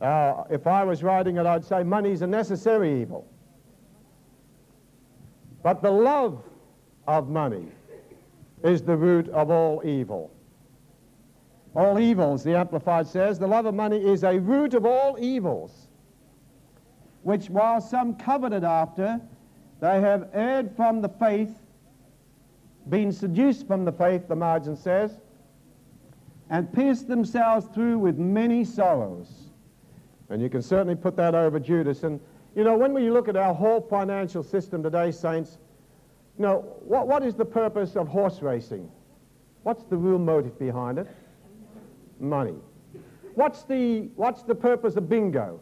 Uh, 0.00 0.44
if 0.50 0.66
I 0.66 0.82
was 0.84 1.02
writing 1.02 1.36
it, 1.36 1.44
I'd 1.44 1.64
say 1.64 1.82
money 1.82 2.12
is 2.12 2.22
a 2.22 2.26
necessary 2.26 3.02
evil. 3.02 3.28
But 5.62 5.82
the 5.82 5.90
love 5.90 6.42
of 7.06 7.28
money 7.28 7.66
is 8.64 8.80
the 8.80 8.96
root 8.96 9.28
of 9.28 9.50
all 9.50 9.82
evil. 9.84 10.30
All 11.74 11.98
evils, 11.98 12.42
the 12.42 12.56
Amplified 12.56 13.06
says, 13.06 13.38
the 13.38 13.46
love 13.46 13.66
of 13.66 13.74
money 13.74 13.98
is 13.98 14.24
a 14.24 14.38
root 14.38 14.72
of 14.72 14.86
all 14.86 15.18
evils, 15.20 15.88
which 17.22 17.50
while 17.50 17.82
some 17.82 18.14
coveted 18.16 18.64
after, 18.64 19.20
they 19.80 20.00
have 20.00 20.28
erred 20.32 20.76
from 20.76 21.00
the 21.00 21.08
faith, 21.08 21.54
been 22.88 23.12
seduced 23.12 23.66
from 23.66 23.84
the 23.84 23.92
faith, 23.92 24.28
the 24.28 24.36
margin 24.36 24.76
says, 24.76 25.18
and 26.50 26.72
pierced 26.72 27.08
themselves 27.08 27.66
through 27.74 27.98
with 27.98 28.18
many 28.18 28.64
sorrows. 28.64 29.50
And 30.28 30.42
you 30.42 30.48
can 30.48 30.62
certainly 30.62 30.96
put 30.96 31.16
that 31.16 31.34
over 31.34 31.58
Judas. 31.58 32.02
And, 32.02 32.20
you 32.54 32.64
know, 32.64 32.76
when 32.76 32.92
we 32.92 33.10
look 33.10 33.28
at 33.28 33.36
our 33.36 33.54
whole 33.54 33.80
financial 33.80 34.42
system 34.42 34.82
today, 34.82 35.10
saints, 35.10 35.58
you 36.38 36.42
know, 36.42 36.60
what, 36.80 37.08
what 37.08 37.22
is 37.22 37.34
the 37.34 37.44
purpose 37.44 37.96
of 37.96 38.08
horse 38.08 38.42
racing? 38.42 38.90
What's 39.62 39.84
the 39.84 39.96
real 39.96 40.18
motive 40.18 40.58
behind 40.58 40.98
it? 40.98 41.06
Money. 42.18 42.56
What's 43.34 43.62
the, 43.62 44.10
what's 44.16 44.42
the 44.42 44.54
purpose 44.54 44.96
of 44.96 45.08
bingo? 45.08 45.60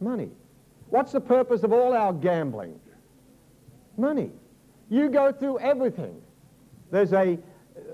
Money. 0.00 0.30
What's 0.92 1.12
the 1.12 1.22
purpose 1.22 1.62
of 1.62 1.72
all 1.72 1.94
our 1.94 2.12
gambling? 2.12 2.78
Money. 3.96 4.30
You 4.90 5.08
go 5.08 5.32
through 5.32 5.58
everything. 5.60 6.20
There's 6.90 7.14
a, 7.14 7.38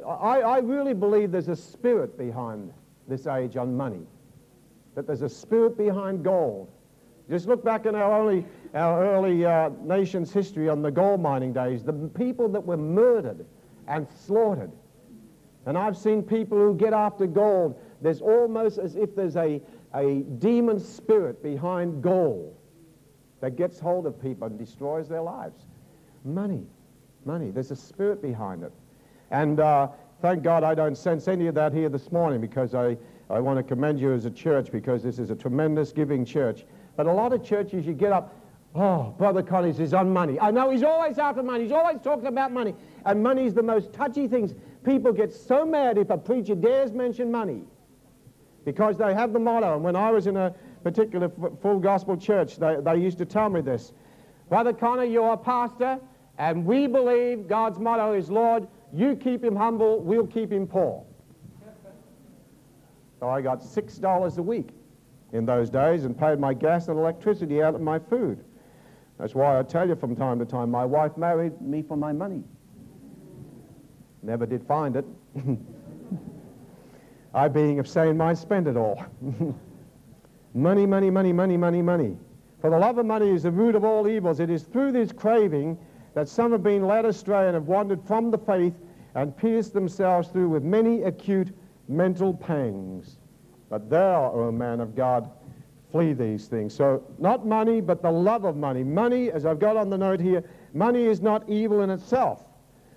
I, 0.05 0.41
I 0.41 0.59
really 0.59 0.95
believe 0.95 1.31
there's 1.31 1.47
a 1.47 1.55
spirit 1.55 2.19
behind 2.19 2.73
this 3.07 3.29
age 3.29 3.57
on 3.57 3.77
money. 3.77 4.05
That 4.97 5.07
there's 5.07 5.23
a 5.23 5.29
spirit 5.29 5.79
behind 5.79 6.25
gold. 6.25 6.73
Just 7.31 7.47
look 7.47 7.65
back 7.65 7.87
in 7.87 7.95
our 7.95 8.21
early, 8.21 8.45
our 8.75 9.05
early 9.15 9.47
uh, 9.47 9.71
nation's 9.85 10.33
history 10.33 10.69
on 10.69 10.83
the 10.83 10.91
gold 10.91 11.21
mining 11.21 11.53
days, 11.53 11.85
the 11.85 11.93
people 11.93 12.49
that 12.49 12.67
were 12.67 12.77
murdered 12.77 13.47
and 13.87 14.09
slaughtered. 14.27 14.73
And 15.67 15.79
I've 15.79 15.97
seen 15.97 16.21
people 16.21 16.59
who 16.59 16.75
get 16.75 16.93
after 16.93 17.29
gold. 17.29 17.81
There's 18.03 18.21
almost 18.21 18.79
as 18.79 18.97
if 18.97 19.15
there's 19.15 19.37
a, 19.37 19.63
a 19.95 20.23
demon 20.41 20.81
spirit 20.81 21.45
behind 21.45 22.03
gold 22.03 22.58
that 23.41 23.57
gets 23.57 23.79
hold 23.79 24.07
of 24.07 24.21
people 24.21 24.47
and 24.47 24.59
destroys 24.59 25.09
their 25.09 25.23
lives. 25.23 25.65
Money, 26.25 26.67
money. 27.25 27.51
There's 27.51 27.71
a 27.71 27.77
spirit 27.77 28.21
behind 28.21 28.63
it. 28.63 28.73
And 29.31 29.61
uh, 29.61 29.89
thank 30.21 30.43
God 30.43 30.65
I 30.65 30.75
don't 30.75 30.97
sense 30.97 31.29
any 31.29 31.47
of 31.47 31.55
that 31.55 31.73
here 31.73 31.89
this 31.89 32.11
morning 32.11 32.41
because 32.41 32.75
I, 32.75 32.97
I 33.31 33.41
want 33.41 33.59
to 33.59 33.63
commend 33.63 34.01
you 34.01 34.13
as 34.13 34.25
a 34.25 34.31
church 34.31 34.73
because 34.73 35.03
this 35.03 35.19
is 35.19 35.31
a 35.31 35.37
tremendous 35.37 35.93
giving 35.93 36.25
church. 36.25 36.65
But 36.97 37.07
a 37.07 37.13
lot 37.13 37.33
of 37.33 37.45
churches, 37.45 37.87
you 37.87 37.93
get 37.93 38.13
up, 38.13 38.35
oh, 38.75 39.15
Brother 39.19 39.43
Collins 39.43 39.79
is 39.79 39.95
on 39.95 40.13
money. 40.13 40.41
I 40.41 40.51
know 40.51 40.71
he's 40.71 40.83
always 40.83 41.19
after 41.19 41.43
money. 41.43 41.65
He's 41.65 41.73
always 41.73 42.01
talking 42.01 42.27
about 42.27 42.53
money. 42.53 42.75
And 43.05 43.23
money 43.23 43.47
is 43.47 43.55
the 43.55 43.63
most 43.63 43.93
touchy 43.93 44.27
things. 44.27 44.55
People 44.85 45.13
get 45.13 45.33
so 45.33 45.65
mad 45.65 45.99
if 45.99 46.11
a 46.11 46.19
preacher 46.19 46.55
dares 46.55 46.93
mention 46.93 47.31
money 47.31 47.63
because 48.65 48.99
they 48.99 49.15
have 49.15 49.33
the 49.33 49.39
motto. 49.39 49.75
And 49.75 49.85
when 49.85 49.97
I 49.97 50.11
was 50.11 50.27
in 50.27 50.37
a 50.37 50.55
particular 50.83 51.31
full 51.63 51.79
gospel 51.79 52.17
church, 52.17 52.57
they, 52.57 52.77
they 52.81 52.97
used 52.97 53.19
to 53.19 53.25
tell 53.25 53.49
me 53.49 53.61
this. 53.61 53.93
Brother 54.49 54.73
Conner, 54.73 55.05
you're 55.05 55.33
a 55.33 55.37
pastor, 55.37 55.99
and 56.39 56.65
we 56.65 56.87
believe 56.87 57.47
God's 57.49 57.79
motto 57.79 58.15
is, 58.15 58.31
Lord, 58.31 58.67
you 58.93 59.17
keep 59.17 59.45
him 59.45 59.55
humble, 59.55 60.01
we'll 60.01 60.27
keep 60.27 60.53
him 60.53 60.67
poor. 60.67 61.05
So 63.21 63.29
I 63.29 63.41
got 63.41 63.61
$6 63.61 64.39
a 64.39 64.43
week 64.43 64.71
in 65.33 65.45
those 65.45 65.69
days 65.69 66.05
and 66.05 66.17
paid 66.19 66.39
my 66.39 66.55
gas 66.55 66.89
and 66.89 66.99
electricity 66.99 67.63
out 67.63 67.75
of 67.75 67.81
my 67.81 67.99
food. 67.99 68.45
That's 69.19 69.35
why 69.35 69.59
I 69.59 69.63
tell 69.65 69.89
you 69.89 69.97
from 69.97 70.15
time 70.15 70.39
to 70.39 70.45
time, 70.45 70.71
my 70.71 70.85
wife 70.85 71.17
married 71.17 71.61
me 71.61 71.83
for 71.83 71.97
my 71.97 72.13
money. 72.13 72.45
Never 74.23 74.47
did 74.47 74.65
find 74.67 74.97
it. 74.97 75.05
I, 77.35 77.49
being 77.49 77.79
of 77.79 77.89
sane 77.89 78.17
mind, 78.17 78.39
spend 78.39 78.69
it 78.69 78.77
all. 78.77 79.05
money, 80.59 80.87
money, 80.87 81.11
money, 81.11 81.33
money, 81.33 81.57
money, 81.57 81.83
money. 81.83 82.17
For 82.61 82.71
the 82.71 82.79
love 82.79 82.99
of 82.99 83.07
money 83.07 83.31
is 83.31 83.45
the 83.45 83.51
root 83.51 83.75
of 83.75 83.85
all 83.85 84.09
evils. 84.09 84.41
It 84.41 84.51
is 84.51 84.65
through 84.65 84.93
this 84.93 85.13
craving 85.13 85.79
that 86.15 86.29
some 86.29 86.53
have 86.53 86.63
been 86.63 86.87
led 86.87 87.05
astray 87.05 87.47
and 87.47 87.55
have 87.55 87.69
wandered 87.69 88.03
from 88.03 88.31
the 88.31 88.39
faith 88.39 88.75
and 89.15 89.37
pierced 89.37 89.73
themselves 89.73 90.29
through 90.29 90.49
with 90.49 90.65
many 90.65 91.03
acute 91.03 91.57
mental 91.87 92.35
pangs. 92.35 93.19
But 93.71 93.89
thou, 93.89 94.33
O 94.33 94.51
man 94.51 94.81
of 94.81 94.97
God, 94.97 95.31
flee 95.93 96.13
these 96.13 96.49
things. 96.49 96.75
So 96.75 97.05
not 97.19 97.47
money, 97.47 97.81
but 97.81 98.03
the 98.03 98.11
love 98.11 98.45
of 98.45 98.57
money. 98.57 98.83
Money, 98.83 99.31
as 99.31 99.47
I've 99.47 99.59
got 99.59 99.77
on 99.77 99.91
the 99.91 99.99
note 99.99 100.21
here, 100.21 100.43
money 100.75 101.05
is 101.05 101.21
not 101.21 101.49
evil 101.49 101.83
in 101.83 101.91
itself. 101.91 102.45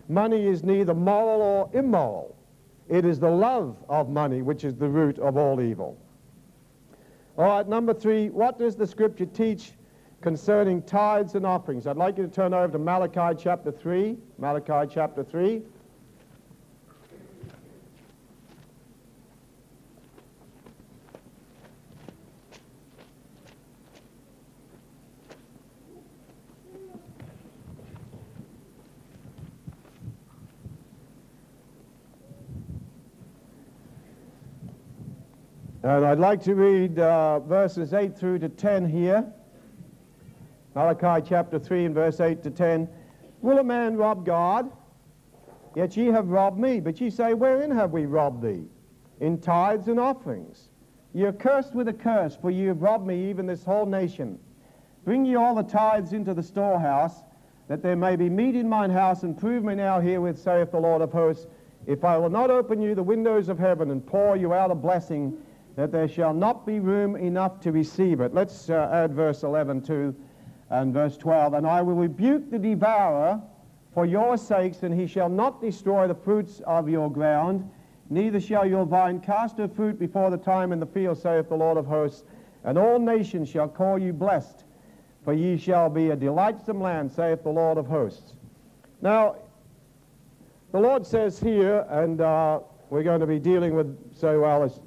Money 0.09 0.47
is 0.47 0.63
neither 0.63 0.93
moral 0.93 1.41
or 1.41 1.69
immoral. 1.73 2.35
It 2.89 3.05
is 3.05 3.19
the 3.19 3.29
love 3.29 3.77
of 3.87 4.09
money 4.09 4.41
which 4.41 4.63
is 4.63 4.75
the 4.75 4.89
root 4.89 5.19
of 5.19 5.37
all 5.37 5.61
evil. 5.61 5.97
All 7.41 7.47
right, 7.47 7.67
number 7.67 7.91
three, 7.91 8.29
what 8.29 8.59
does 8.59 8.75
the 8.75 8.85
scripture 8.85 9.25
teach 9.25 9.71
concerning 10.21 10.83
tithes 10.83 11.33
and 11.33 11.43
offerings? 11.43 11.87
I'd 11.87 11.97
like 11.97 12.19
you 12.19 12.27
to 12.27 12.31
turn 12.31 12.53
over 12.53 12.71
to 12.71 12.77
Malachi 12.77 13.35
chapter 13.35 13.71
3. 13.71 14.15
Malachi 14.37 14.87
chapter 14.93 15.23
3. 15.23 15.63
And 35.83 36.05
I'd 36.05 36.19
like 36.19 36.43
to 36.43 36.53
read 36.53 36.99
uh, 36.99 37.39
verses 37.39 37.91
8 37.93 38.15
through 38.15 38.37
to 38.39 38.49
10 38.49 38.87
here. 38.87 39.25
Malachi 40.75 41.25
chapter 41.27 41.57
3 41.57 41.85
and 41.85 41.95
verse 41.95 42.19
8 42.19 42.43
to 42.43 42.51
10. 42.51 42.87
Will 43.41 43.57
a 43.57 43.63
man 43.63 43.97
rob 43.97 44.23
God? 44.23 44.71
Yet 45.75 45.97
ye 45.97 46.05
have 46.07 46.27
robbed 46.27 46.59
me. 46.59 46.79
But 46.81 47.01
ye 47.01 47.09
say, 47.09 47.33
Wherein 47.33 47.71
have 47.71 47.91
we 47.91 48.05
robbed 48.05 48.43
thee? 48.43 48.65
In 49.21 49.39
tithes 49.39 49.87
and 49.87 49.99
offerings. 49.99 50.69
Ye 51.13 51.23
are 51.23 51.33
cursed 51.33 51.73
with 51.73 51.87
a 51.87 51.93
curse, 51.93 52.37
for 52.39 52.51
ye 52.51 52.65
have 52.65 52.83
robbed 52.83 53.07
me, 53.07 53.29
even 53.31 53.47
this 53.47 53.63
whole 53.63 53.87
nation. 53.87 54.37
Bring 55.03 55.25
ye 55.25 55.33
all 55.33 55.55
the 55.55 55.63
tithes 55.63 56.13
into 56.13 56.35
the 56.35 56.43
storehouse, 56.43 57.23
that 57.67 57.81
there 57.81 57.95
may 57.95 58.15
be 58.15 58.29
meat 58.29 58.55
in 58.55 58.69
mine 58.69 58.91
house, 58.91 59.23
and 59.23 59.35
prove 59.35 59.63
me 59.63 59.73
now 59.73 59.99
herewith, 59.99 60.37
saith 60.37 60.71
the 60.71 60.79
Lord 60.79 61.01
of 61.01 61.11
hosts, 61.11 61.47
if 61.87 62.05
I 62.05 62.17
will 62.17 62.29
not 62.29 62.51
open 62.51 62.83
you 62.83 62.93
the 62.93 63.01
windows 63.01 63.49
of 63.49 63.57
heaven 63.57 63.89
and 63.89 64.05
pour 64.05 64.37
you 64.37 64.53
out 64.53 64.69
a 64.69 64.75
blessing, 64.75 65.35
that 65.81 65.91
there 65.91 66.07
shall 66.07 66.31
not 66.31 66.63
be 66.63 66.79
room 66.79 67.15
enough 67.15 67.59
to 67.59 67.71
receive 67.71 68.21
it. 68.21 68.35
Let's 68.35 68.69
uh, 68.69 68.87
add 68.93 69.15
verse 69.15 69.41
11 69.41 69.81
too, 69.81 70.15
and 70.69 70.93
verse 70.93 71.17
12. 71.17 71.55
And 71.55 71.65
I 71.65 71.81
will 71.81 71.95
rebuke 71.95 72.51
the 72.51 72.59
devourer 72.59 73.41
for 73.91 74.05
your 74.05 74.37
sakes, 74.37 74.83
and 74.83 74.93
he 74.93 75.07
shall 75.07 75.27
not 75.27 75.59
destroy 75.59 76.07
the 76.07 76.13
fruits 76.13 76.61
of 76.67 76.87
your 76.87 77.11
ground, 77.11 77.67
neither 78.11 78.39
shall 78.39 78.63
your 78.63 78.85
vine 78.85 79.19
cast 79.21 79.57
her 79.57 79.67
fruit 79.67 79.97
before 79.97 80.29
the 80.29 80.37
time 80.37 80.71
in 80.71 80.79
the 80.79 80.85
field, 80.85 81.17
saith 81.17 81.49
the 81.49 81.55
Lord 81.55 81.79
of 81.79 81.87
hosts. 81.87 82.25
And 82.63 82.77
all 82.77 82.99
nations 82.99 83.49
shall 83.49 83.67
call 83.67 83.97
you 83.97 84.13
blessed, 84.13 84.65
for 85.25 85.33
ye 85.33 85.57
shall 85.57 85.89
be 85.89 86.11
a 86.11 86.15
delightsome 86.15 86.79
land, 86.79 87.11
saith 87.11 87.41
the 87.41 87.49
Lord 87.49 87.79
of 87.79 87.87
hosts. 87.87 88.33
Now, 89.01 89.37
the 90.73 90.79
Lord 90.79 91.07
says 91.07 91.39
here, 91.39 91.87
and 91.89 92.21
uh, 92.21 92.59
we're 92.91 93.01
going 93.01 93.21
to 93.21 93.25
be 93.25 93.39
dealing 93.39 93.73
with 93.73 94.15
so 94.15 94.41
well 94.41 94.61
as 94.61 94.79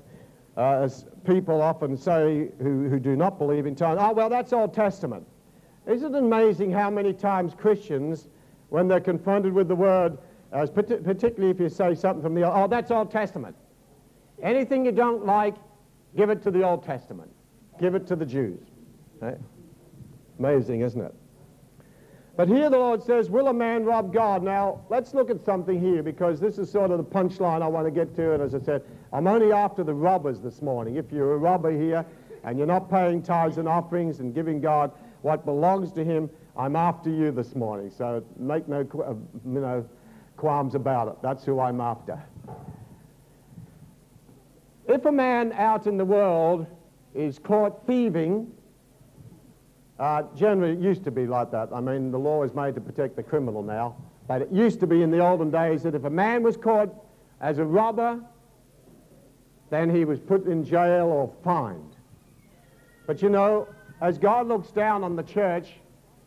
uh, 0.57 0.83
as 0.83 1.05
people 1.25 1.61
often 1.61 1.97
say 1.97 2.51
who, 2.59 2.89
who 2.89 2.99
do 2.99 3.17
not 3.17 3.39
believe 3.39 3.67
in 3.67 3.75
time, 3.75 3.97
oh, 3.99 4.13
well, 4.13 4.29
that's 4.29 4.53
Old 4.53 4.73
Testament. 4.73 5.27
Isn't 5.87 6.15
it 6.15 6.19
amazing 6.19 6.71
how 6.71 6.91
many 6.91 7.13
times 7.13 7.53
Christians, 7.55 8.29
when 8.69 8.89
they're 8.89 9.01
confronted 9.01 9.53
with 9.53 9.69
the 9.69 9.75
word, 9.75 10.19
particularly 10.53 11.51
if 11.51 11.61
you 11.61 11.69
say 11.69 11.95
something 11.95 12.23
from 12.23 12.35
the 12.35 12.51
oh, 12.51 12.69
that's 12.69 12.91
Old 12.91 13.11
Testament. 13.11 13.57
Anything 14.43 14.85
you 14.85 14.93
don't 14.93 15.27
like, 15.27 15.55
give 16.17 16.31
it 16.31 16.43
to 16.43 16.51
the 16.51 16.63
Old 16.63 16.85
Testament. 16.85 17.31
Give 17.81 17.95
it 17.95 18.07
to 18.07 18.17
the 18.17 18.27
Jews. 18.27 18.61
Right? 19.21 19.39
Amazing, 20.39 20.81
isn't 20.81 21.01
it? 21.01 21.15
But 22.37 22.49
here 22.49 22.69
the 22.69 22.79
Lord 22.79 23.01
says, 23.03 23.31
will 23.31 23.47
a 23.47 23.53
man 23.53 23.85
rob 23.85 24.13
God? 24.13 24.43
Now, 24.43 24.81
let's 24.89 25.15
look 25.15 25.31
at 25.31 25.45
something 25.45 25.81
here 25.81 26.03
because 26.03 26.41
this 26.41 26.59
is 26.59 26.69
sort 26.71 26.91
of 26.91 26.99
the 26.99 27.05
punchline 27.05 27.63
I 27.63 27.69
want 27.69 27.87
to 27.87 27.93
get 27.93 28.15
to. 28.17 28.33
And 28.35 28.43
as 28.43 28.55
I 28.57 28.61
said, 28.61 28.83
I'm 29.13 29.29
only 29.29 29.53
after 29.53 29.85
the 29.85 29.95
robbers 29.95 30.41
this 30.41 30.61
morning. 30.61 30.97
If 30.97 31.13
you're 31.13 31.35
a 31.35 31.39
robber 31.39 31.71
here 31.71 32.05
and 32.43 32.59
you're 32.59 32.67
not 32.67 32.91
paying 32.91 33.23
tithes 33.23 33.59
and 33.59 33.69
offerings 33.69 34.19
and 34.19 34.35
giving 34.35 34.61
God 34.61 34.91
what 35.23 35.45
belongs 35.45 35.93
to 35.93 36.05
him, 36.05 36.29
I'm 36.57 36.75
after 36.75 37.09
you 37.09 37.31
this 37.31 37.55
morning. 37.55 37.91
So 37.91 38.25
make 38.37 38.67
no 38.67 38.81
uh, 38.81 39.15
you 39.49 39.61
know, 39.61 39.89
qualms 40.37 40.75
about 40.75 41.09
it. 41.09 41.17
That's 41.23 41.45
who 41.45 41.61
I'm 41.61 41.81
after. 41.81 42.21
If 44.89 45.05
a 45.05 45.13
man 45.13 45.53
out 45.53 45.87
in 45.87 45.97
the 45.97 46.05
world 46.05 46.67
is 47.15 47.39
caught 47.39 47.87
thieving, 47.87 48.53
uh, 49.99 50.25
generally, 50.35 50.73
it 50.73 50.81
used 50.81 51.05
to 51.05 51.11
be 51.11 51.27
like 51.27 51.51
that. 51.53 51.69
I 51.73 51.81
mean, 51.81 52.11
the 52.11 52.19
law 52.19 52.43
is 52.43 52.55
made 52.55 52.75
to 52.75 52.81
protect 52.81 53.17
the 53.17 53.23
criminal 53.23 53.63
now. 53.63 53.97
But 54.27 54.43
it 54.43 54.51
used 54.51 54.81
to 54.81 54.87
be 54.87 55.03
in 55.03 55.11
the 55.11 55.21
olden 55.21 55.51
days 55.51 55.83
that 55.83 55.95
if 55.95 56.05
a 56.05 56.11
man 56.11 56.43
was 56.43 56.57
caught 56.57 56.93
as 57.41 57.59
a 57.59 57.65
robber, 57.65 58.21
then 59.71 59.95
he 59.95 60.05
was 60.05 60.19
put 60.19 60.47
in 60.47 60.65
jail 60.65 61.07
or 61.07 61.33
fined. 61.45 61.97
But 63.07 63.23
you 63.23 63.29
know, 63.29 63.69
as 64.01 64.19
God 64.19 64.49
looks 64.49 64.71
down 64.71 65.05
on 65.05 65.15
the 65.15 65.23
church, 65.23 65.75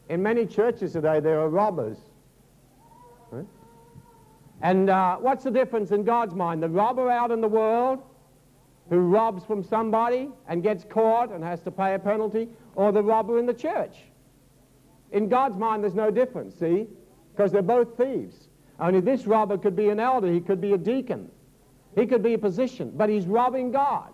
in 0.10 0.22
many 0.22 0.46
churches 0.46 0.94
today 0.94 1.20
there 1.20 1.40
are 1.40 1.50
robbers. 1.50 1.98
Right? 3.32 3.48
And 4.62 4.90
uh, 4.90 5.18
what's 5.18 5.44
the 5.44 5.52
difference 5.52 5.92
in 5.92 6.04
God's 6.04 6.36
mind? 6.36 6.64
The 6.64 6.70
robber 6.70 7.10
out 7.10 7.32
in 7.32 7.42
the 7.42 7.48
world 7.48 8.02
who 8.90 9.00
robs 9.00 9.44
from 9.44 9.64
somebody 9.64 10.30
and 10.48 10.64
gets 10.64 10.86
caught 10.86 11.32
and 11.32 11.44
has 11.44 11.62
to 11.62 11.72
pay 11.72 11.96
a 11.96 12.00
penalty, 12.00 12.48
or 12.78 12.92
the 12.92 13.02
robber 13.02 13.40
in 13.40 13.48
the 13.48 13.54
church. 13.54 13.98
In 15.12 15.28
God's 15.28 15.58
mind, 15.58 15.84
there's 15.84 15.96
no 15.96 16.12
difference, 16.12 16.56
see? 16.60 16.88
Because 17.36 17.52
they're 17.52 17.64
both 17.64 17.98
thieves. 17.98 18.48
Only 18.80 19.02
this 19.02 19.26
robber 19.26 19.58
could 19.58 19.76
be 19.76 19.90
an 19.90 20.00
elder, 20.00 20.32
he 20.32 20.40
could 20.40 20.62
be 20.62 20.74
a 20.74 20.78
deacon, 20.78 21.30
he 21.96 22.06
could 22.06 22.22
be 22.22 22.36
a 22.36 22.38
position, 22.38 22.94
but 22.96 23.10
he's 23.10 23.26
robbing 23.26 23.72
God. 23.72 24.14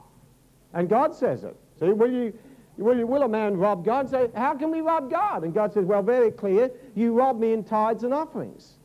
And 0.73 0.89
God 0.89 1.13
says 1.13 1.43
it. 1.43 1.55
See, 1.77 1.87
will 1.87 2.09
you, 2.09 2.33
will, 2.77 2.97
you, 2.97 3.05
will 3.05 3.23
a 3.23 3.27
man 3.27 3.57
rob 3.57 3.83
God? 3.83 4.09
Say, 4.09 4.29
how 4.33 4.55
can 4.55 4.71
we 4.71 4.79
rob 4.79 5.11
God? 5.11 5.43
And 5.43 5.53
God 5.53 5.73
says, 5.73 5.83
well, 5.83 6.01
very 6.01 6.31
clear, 6.31 6.71
you 6.95 7.13
rob 7.13 7.39
me 7.39 7.51
in 7.51 7.65
tithes 7.65 8.03
and 8.03 8.13
offerings. 8.13 8.75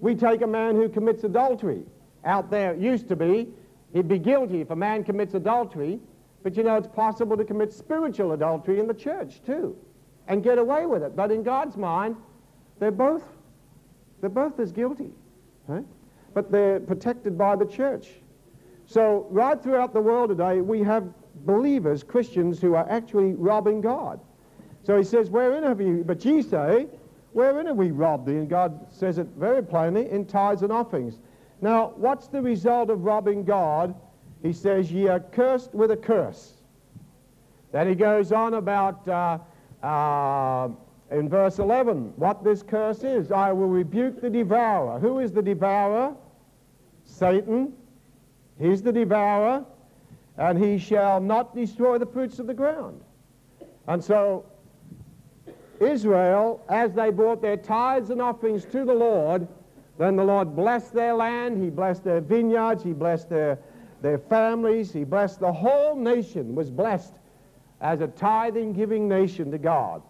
We 0.00 0.14
take 0.14 0.40
a 0.40 0.46
man 0.46 0.76
who 0.76 0.88
commits 0.88 1.24
adultery. 1.24 1.82
Out 2.24 2.50
there, 2.50 2.72
it 2.72 2.80
used 2.80 3.08
to 3.08 3.16
be, 3.16 3.48
he'd 3.92 4.08
be 4.08 4.18
guilty 4.18 4.62
if 4.62 4.70
a 4.70 4.76
man 4.76 5.04
commits 5.04 5.34
adultery, 5.34 6.00
but 6.42 6.56
you 6.56 6.62
know, 6.62 6.76
it's 6.76 6.88
possible 6.88 7.36
to 7.36 7.44
commit 7.44 7.72
spiritual 7.72 8.32
adultery 8.32 8.78
in 8.78 8.86
the 8.86 8.94
church 8.94 9.42
too 9.44 9.76
and 10.28 10.42
get 10.42 10.58
away 10.58 10.86
with 10.86 11.02
it. 11.02 11.16
But 11.16 11.30
in 11.30 11.42
God's 11.42 11.76
mind, 11.76 12.16
they're 12.78 12.90
both, 12.90 13.24
they're 14.20 14.30
both 14.30 14.60
as 14.60 14.72
guilty. 14.72 15.10
Right? 15.66 15.84
But 16.34 16.52
they're 16.52 16.80
protected 16.80 17.36
by 17.36 17.56
the 17.56 17.66
church. 17.66 18.08
So 18.86 19.26
right 19.30 19.60
throughout 19.62 19.92
the 19.92 20.00
world 20.00 20.30
today, 20.30 20.60
we 20.60 20.82
have 20.82 21.04
believers, 21.44 22.02
Christians, 22.02 22.60
who 22.60 22.74
are 22.74 22.88
actually 22.88 23.34
robbing 23.34 23.80
God. 23.80 24.20
So 24.84 24.96
he 24.96 25.04
says, 25.04 25.28
wherein 25.28 25.62
have 25.62 25.80
you, 25.80 26.04
but 26.06 26.24
ye 26.24 26.40
say, 26.42 26.86
wherein 27.32 27.66
have 27.66 27.76
we 27.76 27.90
robbed 27.90 28.26
thee? 28.26 28.36
And 28.36 28.48
God 28.48 28.86
says 28.90 29.18
it 29.18 29.26
very 29.36 29.62
plainly, 29.62 30.10
in 30.10 30.24
tithes 30.24 30.62
and 30.62 30.72
offerings. 30.72 31.18
Now, 31.60 31.92
what's 31.96 32.28
the 32.28 32.40
result 32.40 32.88
of 32.88 33.04
robbing 33.04 33.44
God? 33.44 33.94
He 34.42 34.52
says, 34.52 34.90
Ye 34.92 35.08
are 35.08 35.20
cursed 35.20 35.74
with 35.74 35.90
a 35.90 35.96
curse. 35.96 36.54
Then 37.72 37.88
he 37.88 37.94
goes 37.94 38.32
on 38.32 38.54
about 38.54 39.06
uh, 39.08 39.38
uh, 39.84 40.68
in 41.10 41.28
verse 41.28 41.58
11 41.58 42.12
what 42.16 42.44
this 42.44 42.62
curse 42.62 43.04
is. 43.04 43.30
I 43.30 43.52
will 43.52 43.68
rebuke 43.68 44.20
the 44.20 44.30
devourer. 44.30 44.98
Who 44.98 45.18
is 45.18 45.32
the 45.32 45.42
devourer? 45.42 46.14
Satan. 47.04 47.72
He's 48.58 48.82
the 48.82 48.92
devourer, 48.92 49.64
and 50.36 50.62
he 50.62 50.78
shall 50.78 51.20
not 51.20 51.54
destroy 51.54 51.98
the 51.98 52.06
fruits 52.06 52.38
of 52.38 52.46
the 52.46 52.54
ground. 52.54 53.00
And 53.86 54.02
so, 54.02 54.44
Israel, 55.80 56.64
as 56.68 56.92
they 56.92 57.10
brought 57.10 57.40
their 57.40 57.56
tithes 57.56 58.10
and 58.10 58.20
offerings 58.20 58.64
to 58.66 58.84
the 58.84 58.94
Lord, 58.94 59.46
then 59.96 60.16
the 60.16 60.24
Lord 60.24 60.56
blessed 60.56 60.92
their 60.92 61.14
land, 61.14 61.62
He 61.62 61.70
blessed 61.70 62.04
their 62.04 62.20
vineyards, 62.20 62.82
He 62.82 62.92
blessed 62.92 63.30
their 63.30 63.58
their 64.02 64.18
families. 64.18 64.92
He 64.92 65.04
blessed 65.04 65.40
the 65.40 65.52
whole 65.52 65.96
nation, 65.96 66.54
was 66.54 66.70
blessed 66.70 67.14
as 67.80 68.00
a 68.00 68.08
tithing 68.08 68.72
giving 68.72 69.08
nation 69.08 69.50
to 69.50 69.58
God. 69.58 70.02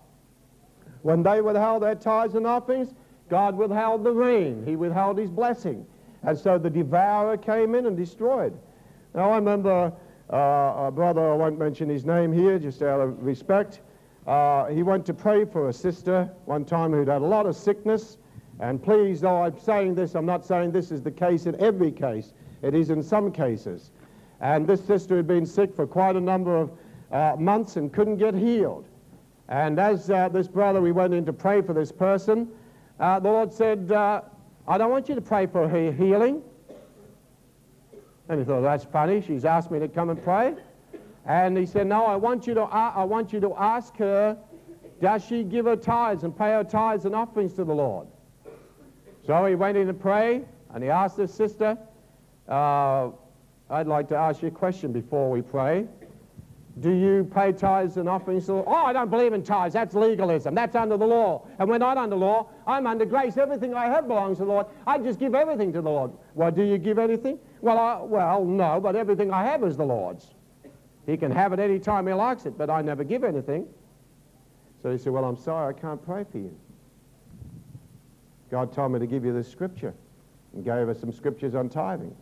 When 1.03 1.23
they 1.23 1.41
withheld 1.41 1.83
their 1.83 1.95
tithes 1.95 2.35
and 2.35 2.47
offerings, 2.47 2.95
God 3.29 3.57
withheld 3.57 4.05
the 4.05 4.13
rain. 4.13 4.65
He 4.67 4.77
withheld 4.77 5.19
his 5.19 5.31
blessing. 5.31 5.87
And 6.23 6.37
so 6.37 6.59
the 6.59 6.71
devourer 6.71 7.37
came 7.37 7.75
in 7.75 7.87
and 7.87 7.97
destroyed. 7.97 8.59
Now 9.15 9.31
I 9.31 9.37
remember 9.37 9.93
uh, 10.33 10.87
a 10.87 10.91
brother, 10.91 11.33
I 11.33 11.37
won't 11.37 11.59
mention 11.59 11.89
his 11.89 12.05
name 12.05 12.33
here, 12.33 12.59
just 12.59 12.83
out 12.83 13.01
of 13.01 13.23
respect. 13.23 13.81
Uh, 14.27 14.67
he 14.67 14.83
went 14.83 15.07
to 15.07 15.15
pray 15.15 15.45
for 15.45 15.69
a 15.69 15.73
sister 15.73 16.31
one 16.45 16.65
time 16.65 16.93
who'd 16.93 17.09
had 17.09 17.23
a 17.23 17.27
lot 17.27 17.47
of 17.47 17.57
sickness. 17.57 18.19
And 18.61 18.83
please, 18.83 19.21
though 19.21 19.45
I'm 19.45 19.59
saying 19.59 19.95
this, 19.95 20.15
I'm 20.15 20.27
not 20.27 20.45
saying 20.45 20.73
this 20.73 20.91
is 20.91 21.03
the 21.03 21.11
case 21.11 21.47
in 21.47 21.59
every 21.61 21.93
case. 21.93 22.33
It 22.63 22.75
is 22.75 22.91
in 22.91 23.03
some 23.03 23.31
cases. 23.33 23.91
And 24.41 24.67
this 24.67 24.85
sister 24.85 25.17
had 25.17 25.27
been 25.27 25.47
sick 25.47 25.75
for 25.75 25.87
quite 25.87 26.17
a 26.17 26.21
number 26.21 26.57
of 26.57 26.71
uh, 27.11 27.37
months 27.39 27.77
and 27.77 27.93
couldn't 27.93 28.17
get 28.17 28.35
healed. 28.35 28.87
And 29.49 29.79
as 29.79 30.11
uh, 30.11 30.29
this 30.29 30.47
brother, 30.47 30.81
we 30.81 30.93
went 30.93 31.15
in 31.15 31.25
to 31.27 31.33
pray 31.33 31.63
for 31.63 31.73
this 31.73 31.91
person, 31.91 32.49
uh, 33.01 33.21
the 33.21 33.31
Lord 33.31 33.53
said, 33.53 33.91
uh, 33.93 34.23
I 34.67 34.77
don't 34.77 34.91
want 34.91 35.09
you 35.09 35.15
to 35.15 35.21
pray 35.21 35.47
for 35.47 35.69
her 35.69 35.93
healing. 35.93 36.43
And 38.29 38.41
he 38.41 38.45
thought, 38.45 38.61
that's 38.61 38.85
funny. 38.85 39.23
She's 39.23 39.45
asked 39.45 39.71
me 39.71 39.79
to 39.79 39.89
come 39.89 40.11
and 40.11 40.23
pray. 40.23 40.55
And 41.25 41.57
he 41.57 41.65
said, 41.65 41.87
no, 41.87 42.05
I 42.05 42.17
want 42.17 42.47
you 42.47 42.55
to, 42.55 42.63
uh, 42.63 42.93
I 42.95 43.05
want 43.05 43.33
you 43.33 43.41
to 43.41 43.55
ask 43.55 43.97
her, 43.97 44.37
does 45.01 45.25
she 45.25 45.45
give 45.45 45.67
her 45.67 45.77
tithes 45.77 46.25
and 46.25 46.37
pay 46.37 46.51
her 46.51 46.65
tithes 46.65 47.05
and 47.05 47.15
offerings 47.15 47.53
to 47.55 47.65
the 47.65 47.75
Lord? 47.75 48.09
So 49.27 49.47
he 49.47 49.55
went 49.55 49.77
in 49.77 49.87
to 49.87 49.95
pray, 49.95 50.45
and 50.75 50.83
he 50.83 50.91
asked 50.91 51.17
this 51.17 51.33
sister, 51.33 51.79
uh, 52.49 53.11
I'd 53.71 53.87
like 53.87 54.09
to 54.09 54.17
ask 54.17 54.43
you 54.43 54.49
a 54.49 54.53
question 54.53 54.93
before 54.93 55.31
we 55.31 55.43
pray. 55.43 55.87
Do 56.81 56.93
you 56.93 57.29
pay 57.35 57.53
tithes 57.53 57.97
and 57.97 58.09
offerings 58.09 58.47
to 58.47 58.53
the 58.53 58.65
Oh, 58.65 58.73
I 58.73 58.93
don't 58.93 59.11
believe 59.11 59.33
in 59.33 59.43
tithes. 59.43 59.75
That's 59.75 59.95
legalism. 59.95 60.55
That's 60.55 60.77
under 60.77 60.97
the 60.97 61.07
law. 61.07 61.47
And 61.59 61.69
we're 61.69 61.79
not 61.79 61.99
under 61.99 62.15
law. 62.15 62.49
I'm 62.67 62.87
under 62.87 63.05
grace. 63.05 63.37
Everything 63.37 63.75
I 63.75 63.87
have 63.87 64.07
belongs 64.07 64.39
to 64.39 64.45
the 64.45 64.51
Lord. 64.51 64.67
I 64.87 64.99
just 64.99 65.19
give 65.19 65.35
everything 65.35 65.73
to 65.73 65.83
the 65.83 65.91
Lord. 65.91 66.13
Well, 66.35 66.53
do 66.53 66.63
you 66.63 66.79
give 66.79 66.99
anything? 66.99 67.39
Well, 67.61 67.79
I, 67.79 68.01
well, 68.01 68.45
no, 68.45 68.81
but 68.81 68.95
everything 68.95 69.33
I 69.33 69.45
have 69.45 69.65
is 69.65 69.77
the 69.77 69.85
Lord's. 69.85 70.35
He 71.07 71.17
can 71.17 71.33
have 71.33 71.53
it 71.53 71.59
any 71.59 71.81
time 71.81 72.07
he 72.07 72.13
likes 72.13 72.47
it, 72.47 72.57
but 72.57 72.71
I 72.71 72.81
never 72.83 73.03
give 73.03 73.25
anything. 73.25 73.67
So 74.83 74.93
he 74.93 74.99
said, 74.99 75.13
well, 75.13 75.25
I'm 75.25 75.37
sorry, 75.37 75.75
I 75.75 75.79
can't 75.79 76.05
pray 76.05 76.25
for 76.31 76.39
you. 76.39 76.57
God 78.51 78.73
told 78.73 78.93
me 78.93 79.01
to 79.01 79.07
give 79.07 79.25
you 79.25 79.33
this 79.33 79.51
scripture 79.51 79.95
and 80.55 80.65
gave 80.65 80.89
us 80.89 81.01
some 81.01 81.13
scriptures 81.13 81.55
on 81.55 81.69
tithing. 81.69 82.15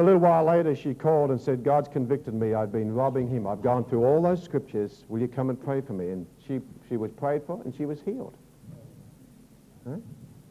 A 0.00 0.02
little 0.02 0.20
while 0.20 0.44
later, 0.44 0.74
she 0.74 0.94
called 0.94 1.30
and 1.30 1.38
said, 1.38 1.62
God's 1.62 1.86
convicted 1.86 2.32
me. 2.32 2.54
I've 2.54 2.72
been 2.72 2.90
robbing 2.90 3.28
him. 3.28 3.46
I've 3.46 3.60
gone 3.60 3.84
through 3.84 4.02
all 4.06 4.22
those 4.22 4.42
scriptures. 4.42 5.04
Will 5.10 5.20
you 5.20 5.28
come 5.28 5.50
and 5.50 5.62
pray 5.62 5.82
for 5.82 5.92
me? 5.92 6.08
And 6.08 6.26
she, 6.46 6.60
she 6.88 6.96
was 6.96 7.10
prayed 7.10 7.42
for 7.46 7.60
and 7.66 7.74
she 7.76 7.84
was 7.84 8.00
healed. 8.00 8.34
Huh? 9.86 9.96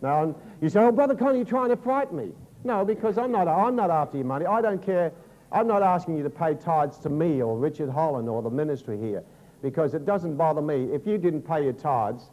Now, 0.03 0.35
you 0.61 0.69
say, 0.69 0.79
oh, 0.81 0.91
Brother 0.91 1.15
Connie, 1.15 1.39
you're 1.39 1.47
trying 1.47 1.69
to 1.69 1.77
frighten 1.77 2.15
me. 2.15 2.29
No, 2.63 2.85
because 2.85 3.17
I'm 3.17 3.31
not, 3.31 3.47
I'm 3.47 3.75
not 3.75 3.89
after 3.89 4.17
your 4.17 4.27
money. 4.27 4.45
I 4.45 4.61
don't 4.61 4.85
care. 4.85 5.11
I'm 5.51 5.65
not 5.65 5.81
asking 5.81 6.17
you 6.17 6.21
to 6.21 6.29
pay 6.29 6.53
tithes 6.53 6.99
to 6.99 7.09
me 7.09 7.41
or 7.41 7.57
Richard 7.57 7.89
Holland 7.89 8.29
or 8.29 8.43
the 8.43 8.51
ministry 8.51 8.99
here 8.99 9.23
because 9.63 9.95
it 9.95 10.05
doesn't 10.05 10.35
bother 10.35 10.61
me. 10.61 10.93
If 10.93 11.07
you 11.07 11.17
didn't 11.17 11.41
pay 11.41 11.63
your 11.63 11.73
tithes, 11.73 12.29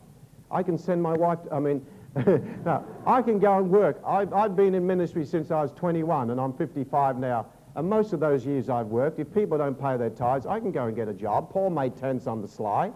I 0.51 0.63
can 0.63 0.77
send 0.77 1.03
my 1.03 1.15
wife, 1.15 1.39
I 1.51 1.61
mean, 1.61 1.85
now, 2.65 2.85
I 3.07 3.21
can 3.21 3.39
go 3.39 3.59
and 3.59 3.71
work. 3.71 4.01
I've, 4.07 4.33
I've 4.33 4.57
been 4.57 4.75
in 4.75 4.87
ministry 4.87 5.25
since 5.27 5.51
I 5.51 5.61
was 5.61 5.73
21, 5.73 6.31
and 6.31 6.41
I'm 6.41 6.53
55 6.55 7.19
now. 7.19 7.47
And 7.75 7.89
most 7.91 8.15
of 8.15 8.21
those 8.21 8.47
years 8.47 8.71
I've 8.71 8.87
worked, 8.87 9.19
if 9.21 9.33
people 9.35 9.59
don't 9.59 9.79
pay 9.79 9.99
their 9.99 10.09
tithes, 10.09 10.47
I 10.47 10.59
can 10.59 10.73
go 10.73 10.87
and 10.87 10.97
get 10.97 11.09
a 11.09 11.13
job. 11.13 11.51
Paul 11.51 11.69
made 11.71 11.95
tents 11.95 12.27
on 12.27 12.41
the 12.41 12.49
sly. 12.49 12.91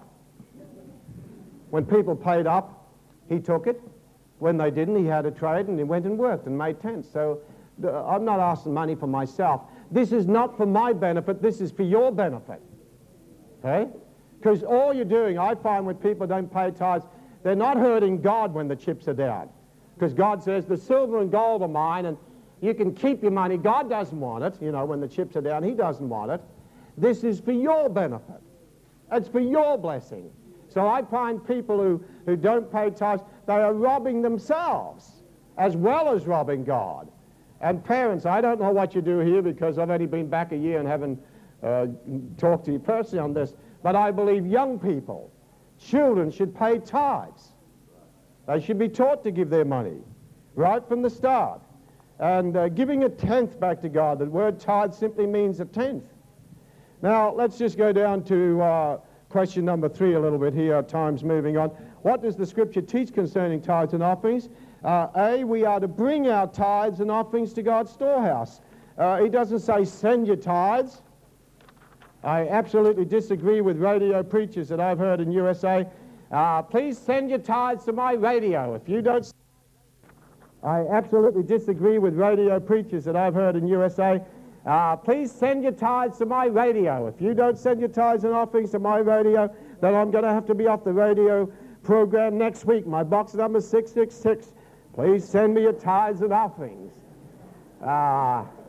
When 1.69 1.85
people 1.85 2.17
paid 2.17 2.47
up, 2.47 2.89
he 3.29 3.39
took 3.41 3.67
it. 3.67 3.81
When 4.39 4.57
they 4.57 4.71
didn't, 4.71 4.97
he 4.97 5.05
had 5.05 5.27
a 5.27 5.31
trade 5.31 5.69
and 5.69 5.79
he 5.79 5.85
went 5.85 6.07
and 6.07 6.17
worked 6.17 6.47
and 6.47 6.57
made 6.57 6.81
tents. 6.81 7.07
So 7.13 7.43
I'm 7.85 8.25
not 8.25 8.41
asking 8.41 8.73
money 8.73 8.95
for 8.95 9.07
myself. 9.07 9.63
this 9.91 10.13
is 10.13 10.27
not 10.27 10.57
for 10.57 10.67
my 10.67 10.95
benefit, 10.95 11.43
this 11.43 11.61
is 11.61 11.71
for 11.71 11.83
your 11.83 12.11
benefit. 12.11 12.61
Okay? 13.59 13.91
Because 14.39 14.63
all 14.63 14.95
you're 14.95 15.05
doing, 15.05 15.39
I 15.39 15.55
find 15.55 15.85
when 15.85 15.97
people 15.97 16.27
don't 16.27 16.51
pay 16.51 16.71
tithes, 16.71 17.05
they're 17.43 17.55
not 17.55 17.77
hurting 17.77 18.21
God 18.21 18.53
when 18.53 18.69
the 18.69 18.77
chips 18.77 19.09
are 19.09 19.15
down. 19.15 19.49
Because 19.95 20.15
God 20.15 20.43
says, 20.43 20.67
the 20.67 20.77
silver 20.77 21.21
and 21.21 21.31
gold 21.31 21.63
are 21.63 21.69
mine, 21.69 22.07
and 22.07 22.17
you 22.61 22.75
can 22.75 22.95
keep 22.95 23.23
your 23.23 23.33
money. 23.33 23.57
God 23.57 23.89
doesn't 23.89 24.19
want 24.19 24.45
it, 24.45 24.61
you 24.61 24.73
know, 24.73 24.85
when 24.85 25.01
the 25.01 25.09
chips 25.09 25.37
are 25.37 25.41
down. 25.41 25.63
He 25.63 25.73
doesn't 25.73 26.09
want 26.09 26.31
it. 26.31 26.41
This 26.97 27.25
is 27.25 27.41
for 27.41 27.53
your 27.53 27.89
benefit. 27.89 28.41
It's 29.13 29.29
for 29.29 29.41
your 29.41 29.79
blessing. 29.79 30.31
So 30.69 30.87
I 30.87 31.03
find 31.03 31.45
people 31.47 31.79
who, 31.79 32.05
who 32.27 32.37
don't 32.37 32.71
pay 32.71 32.91
tithes, 32.91 33.23
they 33.47 33.55
are 33.55 33.75
robbing 33.75 34.23
themselves 34.23 35.23
as 35.59 35.77
well 35.77 36.15
as 36.15 36.27
robbing 36.27 36.65
God. 36.65 37.11
And 37.61 37.85
parents, 37.85 38.25
I 38.25 38.41
don't 38.41 38.61
know 38.61 38.71
what 38.71 38.95
you 38.95 39.03
do 39.03 39.19
here 39.19 39.43
because 39.43 39.79
I've 39.79 39.91
only 39.91 40.07
been 40.07 40.29
back 40.29 40.53
a 40.53 40.57
year 40.57 40.79
and 40.79 40.89
haven't 40.89 41.21
uh, 41.63 41.89
talked 42.39 42.65
to 42.67 42.73
you 42.73 42.79
personally 42.79 43.23
on 43.23 43.35
this, 43.35 43.55
but 43.83 43.95
I 43.95 44.11
believe 44.11 44.47
young 44.47 44.79
people, 44.79 45.31
children 45.81 46.31
should 46.31 46.55
pay 46.55 46.79
tithes. 46.79 47.53
They 48.47 48.61
should 48.61 48.79
be 48.79 48.89
taught 48.89 49.25
to 49.25 49.31
give 49.31 49.51
their 49.51 49.65
money 49.65 49.99
right 50.55 50.87
from 50.87 51.03
the 51.03 51.11
start. 51.11 51.63
And 52.19 52.57
uh, 52.57 52.69
giving 52.69 53.05
a 53.05 53.09
tenth 53.09 53.59
back 53.59 53.81
to 53.81 53.89
God, 53.89 54.19
the 54.19 54.27
word 54.27 54.61
tithe 54.61 54.93
simply 54.93 55.27
means 55.27 55.61
a 55.61 55.65
tenth. 55.65 56.05
Now, 57.01 57.33
let's 57.33 57.57
just 57.57 57.79
go 57.79 57.93
down 57.93 58.23
to 58.25 58.61
uh, 58.61 58.99
question 59.31 59.65
number 59.65 59.89
three 59.89 60.15
a 60.15 60.21
little 60.21 60.39
bit 60.39 60.53
here. 60.53 60.83
Time's 60.83 61.25
moving 61.25 61.57
on. 61.57 61.71
What 62.03 62.23
does 62.23 62.37
the 62.37 62.45
scripture 62.45 62.83
teach 62.83 63.15
concerning 63.15 63.63
tithes 63.63 63.95
and 63.95 64.03
offerings? 64.03 64.51
Uh, 64.85 65.09
a, 65.17 65.45
we 65.45 65.65
are 65.65 65.81
to 65.81 65.89
bring 65.89 66.29
our 66.29 66.47
tithes 66.47 67.01
and 67.01 67.11
offerings 67.11 67.53
to 67.55 67.63
God's 67.63 67.91
storehouse. 67.91 68.61
Uh, 68.99 69.23
he 69.23 69.31
doesn't 69.31 69.61
say 69.61 69.85
send 69.85 70.27
your 70.27 70.37
tithes. 70.37 71.01
I 72.23 72.49
absolutely 72.49 73.07
disagree 73.07 73.61
with 73.63 73.79
radio 73.79 74.23
preachers 74.23 74.69
that 74.69 74.79
I've 74.79 74.99
heard 74.99 75.21
in 75.21 75.33
USA. 75.33 75.87
Uh, 76.31 76.63
please 76.63 76.99
send 76.99 77.31
your 77.31 77.39
tithes 77.39 77.85
to 77.87 77.93
my 77.93 78.13
radio. 78.13 78.75
If 78.75 78.89
you 78.89 79.01
don't, 79.01 79.33
I 80.63 80.81
absolutely 80.89 81.43
disagree 81.43 81.99
with 81.99 82.15
radio 82.15 82.61
preachers 82.61 83.05
that 83.05 83.17
I've 83.17 83.35
heard 83.35 83.57
in 83.57 83.67
USA. 83.67 84.23
Uh, 84.67 84.97
please 84.97 85.33
send 85.33 85.63
your 85.63 85.73
tithes 85.73 86.19
to 86.19 86.27
my 86.27 86.45
radio. 86.45 87.07
If 87.07 87.23
you 87.23 87.33
don't 87.33 87.59
send 87.59 87.81
your 87.81 87.89
tithes 87.89 88.25
and 88.25 88.35
offerings 88.35 88.73
to 88.73 88.79
my 88.79 88.99
radio, 88.99 89.53
then 89.81 89.95
I'm 89.95 90.11
going 90.11 90.25
to 90.25 90.31
have 90.31 90.45
to 90.47 90.55
be 90.55 90.67
off 90.67 90.85
the 90.85 90.93
radio 90.93 91.51
program 91.83 92.37
next 92.37 92.67
week. 92.67 92.87
My 92.87 93.03
box 93.03 93.33
number 93.33 93.59
is 93.59 93.69
666. 93.69 94.53
Please 94.93 95.27
send 95.27 95.55
me 95.55 95.63
your 95.63 95.73
tithes 95.73 96.21
and 96.21 96.33
offerings. 96.33 96.93
Ah. 97.83 98.43
Uh, 98.43 98.60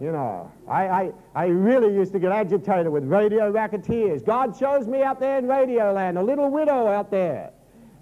you 0.00 0.10
know, 0.10 0.50
I, 0.68 0.88
I, 0.88 1.12
I 1.34 1.46
really 1.46 1.94
used 1.94 2.12
to 2.12 2.18
get 2.18 2.32
agitated 2.32 2.88
with 2.88 3.04
radio 3.04 3.50
racketeers. 3.50 4.22
God 4.22 4.56
shows 4.56 4.86
me 4.86 5.02
out 5.02 5.20
there 5.20 5.38
in 5.38 5.46
radio 5.46 5.92
land, 5.92 6.18
a 6.18 6.22
little 6.22 6.50
widow 6.50 6.88
out 6.88 7.10
there. 7.10 7.52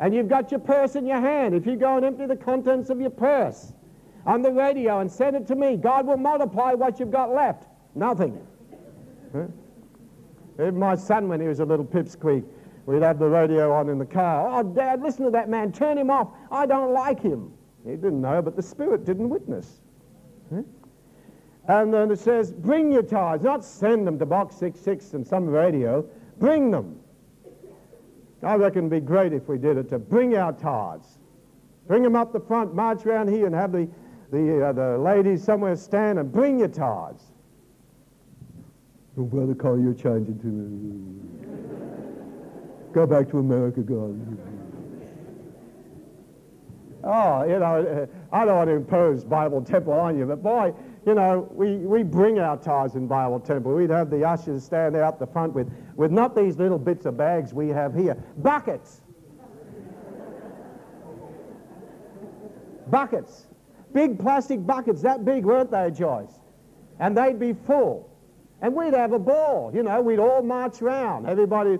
And 0.01 0.15
you've 0.15 0.29
got 0.29 0.51
your 0.51 0.61
purse 0.61 0.97
in 0.97 1.07
your 1.07 1.21
hand. 1.21 1.55
If 1.55 1.67
you 1.67 1.77
go 1.77 1.97
and 1.97 2.05
empty 2.05 2.27
the 2.27 2.37
contents 2.37 2.91
of 2.91 3.01
your 3.01 3.11
purse 3.11 3.73
on 4.27 4.43
the 4.43 4.51
radio 4.51 5.01
and 5.01 5.11
send 5.11 5.37
it 5.37 5.47
to 5.49 5.55
me, 5.55 5.77
God 5.77 6.07
will 6.07 6.17
multiply 6.17 6.73
what 6.73 6.99
you've 6.99 7.11
got 7.11 7.33
left. 7.33 7.67
Nothing. 7.95 8.41
Huh? 9.33 9.47
Even 10.55 10.79
my 10.79 10.95
son, 10.97 11.29
when 11.29 11.41
he 11.41 11.47
was 11.47 11.61
a 11.61 11.65
little 11.65 11.85
pipsqueak, 11.85 12.45
we'd 12.87 13.03
have 13.03 13.19
the 13.19 13.29
radio 13.29 13.73
on 13.73 13.89
in 13.91 13.99
the 13.99 14.07
car. 14.07 14.49
Oh, 14.49 14.63
Dad, 14.63 15.03
listen 15.03 15.25
to 15.27 15.31
that 15.31 15.49
man. 15.49 15.73
Turn 15.73 15.99
him 15.99 16.11
off. 16.11 16.29
I 16.51 16.67
don't 16.67 16.93
like 16.93 17.21
him. 17.21 17.53
He 17.85 17.93
didn't 17.93 18.21
know, 18.21 18.41
but 18.43 18.57
the 18.57 18.63
Spirit 18.63 19.05
didn't 19.05 19.29
witness. 19.29 19.81
And 21.69 21.95
then 21.95 22.11
it 22.11 22.19
says, 22.19 22.53
bring 22.53 22.91
your 22.91 23.03
tithes, 23.03 23.43
not 23.43 23.65
send 23.65 24.07
them 24.07 24.19
to 24.19 24.27
Box 24.27 24.57
66 24.57 25.15
and 25.15 25.27
some 25.27 25.47
radio. 25.47 26.05
Bring 26.39 26.71
them. 26.71 26.99
I 28.43 28.57
reckon 28.57 28.87
it'd 28.87 28.91
be 28.91 29.01
great 29.01 29.33
if 29.33 29.47
we 29.47 29.59
did 29.59 29.77
it 29.77 29.89
to 29.91 29.99
bring 29.99 30.37
our 30.37 30.53
tithes. 30.53 31.19
Bring 31.87 32.03
them 32.03 32.17
up 32.17 32.33
the 32.33 32.41
front, 32.41 32.75
march 32.75 33.07
around 33.07 33.29
here 33.29 33.47
and 33.47 33.55
have 33.55 33.71
the, 33.71 33.89
the, 34.33 34.67
uh, 34.67 34.73
the 34.73 34.99
ladies 34.99 35.45
somewhere 35.45 35.77
stand 35.77 36.19
and 36.19 36.33
bring 36.33 36.59
your 36.59 36.69
tithes. 36.69 37.23
Oh, 39.17 39.23
Brother 39.23 39.55
Carl, 39.55 39.79
you're 39.79 39.95
changing 39.95 40.39
to 40.41 40.47
me. 40.47 41.23
Go 42.93 43.07
back 43.07 43.29
to 43.31 43.39
America, 43.39 43.81
God. 43.81 44.39
Oh, 47.05 47.43
you 47.45 47.59
know, 47.59 48.09
I 48.33 48.45
don't 48.45 48.57
want 48.57 48.69
to 48.69 48.77
impose 48.77 49.25
Bible 49.25 49.63
temple 49.63 49.93
on 49.93 50.17
you, 50.17 50.25
but 50.25 50.43
boy, 50.43 50.73
you 51.05 51.15
know, 51.15 51.49
we, 51.53 51.77
we 51.77 52.03
bring 52.03 52.39
our 52.39 52.57
tithes 52.57 52.95
in 52.95 53.07
Bible 53.07 53.41
temple. 53.41 53.75
We'd 53.75 53.91
have 53.91 54.09
the 54.11 54.25
ushers 54.25 54.63
stand 54.63 54.95
out 54.95 55.19
the 55.19 55.27
front 55.27 55.53
with, 55.53 55.73
with 55.97 56.13
not 56.13 56.37
these 56.37 56.59
little 56.59 56.79
bits 56.79 57.07
of 57.07 57.17
bags 57.17 57.53
we 57.53 57.69
have 57.69 57.95
here, 57.95 58.15
buckets. 58.39 59.01
buckets. 62.89 63.47
Big 63.93 64.19
plastic 64.19 64.65
buckets, 64.65 65.03
that 65.03 65.25
big, 65.25 65.45
weren't 65.45 65.71
they, 65.71 65.91
Joyce? 65.91 66.41
And 67.01 67.17
they'd 67.17 67.39
be 67.39 67.53
full. 67.53 68.09
And 68.61 68.75
we'd 68.75 68.95
have 68.95 69.13
a 69.13 69.19
ball, 69.19 69.73
you 69.75 69.83
know, 69.83 70.01
we'd 70.01 70.21
all 70.21 70.43
march 70.43 70.81
around. 70.81 71.27
Everybody. 71.27 71.79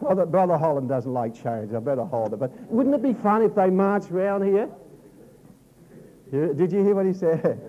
Brother, 0.00 0.26
Brother 0.26 0.56
Holland 0.56 0.88
doesn't 0.88 1.12
like 1.12 1.34
change. 1.34 1.72
I 1.72 1.78
better 1.78 2.04
hold 2.04 2.32
it. 2.32 2.38
But 2.38 2.50
wouldn't 2.70 2.94
it 2.94 3.02
be 3.02 3.12
fun 3.12 3.42
if 3.42 3.54
they 3.54 3.70
marched 3.70 4.10
around 4.10 4.44
here? 4.44 4.68
Did 6.34 6.72
you 6.72 6.84
hear 6.84 6.94
what 6.94 7.06
he 7.06 7.12
said? 7.12 7.60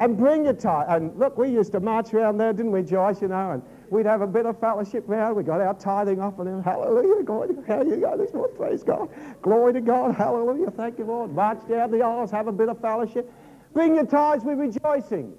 and 0.00 0.16
bring 0.16 0.44
your 0.44 0.54
tie. 0.54 0.86
And 0.88 1.14
look, 1.16 1.36
we 1.36 1.50
used 1.50 1.72
to 1.72 1.80
march 1.80 2.14
around 2.14 2.38
there, 2.38 2.54
didn't 2.54 2.72
we, 2.72 2.82
Joyce, 2.82 3.20
you 3.20 3.28
know, 3.28 3.50
and 3.52 3.62
we'd 3.90 4.06
have 4.06 4.22
a 4.22 4.26
bit 4.26 4.46
of 4.46 4.58
fellowship 4.58 5.04
round. 5.06 5.36
We 5.36 5.42
got 5.42 5.60
our 5.60 5.74
tithing 5.74 6.20
off 6.20 6.38
and 6.38 6.48
then, 6.48 6.62
hallelujah, 6.62 7.22
God. 7.22 7.50
How 7.68 7.82
you 7.82 7.96
go 7.96 8.16
this 8.16 8.32
morning? 8.32 8.56
Praise 8.56 8.82
God. 8.82 9.10
Glory 9.42 9.74
to 9.74 9.82
God. 9.82 10.14
Hallelujah. 10.14 10.70
Thank 10.70 10.98
you, 10.98 11.04
Lord. 11.04 11.34
March 11.34 11.68
down 11.68 11.90
the 11.90 12.00
aisles, 12.02 12.30
have 12.30 12.46
a 12.48 12.52
bit 12.52 12.70
of 12.70 12.80
fellowship. 12.80 13.30
Bring 13.74 13.94
your 13.94 14.06
tithes 14.06 14.42
with 14.42 14.58
rejoicing. 14.58 15.34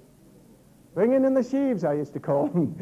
Bring 0.94 1.12
in 1.12 1.34
the 1.34 1.42
sheaves, 1.42 1.82
I 1.84 1.94
used 1.94 2.12
to 2.12 2.20
call 2.20 2.46
them. 2.48 2.76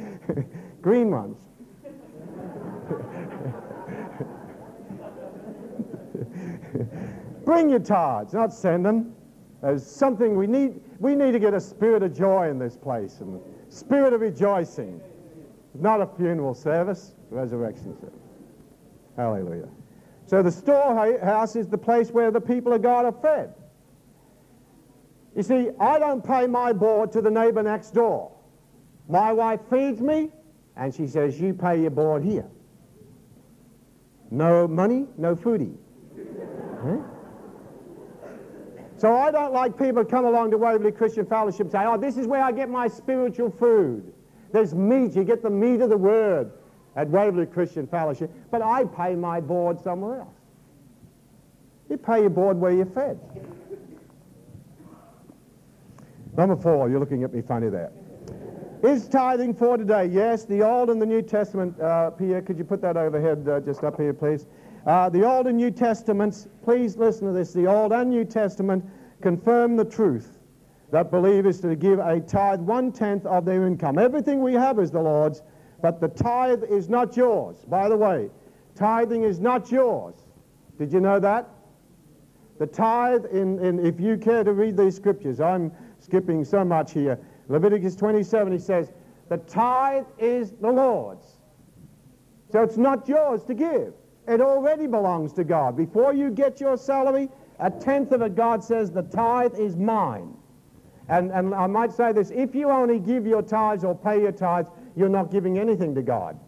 Green 0.82 1.10
ones. 1.10 1.38
Bring 7.44 7.70
your 7.70 7.78
tithes, 7.78 8.34
not 8.34 8.52
send 8.52 8.84
them. 8.84 9.14
There's 9.62 9.84
something 9.84 10.36
we 10.36 10.46
need. 10.46 10.80
We 10.98 11.14
need 11.14 11.32
to 11.32 11.38
get 11.38 11.54
a 11.54 11.60
spirit 11.60 12.02
of 12.02 12.16
joy 12.16 12.48
in 12.48 12.58
this 12.58 12.76
place 12.76 13.20
and 13.20 13.40
spirit 13.68 14.12
of 14.12 14.20
rejoicing. 14.20 15.00
Not 15.74 16.00
a 16.00 16.06
funeral 16.06 16.54
service, 16.54 17.14
resurrection 17.30 17.94
service. 18.00 18.16
Hallelujah. 19.16 19.68
So 20.26 20.42
the 20.42 20.50
storehouse 20.50 21.56
is 21.56 21.68
the 21.68 21.78
place 21.78 22.10
where 22.10 22.30
the 22.30 22.40
people 22.40 22.72
of 22.72 22.82
God 22.82 23.04
are 23.04 23.12
fed. 23.12 23.54
You 25.36 25.42
see, 25.42 25.70
I 25.78 25.98
don't 25.98 26.24
pay 26.24 26.46
my 26.46 26.72
board 26.72 27.12
to 27.12 27.20
the 27.20 27.30
neighbor 27.30 27.62
next 27.62 27.90
door. 27.90 28.32
My 29.08 29.32
wife 29.32 29.60
feeds 29.70 30.00
me, 30.00 30.30
and 30.76 30.94
she 30.94 31.06
says, 31.06 31.40
you 31.40 31.54
pay 31.54 31.80
your 31.80 31.90
board 31.90 32.24
here. 32.24 32.46
No 34.30 34.66
money, 34.68 35.06
no 35.18 35.34
foodie. 35.34 35.76
Huh? 36.82 36.98
So 39.00 39.16
I 39.16 39.30
don't 39.30 39.54
like 39.54 39.78
people 39.78 40.04
come 40.04 40.26
along 40.26 40.50
to 40.50 40.58
Waverley 40.58 40.92
Christian 40.92 41.24
Fellowship 41.24 41.62
and 41.62 41.72
say, 41.72 41.86
oh, 41.86 41.96
this 41.96 42.18
is 42.18 42.26
where 42.26 42.42
I 42.42 42.52
get 42.52 42.68
my 42.68 42.86
spiritual 42.86 43.50
food. 43.50 44.12
There's 44.52 44.74
meat. 44.74 45.16
You 45.16 45.24
get 45.24 45.42
the 45.42 45.48
meat 45.48 45.80
of 45.80 45.88
the 45.88 45.96
word 45.96 46.52
at 46.96 47.08
Waverley 47.08 47.46
Christian 47.46 47.86
Fellowship. 47.86 48.30
But 48.50 48.60
I 48.60 48.84
pay 48.84 49.14
my 49.14 49.40
board 49.40 49.80
somewhere 49.80 50.20
else. 50.20 50.36
You 51.88 51.96
pay 51.96 52.20
your 52.20 52.28
board 52.28 52.58
where 52.58 52.72
you're 52.72 52.84
fed. 52.84 53.18
Number 56.36 56.56
four, 56.56 56.90
you're 56.90 57.00
looking 57.00 57.24
at 57.24 57.32
me 57.32 57.40
funny 57.40 57.70
there. 57.70 57.90
Is 58.82 59.08
tithing 59.08 59.54
for 59.54 59.78
today? 59.78 60.10
Yes, 60.12 60.44
the 60.44 60.62
Old 60.62 60.90
and 60.90 61.00
the 61.00 61.06
New 61.06 61.22
Testament. 61.22 61.80
Uh, 61.80 62.10
Pierre, 62.10 62.42
could 62.42 62.58
you 62.58 62.64
put 62.64 62.82
that 62.82 62.98
overhead 62.98 63.48
uh, 63.48 63.60
just 63.60 63.82
up 63.82 63.98
here, 63.98 64.12
please? 64.12 64.44
Uh, 64.86 65.10
the 65.10 65.24
Old 65.24 65.46
and 65.46 65.58
New 65.58 65.70
Testaments, 65.70 66.48
please 66.62 66.96
listen 66.96 67.26
to 67.26 67.32
this. 67.32 67.52
The 67.52 67.66
Old 67.66 67.92
and 67.92 68.10
New 68.10 68.24
Testament 68.24 68.84
confirm 69.20 69.76
the 69.76 69.84
truth 69.84 70.38
that 70.90 71.10
believers 71.10 71.60
to 71.60 71.76
give 71.76 71.98
a 71.98 72.20
tithe 72.20 72.60
one 72.60 72.90
tenth 72.90 73.26
of 73.26 73.44
their 73.44 73.66
income. 73.66 73.98
Everything 73.98 74.40
we 74.42 74.54
have 74.54 74.78
is 74.78 74.90
the 74.90 75.00
Lord's, 75.00 75.42
but 75.82 76.00
the 76.00 76.08
tithe 76.08 76.64
is 76.64 76.88
not 76.88 77.16
yours. 77.16 77.56
By 77.68 77.88
the 77.88 77.96
way, 77.96 78.30
tithing 78.74 79.22
is 79.22 79.38
not 79.38 79.70
yours. 79.70 80.14
Did 80.78 80.92
you 80.92 81.00
know 81.00 81.20
that? 81.20 81.48
The 82.58 82.66
tithe, 82.66 83.26
in, 83.26 83.58
in, 83.64 83.84
if 83.84 84.00
you 84.00 84.16
care 84.16 84.44
to 84.44 84.52
read 84.52 84.76
these 84.76 84.96
scriptures, 84.96 85.40
I'm 85.40 85.72
skipping 85.98 86.44
so 86.44 86.64
much 86.64 86.92
here. 86.92 87.18
Leviticus 87.48 87.96
27, 87.96 88.52
he 88.52 88.58
says, 88.58 88.92
the 89.28 89.38
tithe 89.38 90.06
is 90.18 90.52
the 90.52 90.70
Lord's. 90.70 91.38
So 92.50 92.62
it's 92.62 92.76
not 92.76 93.08
yours 93.08 93.44
to 93.44 93.54
give. 93.54 93.94
It 94.30 94.40
already 94.40 94.86
belongs 94.86 95.32
to 95.32 95.44
God. 95.44 95.76
Before 95.76 96.14
you 96.14 96.30
get 96.30 96.60
your 96.60 96.76
salary, 96.76 97.28
a 97.58 97.68
tenth 97.68 98.12
of 98.12 98.22
it, 98.22 98.36
God 98.36 98.62
says, 98.62 98.92
the 98.92 99.02
tithe 99.02 99.58
is 99.58 99.76
mine. 99.76 100.36
And, 101.08 101.32
and 101.32 101.52
I 101.52 101.66
might 101.66 101.92
say 101.92 102.12
this, 102.12 102.30
if 102.30 102.54
you 102.54 102.70
only 102.70 103.00
give 103.00 103.26
your 103.26 103.42
tithes 103.42 103.82
or 103.82 103.92
pay 103.92 104.20
your 104.20 104.30
tithes, 104.30 104.68
you're 104.94 105.08
not 105.08 105.32
giving 105.32 105.58
anything 105.58 105.96
to 105.96 106.02
God. 106.02 106.38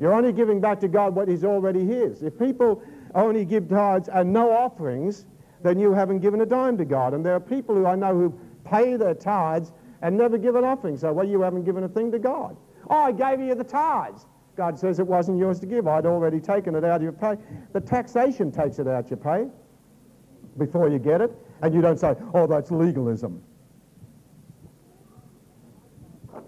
You're 0.00 0.12
only 0.12 0.32
giving 0.32 0.60
back 0.60 0.80
to 0.80 0.88
God 0.88 1.14
what 1.14 1.28
is 1.28 1.44
already 1.44 1.86
his. 1.86 2.24
If 2.24 2.36
people 2.36 2.82
only 3.14 3.44
give 3.44 3.68
tithes 3.68 4.08
and 4.08 4.32
no 4.32 4.50
offerings, 4.50 5.26
then 5.62 5.78
you 5.78 5.92
haven't 5.92 6.18
given 6.18 6.40
a 6.40 6.46
dime 6.46 6.76
to 6.78 6.84
God. 6.84 7.14
And 7.14 7.24
there 7.24 7.34
are 7.34 7.40
people 7.40 7.76
who 7.76 7.86
I 7.86 7.94
know 7.94 8.12
who 8.12 8.36
pay 8.64 8.96
their 8.96 9.14
tithes 9.14 9.70
and 10.02 10.18
never 10.18 10.36
give 10.36 10.56
an 10.56 10.64
offering. 10.64 10.96
So, 10.96 11.12
well, 11.12 11.28
you 11.28 11.42
haven't 11.42 11.62
given 11.62 11.84
a 11.84 11.88
thing 11.88 12.10
to 12.10 12.18
God. 12.18 12.56
Oh, 12.90 13.04
I 13.04 13.12
gave 13.12 13.38
you 13.38 13.54
the 13.54 13.62
tithes. 13.62 14.26
God 14.56 14.78
says 14.78 14.98
it 14.98 15.06
wasn't 15.06 15.38
yours 15.38 15.60
to 15.60 15.66
give. 15.66 15.88
I'd 15.88 16.06
already 16.06 16.40
taken 16.40 16.74
it 16.74 16.84
out 16.84 16.96
of 16.96 17.02
your 17.02 17.12
pay. 17.12 17.36
The 17.72 17.80
taxation 17.80 18.52
takes 18.52 18.78
it 18.78 18.86
out 18.86 19.10
your 19.10 19.16
pay 19.16 19.46
before 20.58 20.88
you 20.88 20.98
get 20.98 21.20
it. 21.20 21.32
And 21.62 21.72
you 21.74 21.80
don't 21.80 21.98
say, 21.98 22.14
oh, 22.34 22.46
that's 22.46 22.70
legalism. 22.70 23.42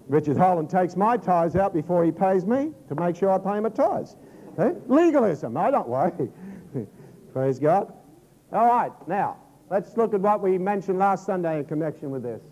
Richard 0.09 0.37
Holland 0.37 0.69
takes 0.69 0.97
my 0.97 1.17
tithes 1.17 1.57
out 1.57 1.73
before 1.73 2.05
he 2.05 2.11
pays 2.11 2.45
me 2.45 2.73
to 2.89 2.95
make 2.95 3.17
sure 3.17 3.31
I 3.31 3.39
pay 3.39 3.61
my 3.61 3.71
tithes. 3.71 4.17
Eh? 4.59 4.73
Legalism. 4.87 5.57
I 5.57 5.71
don't 5.71 5.89
worry. 5.89 6.29
Praise 7.33 7.59
God. 7.59 7.93
All 8.53 8.67
right, 8.67 8.93
now, 9.09 9.39
let's 9.71 9.97
look 9.97 10.15
at 10.15 10.21
what 10.21 10.41
we 10.41 10.59
mentioned 10.59 10.99
last 10.99 11.27
Sunday 11.27 11.59
in 11.59 11.65
connection 11.65 12.11
with 12.11 12.23
this. 12.23 12.43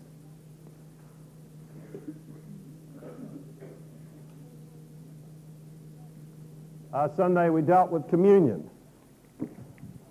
Last 6.93 7.17
Sunday 7.17 7.49
we 7.49 7.63
dealt 7.63 7.89
with 7.89 8.07
communion. 8.07 8.69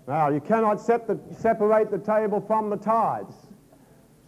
Now, 0.05 0.27
you 0.27 0.41
cannot 0.41 0.85
the, 0.85 1.17
separate 1.31 1.89
the 1.89 1.97
table 1.97 2.41
from 2.41 2.69
the 2.69 2.75
tithes. 2.75 3.33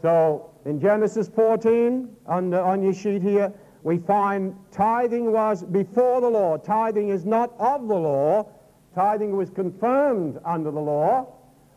So, 0.02 0.52
in 0.64 0.80
Genesis 0.80 1.28
14, 1.28 2.16
on, 2.28 2.50
the, 2.52 2.62
on 2.62 2.82
your 2.82 2.94
sheet 2.94 3.22
here, 3.22 3.52
we 3.84 3.98
find 3.98 4.56
tithing 4.72 5.34
was 5.34 5.66
before 5.66 6.22
the 6.22 6.30
law. 6.30 6.56
Tithing 6.56 7.10
is 7.10 7.26
not 7.26 7.52
of 7.60 7.90
the 7.90 7.96
law. 7.96 8.48
Tithing 8.96 9.36
was 9.36 9.50
confirmed 9.50 10.40
under 10.46 10.72
the 10.72 10.80
law, 10.80 11.28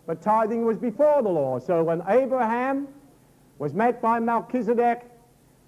but 0.06 0.22
tithing 0.22 0.64
was 0.64 0.78
before 0.78 1.22
the 1.24 1.28
law. 1.28 1.58
So 1.58 1.82
when 1.82 2.04
Abraham 2.06 2.86
was 3.58 3.74
met 3.74 4.00
by 4.00 4.20
Melchizedek, 4.20 5.10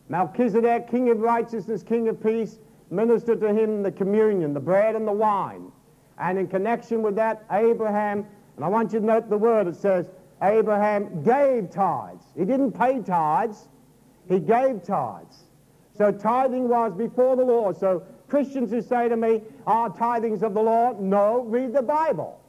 Melchizedek, 0.09 0.89
king 0.89 1.11
of 1.11 1.19
righteousness, 1.19 1.83
king 1.83 2.07
of 2.07 2.23
peace, 2.23 2.61
ministered 2.91 3.41
to 3.41 3.53
him 3.53 3.82
the 3.82 3.93
communion, 3.93 4.53
the 4.55 4.61
bread 4.61 4.97
and 4.97 5.07
the 5.07 5.12
wine. 5.12 5.70
And 6.18 6.38
in 6.38 6.49
connection 6.49 7.03
with 7.03 7.16
that, 7.16 7.45
Abraham, 7.51 8.26
and 8.57 8.64
I 8.64 8.68
want 8.68 8.93
you 8.93 9.01
to 9.01 9.07
note 9.07 9.30
the 9.30 9.38
word, 9.38 9.66
it 9.66 9.76
says, 9.76 10.11
Abraham 10.43 11.22
gave 11.22 11.70
tithes. 11.70 12.24
He 12.36 12.45
didn't 12.45 12.72
pay 12.72 13.01
tithes, 13.01 13.68
he 14.28 14.38
gave 14.38 14.82
tithes. 14.82 15.45
So 15.97 16.11
tithing 16.11 16.68
was 16.68 16.95
before 16.95 17.36
the 17.36 17.45
law. 17.45 17.72
So 17.72 18.03
Christians 18.28 18.70
who 18.70 18.80
say 18.80 19.09
to 19.09 19.16
me, 19.16 19.43
are 19.66 19.91
tithings 19.91 20.43
of 20.43 20.55
the 20.55 20.62
law? 20.62 20.95
No, 20.99 21.41
read 21.43 21.72
the 21.72 21.82
Bible. 21.82 22.41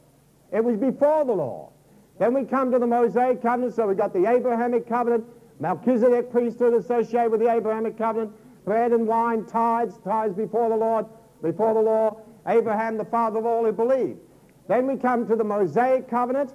It 0.52 0.64
was 0.64 0.76
before 0.76 1.24
the 1.24 1.32
law. 1.32 1.70
Then 2.18 2.34
we 2.34 2.44
come 2.44 2.70
to 2.72 2.78
the 2.78 2.86
Mosaic 2.86 3.42
covenant, 3.42 3.74
so 3.74 3.86
we 3.86 3.94
got 3.94 4.12
the 4.12 4.26
Abrahamic 4.26 4.88
covenant, 4.88 5.24
Melchizedek 5.60 6.30
priesthood 6.30 6.74
associated 6.74 7.30
with 7.30 7.40
the 7.40 7.50
Abrahamic 7.50 7.98
covenant, 7.98 8.32
bread 8.64 8.92
and 8.92 9.06
wine, 9.06 9.44
tithes, 9.44 9.98
tithes 10.04 10.34
before 10.34 10.68
the 10.68 10.76
Lord, 10.76 11.06
before 11.42 11.74
the 11.74 11.80
law, 11.80 12.20
Abraham, 12.46 12.96
the 12.96 13.04
father 13.04 13.38
of 13.38 13.46
all 13.46 13.64
who 13.64 13.72
believe. 13.72 14.16
Then 14.68 14.86
we 14.86 14.96
come 14.96 15.26
to 15.26 15.36
the 15.36 15.44
Mosaic 15.44 16.08
covenant, 16.08 16.54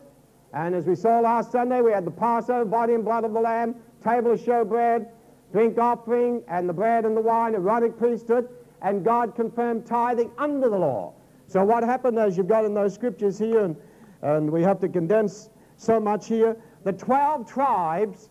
and 0.54 0.74
as 0.74 0.86
we 0.86 0.96
saw 0.96 1.20
last 1.20 1.52
Sunday, 1.52 1.82
we 1.82 1.92
had 1.92 2.06
the 2.06 2.12
Passover, 2.12 2.66
body 2.66 2.94
and 2.94 3.04
blood 3.04 3.26
of 3.26 3.34
the 3.34 3.40
Lamb, 3.40 3.76
table 4.04 4.32
of 4.32 4.40
showbread, 4.40 5.08
drink 5.52 5.78
offering, 5.78 6.44
and 6.48 6.68
the 6.68 6.74
bread 6.74 7.06
and 7.06 7.16
the 7.16 7.22
wine, 7.22 7.54
Aaronic 7.54 7.98
priesthood, 7.98 8.50
and 8.82 9.04
God 9.04 9.36
confirmed 9.36 9.86
tithing 9.86 10.32
under 10.38 10.70
the 10.70 10.78
law. 10.78 11.14
So 11.48 11.64
what 11.64 11.84
happened 11.84 12.20
as 12.20 12.38
you've 12.38 12.48
got 12.48 12.66
in 12.66 12.74
those 12.74 12.94
scriptures 12.94 13.38
here, 13.38 13.66
and, 13.66 13.76
and 14.22 14.50
we 14.50 14.62
have 14.64 14.80
to 14.82 14.90
condense 14.90 15.50
so 15.78 16.00
much 16.00 16.28
here, 16.28 16.58
the 16.84 16.94
12 16.94 17.50
tribes 17.50 18.30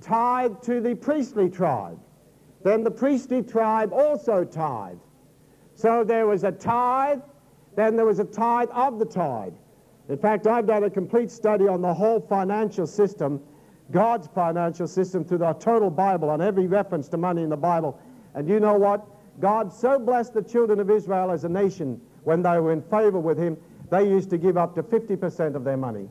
tithed 0.00 0.62
to 0.64 0.80
the 0.80 0.94
priestly 0.94 1.48
tribe. 1.48 1.98
Then 2.66 2.82
the 2.82 2.90
priestly 2.90 3.44
tribe 3.44 3.92
also 3.92 4.42
tithed. 4.42 4.98
So 5.76 6.02
there 6.02 6.26
was 6.26 6.42
a 6.42 6.50
tithe, 6.50 7.20
then 7.76 7.94
there 7.94 8.04
was 8.04 8.18
a 8.18 8.24
tithe 8.24 8.70
of 8.72 8.98
the 8.98 9.04
tithe. 9.04 9.52
In 10.08 10.18
fact, 10.18 10.48
I've 10.48 10.66
done 10.66 10.82
a 10.82 10.90
complete 10.90 11.30
study 11.30 11.68
on 11.68 11.80
the 11.80 11.94
whole 11.94 12.18
financial 12.18 12.88
system, 12.88 13.40
God's 13.92 14.26
financial 14.26 14.88
system 14.88 15.24
through 15.24 15.38
the 15.38 15.52
total 15.52 15.90
Bible, 15.90 16.28
on 16.28 16.42
every 16.42 16.66
reference 16.66 17.08
to 17.10 17.16
money 17.16 17.44
in 17.44 17.50
the 17.50 17.56
Bible. 17.56 18.00
And 18.34 18.48
you 18.48 18.58
know 18.58 18.74
what? 18.74 19.06
God 19.38 19.72
so 19.72 20.00
blessed 20.00 20.34
the 20.34 20.42
children 20.42 20.80
of 20.80 20.90
Israel 20.90 21.30
as 21.30 21.44
a 21.44 21.48
nation 21.48 22.00
when 22.24 22.42
they 22.42 22.58
were 22.58 22.72
in 22.72 22.82
favor 22.82 23.20
with 23.20 23.38
him, 23.38 23.56
they 23.90 24.08
used 24.08 24.28
to 24.30 24.38
give 24.38 24.56
up 24.56 24.74
to 24.74 24.82
50% 24.82 25.54
of 25.54 25.62
their 25.62 25.76
money. 25.76 26.08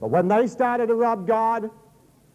But 0.00 0.10
when 0.10 0.26
they 0.26 0.48
started 0.48 0.88
to 0.88 0.96
rob 0.96 1.28
God, 1.28 1.70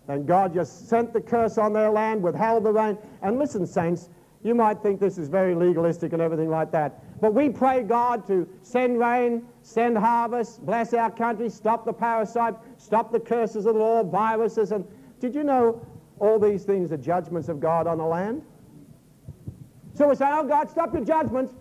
and 0.08 0.28
God 0.28 0.54
just 0.54 0.88
sent 0.88 1.14
the 1.14 1.22
curse 1.22 1.58
on 1.58 1.74
their 1.74 1.90
land, 1.90 2.22
withheld 2.22 2.64
the 2.64 2.72
rain. 2.72 2.98
And 3.22 3.40
listen, 3.40 3.66
saints, 3.66 4.10
you 4.44 4.54
might 4.54 4.84
think 4.84 5.00
this 5.00 5.18
is 5.18 5.28
very 5.28 5.56
legalistic 5.56 6.14
and 6.14 6.22
everything 6.22 6.50
like 6.50 6.72
that. 6.72 7.20
But 7.20 7.34
we 7.34 7.50
pray 7.50 7.82
God 7.82 8.28
to 8.28 8.48
send 8.62 9.00
rain, 9.00 9.44
send 9.64 9.98
harvest, 9.98 10.64
bless 10.64 10.94
our 10.94 11.10
country, 11.10 11.50
stop 11.50 11.86
the 11.86 11.94
parasite, 11.94 12.54
stop 12.78 13.12
the 13.12 13.20
curses 13.20 13.66
of 13.66 13.74
the 13.74 13.80
law, 13.80 14.04
viruses. 14.04 14.72
And 14.72 14.86
did 15.20 15.34
you 15.34 15.44
know 15.44 15.84
all 16.20 16.38
these 16.38 16.64
things 16.64 16.92
are 16.92 16.98
judgments 16.98 17.50
of 17.50 17.60
God 17.60 17.88
on 17.88 17.98
the 17.98 18.06
land? 18.06 18.44
So 19.96 20.10
we 20.10 20.16
say, 20.16 20.28
oh, 20.30 20.44
God, 20.44 20.70
stop 20.70 20.94
your 20.94 21.06
judgments. 21.06 21.54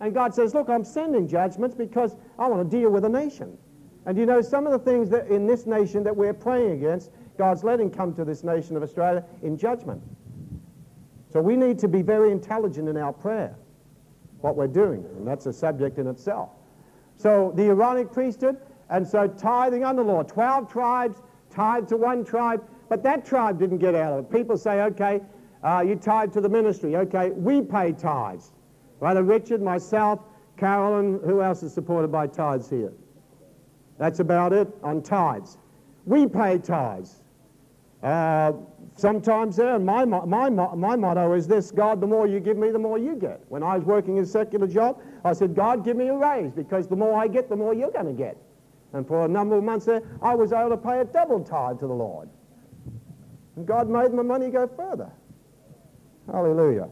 And 0.00 0.14
God 0.14 0.34
says, 0.34 0.54
look, 0.54 0.70
I'm 0.70 0.84
sending 0.84 1.28
judgments 1.28 1.74
because 1.74 2.16
I 2.38 2.46
want 2.46 2.70
to 2.70 2.76
deal 2.76 2.88
with 2.88 3.04
a 3.04 3.08
nation. 3.08 3.58
And 4.06 4.16
you 4.16 4.24
know, 4.24 4.40
some 4.40 4.66
of 4.66 4.72
the 4.72 4.78
things 4.78 5.10
that 5.10 5.26
in 5.26 5.46
this 5.46 5.66
nation 5.66 6.02
that 6.04 6.16
we're 6.16 6.32
praying 6.32 6.72
against, 6.72 7.10
God's 7.40 7.64
letting 7.64 7.90
come 7.90 8.12
to 8.16 8.24
this 8.26 8.44
nation 8.44 8.76
of 8.76 8.82
Australia 8.82 9.24
in 9.40 9.56
judgment. 9.56 10.02
So 11.32 11.40
we 11.40 11.56
need 11.56 11.78
to 11.78 11.88
be 11.88 12.02
very 12.02 12.32
intelligent 12.32 12.86
in 12.86 12.98
our 12.98 13.14
prayer, 13.14 13.56
what 14.42 14.56
we're 14.56 14.66
doing, 14.66 15.06
and 15.16 15.26
that's 15.26 15.46
a 15.46 15.52
subject 15.54 15.96
in 15.96 16.06
itself. 16.06 16.50
So 17.16 17.50
the 17.56 17.68
Aaronic 17.68 18.12
priesthood, 18.12 18.58
and 18.90 19.08
so 19.08 19.26
tithing 19.26 19.84
under 19.84 20.02
law, 20.02 20.22
12 20.22 20.70
tribes 20.70 21.22
tithe 21.48 21.88
to 21.88 21.96
one 21.96 22.26
tribe, 22.26 22.62
but 22.90 23.02
that 23.04 23.24
tribe 23.24 23.58
didn't 23.58 23.78
get 23.78 23.94
out 23.94 24.12
of 24.12 24.26
it. 24.26 24.30
People 24.30 24.58
say, 24.58 24.82
okay, 24.82 25.22
uh, 25.64 25.82
you 25.86 25.96
tithe 25.96 26.34
to 26.34 26.42
the 26.42 26.48
ministry. 26.48 26.94
Okay, 26.96 27.30
we 27.30 27.62
pay 27.62 27.92
tithes. 27.92 28.52
Brother 28.98 29.22
Richard, 29.22 29.62
myself, 29.62 30.20
Carolyn, 30.58 31.20
who 31.24 31.40
else 31.40 31.62
is 31.62 31.72
supported 31.72 32.12
by 32.12 32.26
tithes 32.26 32.68
here? 32.68 32.92
That's 33.96 34.20
about 34.20 34.52
it 34.52 34.68
on 34.82 35.00
tithes. 35.00 35.56
We 36.04 36.26
pay 36.26 36.58
tithes. 36.58 37.22
Uh, 38.02 38.52
sometimes 38.96 39.56
there, 39.56 39.76
and 39.76 39.84
my, 39.84 40.04
my, 40.04 40.48
my 40.48 40.96
motto 40.96 41.34
is 41.34 41.46
this 41.46 41.70
God, 41.70 42.00
the 42.00 42.06
more 42.06 42.26
you 42.26 42.40
give 42.40 42.56
me, 42.56 42.70
the 42.70 42.78
more 42.78 42.98
you 42.98 43.14
get. 43.14 43.40
When 43.48 43.62
I 43.62 43.76
was 43.76 43.84
working 43.84 44.16
in 44.16 44.24
a 44.24 44.26
secular 44.26 44.66
job, 44.66 45.02
I 45.24 45.32
said, 45.32 45.54
God, 45.54 45.84
give 45.84 45.96
me 45.96 46.08
a 46.08 46.14
raise 46.14 46.52
because 46.52 46.88
the 46.88 46.96
more 46.96 47.20
I 47.20 47.28
get, 47.28 47.48
the 47.48 47.56
more 47.56 47.74
you're 47.74 47.90
going 47.90 48.06
to 48.06 48.12
get. 48.12 48.36
And 48.92 49.06
for 49.06 49.24
a 49.24 49.28
number 49.28 49.56
of 49.56 49.64
months 49.64 49.86
there, 49.86 50.02
I 50.22 50.34
was 50.34 50.52
able 50.52 50.70
to 50.70 50.76
pay 50.76 51.00
a 51.00 51.04
double 51.04 51.44
tithe 51.44 51.78
to 51.80 51.86
the 51.86 51.94
Lord. 51.94 52.28
And 53.56 53.66
God 53.66 53.88
made 53.88 54.12
my 54.12 54.22
money 54.22 54.50
go 54.50 54.66
further. 54.66 55.10
Hallelujah. 56.26 56.88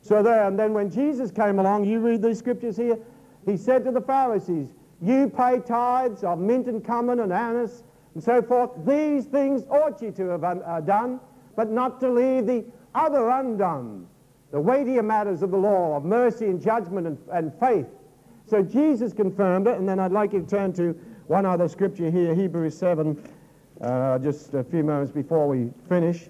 So 0.00 0.22
there, 0.22 0.46
and 0.46 0.58
then 0.58 0.72
when 0.72 0.90
Jesus 0.90 1.30
came 1.30 1.58
along, 1.58 1.84
you 1.84 2.00
read 2.00 2.22
these 2.22 2.38
scriptures 2.38 2.76
here, 2.76 2.98
he 3.46 3.56
said 3.56 3.84
to 3.84 3.90
the 3.90 4.00
Pharisees, 4.00 4.68
you 5.00 5.28
pay 5.28 5.58
tithes 5.60 6.22
of 6.22 6.38
mint 6.38 6.68
and 6.68 6.84
cumin 6.84 7.20
and 7.20 7.32
anise 7.32 7.82
and 8.14 8.22
so 8.22 8.42
forth. 8.42 8.70
These 8.86 9.26
things 9.26 9.64
ought 9.70 10.00
ye 10.02 10.10
to 10.12 10.28
have 10.28 10.44
uh, 10.44 10.80
done, 10.80 11.20
but 11.56 11.70
not 11.70 12.00
to 12.00 12.10
leave 12.10 12.46
the 12.46 12.64
other 12.94 13.28
undone, 13.28 14.06
the 14.50 14.60
weightier 14.60 15.02
matters 15.02 15.42
of 15.42 15.50
the 15.50 15.56
law, 15.56 15.96
of 15.96 16.04
mercy 16.04 16.46
and 16.46 16.60
judgment 16.60 17.06
and, 17.06 17.18
and 17.32 17.52
faith. 17.58 17.86
So 18.46 18.62
Jesus 18.62 19.12
confirmed 19.12 19.66
it, 19.66 19.78
and 19.78 19.88
then 19.88 19.98
I'd 19.98 20.12
like 20.12 20.32
you 20.32 20.42
to 20.42 20.46
turn 20.46 20.72
to 20.74 20.92
one 21.26 21.46
other 21.46 21.68
scripture 21.68 22.10
here, 22.10 22.34
Hebrews 22.34 22.76
7, 22.76 23.22
uh, 23.80 24.18
just 24.18 24.52
a 24.54 24.64
few 24.64 24.84
moments 24.84 25.12
before 25.12 25.48
we 25.48 25.70
finish. 25.88 26.28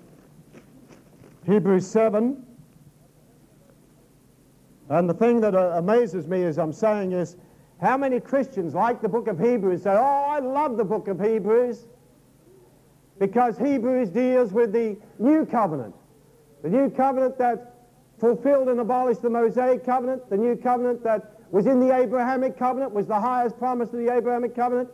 Hebrews 1.45 1.87
7. 1.87 2.47
And 4.89 5.09
the 5.09 5.15
thing 5.15 5.41
that 5.41 5.55
uh, 5.55 5.73
amazes 5.77 6.29
me 6.29 6.45
as 6.45 6.59
I'm 6.59 6.73
saying 6.73 7.13
is 7.13 7.37
how 7.83 7.97
many 7.97 8.21
Christians 8.21 8.75
like 8.75 9.03
the 9.03 9.09
book 9.09 9.27
of 9.27 9.41
Hebrews 9.41 9.83
say, 9.83 9.91
oh, 9.91 10.27
I 10.29 10.39
love 10.39 10.77
the 10.77 10.85
book 10.85 11.09
of 11.09 11.21
Hebrews 11.21 11.89
because 13.19 13.59
Hebrews 13.59 14.09
deals 14.11 14.53
with 14.53 14.73
the 14.73 14.97
new 15.19 15.45
covenant. 15.45 15.95
The 16.63 16.71
new 16.71 16.89
covenant 16.89 17.39
that 17.39 17.75
fulfilled 18.21 18.69
and 18.69 18.79
abolished 18.79 19.21
the 19.21 19.31
Mosaic 19.31 19.85
covenant, 19.85 20.31
the 20.31 20.37
new 20.37 20.55
covenant 20.55 21.03
that 21.03 21.41
was 21.51 21.67
in 21.67 21.81
the 21.81 21.95
Abrahamic 21.95 22.57
covenant, 22.57 22.93
was 22.93 23.09
the 23.09 23.21
highest 23.21 23.59
promise 23.59 23.89
of 23.89 23.99
the 23.99 24.15
Abrahamic 24.15 24.55
covenant. 24.55 24.89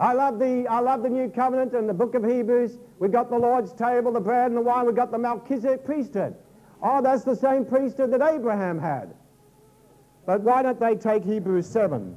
I 0.00 0.14
love 0.14 0.40
the 0.40 0.66
I 0.66 0.80
love 0.80 1.02
the 1.04 1.10
new 1.10 1.28
covenant 1.28 1.74
and 1.74 1.88
the 1.88 1.94
book 1.94 2.16
of 2.16 2.24
Hebrews. 2.24 2.78
We've 2.98 3.12
got 3.12 3.30
the 3.30 3.38
Lord's 3.38 3.72
table, 3.72 4.10
the 4.10 4.20
bread 4.20 4.46
and 4.46 4.56
the 4.56 4.62
wine. 4.62 4.86
We've 4.86 4.96
got 4.96 5.12
the 5.12 5.18
Melchizedek 5.18 5.84
priesthood. 5.84 6.34
Oh, 6.82 7.00
that's 7.00 7.22
the 7.22 7.36
same 7.36 7.64
priesthood 7.64 8.12
that 8.12 8.20
Abraham 8.20 8.80
had. 8.80 9.14
But 10.26 10.42
why 10.42 10.62
don't 10.62 10.78
they 10.78 10.94
take 10.94 11.24
Hebrews 11.24 11.66
7? 11.66 12.16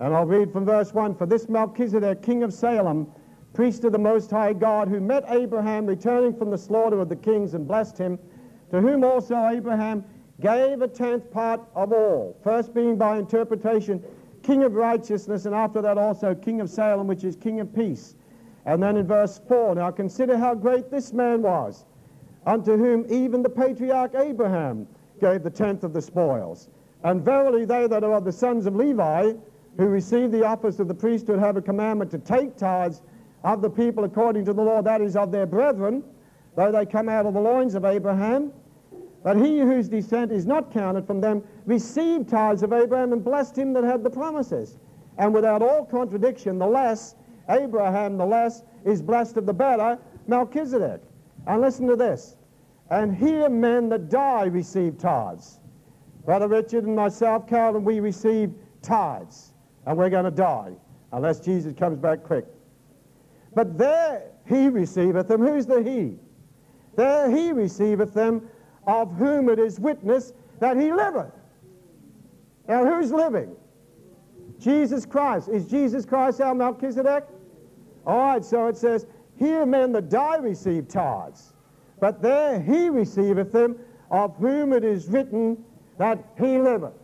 And 0.00 0.14
I'll 0.14 0.26
read 0.26 0.52
from 0.52 0.64
verse 0.64 0.92
1. 0.92 1.14
For 1.14 1.26
this 1.26 1.48
Melchizedek, 1.48 2.22
king 2.22 2.42
of 2.42 2.52
Salem, 2.52 3.10
priest 3.52 3.84
of 3.84 3.92
the 3.92 3.98
Most 3.98 4.30
High 4.30 4.52
God, 4.52 4.88
who 4.88 5.00
met 5.00 5.24
Abraham 5.28 5.86
returning 5.86 6.34
from 6.36 6.50
the 6.50 6.58
slaughter 6.58 7.00
of 7.00 7.08
the 7.08 7.16
kings 7.16 7.54
and 7.54 7.66
blessed 7.66 7.96
him, 7.96 8.18
to 8.70 8.80
whom 8.80 9.04
also 9.04 9.36
Abraham 9.48 10.04
gave 10.40 10.82
a 10.82 10.88
tenth 10.88 11.30
part 11.30 11.60
of 11.74 11.92
all, 11.92 12.36
first 12.42 12.74
being 12.74 12.96
by 12.96 13.18
interpretation 13.18 14.02
king 14.44 14.62
of 14.62 14.74
righteousness, 14.74 15.46
and 15.46 15.54
after 15.54 15.80
that 15.80 15.96
also 15.96 16.34
king 16.34 16.60
of 16.60 16.68
Salem, 16.68 17.06
which 17.06 17.24
is 17.24 17.34
king 17.34 17.60
of 17.60 17.74
peace. 17.74 18.14
And 18.66 18.82
then 18.82 18.96
in 18.96 19.06
verse 19.06 19.40
4, 19.48 19.74
now 19.76 19.90
consider 19.90 20.36
how 20.36 20.54
great 20.54 20.90
this 20.90 21.12
man 21.12 21.42
was, 21.42 21.86
unto 22.46 22.76
whom 22.76 23.06
even 23.08 23.42
the 23.42 23.48
patriarch 23.48 24.14
Abraham 24.14 24.86
gave 25.20 25.42
the 25.42 25.50
tenth 25.50 25.84
of 25.84 25.92
the 25.92 26.02
spoils. 26.02 26.68
And 27.02 27.22
verily 27.22 27.64
they 27.64 27.86
that 27.86 28.02
are 28.02 28.14
of 28.14 28.24
the 28.24 28.32
sons 28.32 28.66
of 28.66 28.74
Levi, 28.74 29.32
who 29.76 29.86
receive 29.86 30.30
the 30.30 30.44
office 30.44 30.78
of 30.78 30.88
the 30.88 30.94
priesthood, 30.94 31.38
have 31.38 31.56
a 31.56 31.62
commandment 31.62 32.10
to 32.12 32.18
take 32.18 32.56
tithes 32.56 33.02
of 33.42 33.60
the 33.60 33.70
people 33.70 34.04
according 34.04 34.44
to 34.46 34.52
the 34.52 34.62
law, 34.62 34.80
that 34.82 35.00
is, 35.00 35.16
of 35.16 35.30
their 35.30 35.46
brethren, 35.46 36.02
though 36.56 36.72
they 36.72 36.86
come 36.86 37.08
out 37.08 37.26
of 37.26 37.34
the 37.34 37.40
loins 37.40 37.74
of 37.74 37.84
Abraham. 37.84 38.52
But 39.22 39.36
he 39.36 39.58
whose 39.58 39.88
descent 39.88 40.32
is 40.32 40.46
not 40.46 40.72
counted 40.72 41.06
from 41.06 41.20
them 41.20 41.42
received 41.66 42.28
tithes 42.28 42.62
of 42.62 42.72
Abraham 42.72 43.12
and 43.12 43.24
blessed 43.24 43.56
him 43.56 43.72
that 43.74 43.84
had 43.84 44.02
the 44.02 44.10
promises. 44.10 44.78
And 45.18 45.32
without 45.32 45.62
all 45.62 45.84
contradiction, 45.84 46.58
the 46.58 46.66
less, 46.66 47.16
Abraham 47.48 48.16
the 48.16 48.26
less, 48.26 48.62
is 48.84 49.00
blessed 49.02 49.36
of 49.36 49.46
the 49.46 49.52
better, 49.52 49.98
Melchizedek. 50.26 51.00
And 51.46 51.60
listen 51.60 51.86
to 51.88 51.96
this. 51.96 52.36
And 52.94 53.12
here 53.12 53.48
men 53.48 53.88
that 53.88 54.08
die 54.08 54.44
receive 54.44 54.98
tithes. 54.98 55.58
Brother 56.24 56.46
Richard 56.46 56.84
and 56.84 56.94
myself, 56.94 57.48
Carolyn, 57.48 57.82
we 57.82 57.98
receive 57.98 58.54
tithes. 58.82 59.52
And 59.84 59.98
we're 59.98 60.10
going 60.10 60.26
to 60.26 60.30
die 60.30 60.74
unless 61.12 61.40
Jesus 61.40 61.74
comes 61.76 61.98
back 61.98 62.22
quick. 62.22 62.44
But 63.52 63.76
there 63.76 64.30
he 64.46 64.68
receiveth 64.68 65.26
them. 65.26 65.40
Who's 65.44 65.66
the 65.66 65.82
he? 65.82 66.20
There 66.94 67.28
he 67.28 67.50
receiveth 67.50 68.14
them 68.14 68.48
of 68.86 69.12
whom 69.16 69.48
it 69.48 69.58
is 69.58 69.80
witness 69.80 70.32
that 70.60 70.76
he 70.76 70.92
liveth. 70.92 71.32
Now 72.68 72.86
who's 72.86 73.10
living? 73.10 73.56
Jesus 74.60 75.04
Christ. 75.04 75.48
Is 75.48 75.66
Jesus 75.66 76.06
Christ 76.06 76.40
our 76.40 76.54
Melchizedek? 76.54 77.24
All 78.06 78.18
right, 78.18 78.44
so 78.44 78.68
it 78.68 78.76
says, 78.76 79.08
Here 79.36 79.66
men 79.66 79.90
that 79.92 80.10
die 80.10 80.36
receive 80.36 80.86
tithes, 80.86 81.53
but 82.00 82.22
there 82.22 82.60
he 82.60 82.88
receiveth 82.88 83.52
them 83.52 83.76
of 84.10 84.36
whom 84.36 84.72
it 84.72 84.84
is 84.84 85.08
written 85.08 85.62
that 85.98 86.22
he 86.38 86.58
liveth. 86.58 86.94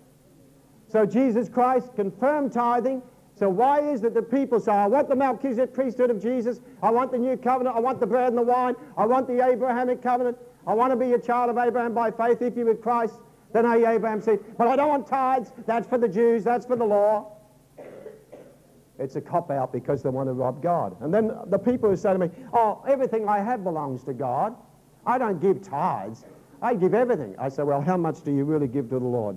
So 0.88 1.06
Jesus 1.06 1.48
Christ 1.48 1.94
confirmed 1.94 2.52
tithing 2.52 3.02
so 3.40 3.48
why 3.48 3.80
is 3.80 4.04
it 4.04 4.12
that 4.12 4.30
people 4.30 4.60
say, 4.60 4.70
I 4.70 4.86
want 4.86 5.08
the 5.08 5.16
Melchizedek 5.16 5.72
priesthood 5.72 6.10
of 6.10 6.22
Jesus, 6.22 6.60
I 6.82 6.90
want 6.90 7.10
the 7.10 7.16
new 7.16 7.38
covenant, 7.38 7.74
I 7.74 7.80
want 7.80 7.98
the 7.98 8.06
bread 8.06 8.28
and 8.28 8.36
the 8.36 8.42
wine, 8.42 8.76
I 8.98 9.06
want 9.06 9.26
the 9.26 9.42
Abrahamic 9.42 10.02
covenant, 10.02 10.36
I 10.66 10.74
want 10.74 10.92
to 10.92 10.96
be 10.96 11.14
a 11.14 11.18
child 11.18 11.48
of 11.48 11.56
Abraham 11.56 11.94
by 11.94 12.10
faith 12.10 12.42
if 12.42 12.54
you're 12.54 12.66
with 12.66 12.82
Christ? 12.82 13.14
Then 13.54 13.64
Abraham 13.64 14.20
said, 14.20 14.40
but 14.58 14.68
I 14.68 14.76
don't 14.76 14.90
want 14.90 15.06
tithes, 15.06 15.52
that's 15.66 15.88
for 15.88 15.96
the 15.96 16.06
Jews, 16.06 16.44
that's 16.44 16.66
for 16.66 16.76
the 16.76 16.84
law. 16.84 17.32
It's 18.98 19.16
a 19.16 19.22
cop-out 19.22 19.72
because 19.72 20.02
they 20.02 20.10
want 20.10 20.28
to 20.28 20.34
rob 20.34 20.62
God. 20.62 20.94
And 21.00 21.12
then 21.12 21.32
the 21.46 21.58
people 21.58 21.88
who 21.88 21.96
say 21.96 22.12
to 22.12 22.18
me, 22.18 22.28
oh, 22.52 22.84
everything 22.86 23.26
I 23.26 23.38
have 23.38 23.64
belongs 23.64 24.04
to 24.04 24.12
God. 24.12 24.54
I 25.10 25.18
don't 25.18 25.40
give 25.40 25.60
tithes. 25.60 26.24
I 26.62 26.74
give 26.74 26.94
everything. 26.94 27.34
I 27.36 27.48
say, 27.48 27.64
well, 27.64 27.80
how 27.80 27.96
much 27.96 28.22
do 28.22 28.30
you 28.30 28.44
really 28.44 28.68
give 28.68 28.88
to 28.90 29.00
the 29.00 29.04
Lord? 29.04 29.36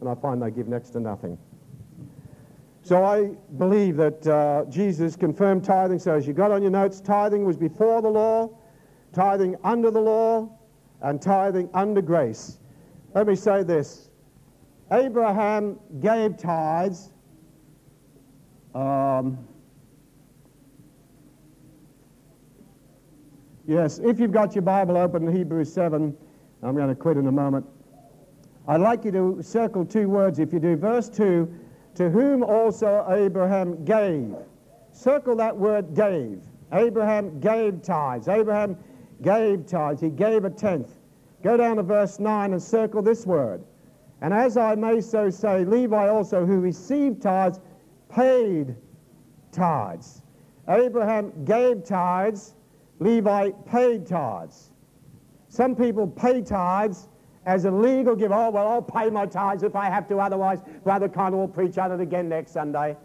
And 0.00 0.08
I 0.10 0.14
find 0.14 0.42
they 0.42 0.50
give 0.50 0.68
next 0.68 0.90
to 0.90 1.00
nothing. 1.00 1.38
So 2.82 3.02
I 3.02 3.30
believe 3.56 3.96
that 3.96 4.26
uh, 4.26 4.66
Jesus 4.68 5.16
confirmed 5.16 5.64
tithing. 5.64 5.98
So 5.98 6.14
as 6.14 6.26
you 6.26 6.34
got 6.34 6.50
on 6.50 6.60
your 6.60 6.70
notes, 6.70 7.00
tithing 7.00 7.42
was 7.42 7.56
before 7.56 8.02
the 8.02 8.10
law, 8.10 8.50
tithing 9.14 9.56
under 9.64 9.90
the 9.90 10.00
law, 10.00 10.50
and 11.00 11.22
tithing 11.22 11.70
under 11.72 12.02
grace. 12.02 12.58
Let 13.14 13.26
me 13.26 13.34
say 13.34 13.62
this. 13.62 14.10
Abraham 14.92 15.80
gave 16.00 16.36
tithes. 16.36 17.12
Um, 18.74 19.38
yes, 23.66 23.98
if 23.98 24.18
you've 24.18 24.32
got 24.32 24.54
your 24.54 24.62
Bible 24.62 24.96
open 24.96 25.28
in 25.28 25.34
Hebrews 25.34 25.72
7, 25.72 26.16
I'm 26.62 26.74
going 26.74 26.88
to 26.88 26.94
quit 26.94 27.16
in 27.16 27.26
a 27.26 27.32
moment. 27.32 27.66
I'd 28.66 28.80
like 28.80 29.04
you 29.04 29.12
to 29.12 29.42
circle 29.42 29.84
two 29.84 30.08
words. 30.08 30.38
If 30.38 30.52
you 30.52 30.58
do, 30.58 30.76
verse 30.76 31.08
2 31.08 31.60
to 31.94 32.10
whom 32.10 32.42
also 32.42 33.06
Abraham 33.08 33.84
gave. 33.84 34.34
Circle 34.92 35.36
that 35.36 35.56
word 35.56 35.94
gave. 35.94 36.42
Abraham 36.72 37.40
gave 37.40 37.82
tithes. 37.82 38.28
Abraham 38.28 38.76
gave 39.22 39.66
tithes. 39.66 40.00
He 40.00 40.10
gave 40.10 40.44
a 40.44 40.50
tenth. 40.50 40.98
Go 41.42 41.56
down 41.56 41.76
to 41.76 41.82
verse 41.82 42.18
9 42.18 42.52
and 42.52 42.62
circle 42.62 43.02
this 43.02 43.26
word. 43.26 43.62
And 44.22 44.32
as 44.32 44.56
I 44.56 44.74
may 44.74 45.00
so 45.00 45.30
say, 45.30 45.64
Levi 45.64 46.08
also, 46.08 46.46
who 46.46 46.58
received 46.60 47.22
tithes, 47.22 47.60
paid 48.08 48.74
tithes. 49.52 50.22
Abraham 50.68 51.44
gave 51.44 51.84
tithes. 51.84 52.54
Levi 53.00 53.50
paid 53.66 54.06
tithes. 54.06 54.70
Some 55.48 55.76
people 55.76 56.06
pay 56.06 56.42
tithes 56.42 57.08
as 57.46 57.64
a 57.64 57.70
legal 57.70 58.16
giver. 58.16 58.34
Oh, 58.34 58.50
well, 58.50 58.68
I'll 58.68 58.82
pay 58.82 59.10
my 59.10 59.26
tithes 59.26 59.62
if 59.62 59.76
I 59.76 59.86
have 59.86 60.08
to, 60.08 60.18
otherwise 60.18 60.60
Brother 60.82 61.08
Conner 61.08 61.36
will 61.36 61.48
preach 61.48 61.78
on 61.78 61.92
it 61.92 62.00
again 62.00 62.28
next 62.28 62.52
Sunday. 62.52 62.96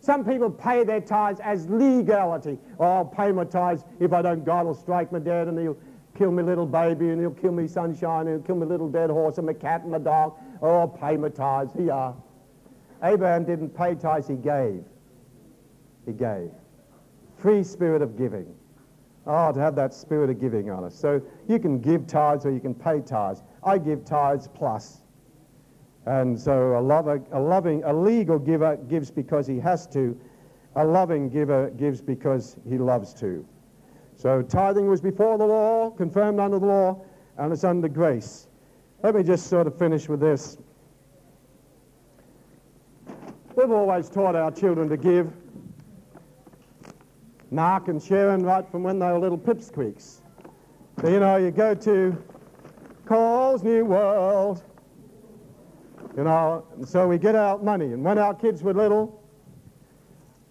Some 0.00 0.24
people 0.24 0.50
pay 0.50 0.82
their 0.84 1.00
tithes 1.00 1.40
as 1.40 1.68
legality. 1.68 2.58
Oh, 2.78 2.84
I'll 2.84 3.04
pay 3.04 3.30
my 3.30 3.44
tithes 3.44 3.84
if 4.00 4.12
I 4.12 4.22
don't, 4.22 4.44
God 4.44 4.66
will 4.66 4.74
strike 4.74 5.12
me 5.12 5.20
dead 5.20 5.48
and 5.48 5.58
he'll 5.58 5.78
kill 6.16 6.30
me 6.30 6.42
little 6.42 6.66
baby 6.66 7.10
and 7.10 7.20
he'll 7.20 7.30
kill 7.30 7.52
me 7.52 7.68
sunshine 7.68 8.26
and 8.26 8.36
he'll 8.36 8.46
kill 8.46 8.56
me 8.56 8.66
little 8.66 8.88
dead 8.88 9.10
horse 9.10 9.38
and 9.38 9.46
my 9.46 9.52
cat 9.52 9.82
and 9.82 9.92
my 9.92 9.98
dog. 9.98 10.34
Oh, 10.60 10.80
I'll 10.80 10.88
pay 10.88 11.16
my 11.16 11.28
tithes. 11.28 11.72
Here 11.76 11.92
are. 11.92 12.16
Abraham 13.02 13.44
didn't 13.44 13.70
pay 13.70 13.94
tithes, 13.94 14.28
he 14.28 14.34
gave. 14.34 14.84
He 16.06 16.12
gave. 16.12 16.50
Free 17.36 17.62
spirit 17.62 18.02
of 18.02 18.16
giving. 18.16 18.54
Oh, 19.26 19.52
to 19.52 19.60
have 19.60 19.76
that 19.76 19.94
spirit 19.94 20.30
of 20.30 20.40
giving 20.40 20.70
on 20.70 20.84
us. 20.84 20.94
So 20.94 21.22
you 21.48 21.58
can 21.58 21.78
give 21.78 22.06
tithes 22.06 22.44
or 22.44 22.50
you 22.50 22.60
can 22.60 22.74
pay 22.74 23.00
tithes. 23.00 23.42
I 23.62 23.78
give 23.78 24.04
tithes 24.04 24.48
plus. 24.48 25.02
And 26.06 26.38
so 26.38 26.76
a, 26.76 26.80
lover, 26.80 27.22
a 27.30 27.38
loving, 27.38 27.84
a 27.84 27.92
legal 27.92 28.38
giver 28.38 28.76
gives 28.88 29.10
because 29.10 29.46
he 29.46 29.60
has 29.60 29.86
to. 29.88 30.18
A 30.74 30.84
loving 30.84 31.28
giver 31.28 31.70
gives 31.70 32.00
because 32.00 32.56
he 32.68 32.78
loves 32.78 33.14
to. 33.14 33.46
So 34.16 34.42
tithing 34.42 34.88
was 34.88 35.00
before 35.00 35.38
the 35.38 35.46
law, 35.46 35.90
confirmed 35.90 36.40
under 36.40 36.58
the 36.58 36.66
law, 36.66 37.04
and 37.38 37.52
it's 37.52 37.64
under 37.64 37.88
grace. 37.88 38.48
Let 39.02 39.14
me 39.14 39.22
just 39.22 39.46
sort 39.46 39.66
of 39.66 39.78
finish 39.78 40.08
with 40.08 40.20
this. 40.20 40.58
We've 43.54 43.70
always 43.70 44.08
taught 44.08 44.34
our 44.34 44.50
children 44.50 44.88
to 44.88 44.96
give. 44.96 45.32
Mark 47.52 47.88
and 47.88 48.02
Sharon 48.02 48.44
right 48.44 48.66
from 48.66 48.82
when 48.82 48.98
they 48.98 49.06
were 49.06 49.18
little 49.18 49.38
pipsqueaks. 49.38 50.20
So, 51.00 51.08
you 51.08 51.20
know, 51.20 51.36
you 51.36 51.50
go 51.50 51.74
to 51.74 52.16
Coles 53.04 53.62
New 53.62 53.84
World, 53.84 54.62
you 56.16 56.24
know, 56.24 56.64
and 56.74 56.88
so 56.88 57.06
we 57.06 57.18
get 57.18 57.34
out 57.34 57.62
money. 57.62 57.92
And 57.92 58.02
when 58.02 58.16
our 58.16 58.32
kids 58.32 58.62
were 58.62 58.72
little, 58.72 59.22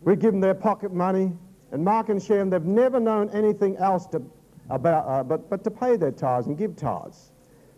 we 0.01 0.15
give 0.15 0.31
them 0.31 0.41
their 0.41 0.53
pocket 0.53 0.93
money. 0.93 1.33
And 1.71 1.83
Mark 1.83 2.09
and 2.09 2.21
Sharon, 2.21 2.51
they've 2.51 2.63
never 2.63 2.99
known 2.99 3.29
anything 3.31 3.77
else 3.77 4.05
to, 4.07 4.21
about, 4.69 5.07
uh, 5.07 5.23
but, 5.23 5.49
but 5.49 5.63
to 5.63 5.71
pay 5.71 5.97
their 5.97 6.11
tithes 6.11 6.45
and 6.45 6.57
give 6.57 6.75
tithes. 6.75 7.31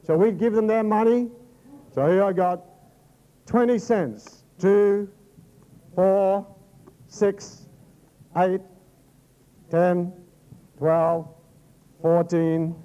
So 0.05 0.17
we'd 0.17 0.37
give 0.37 0.51
them 0.51 0.67
their 0.67 0.83
money. 0.83 1.29
So 1.95 2.07
here 2.07 2.23
I 2.23 2.33
got 2.33 2.61
20 3.45 3.77
cents, 3.79 4.43
two, 4.59 5.09
four, 5.95 6.45
six, 7.07 7.67
eight, 8.35 8.61
10, 9.73 10.13
12, 10.77 11.27
14, 12.03 12.75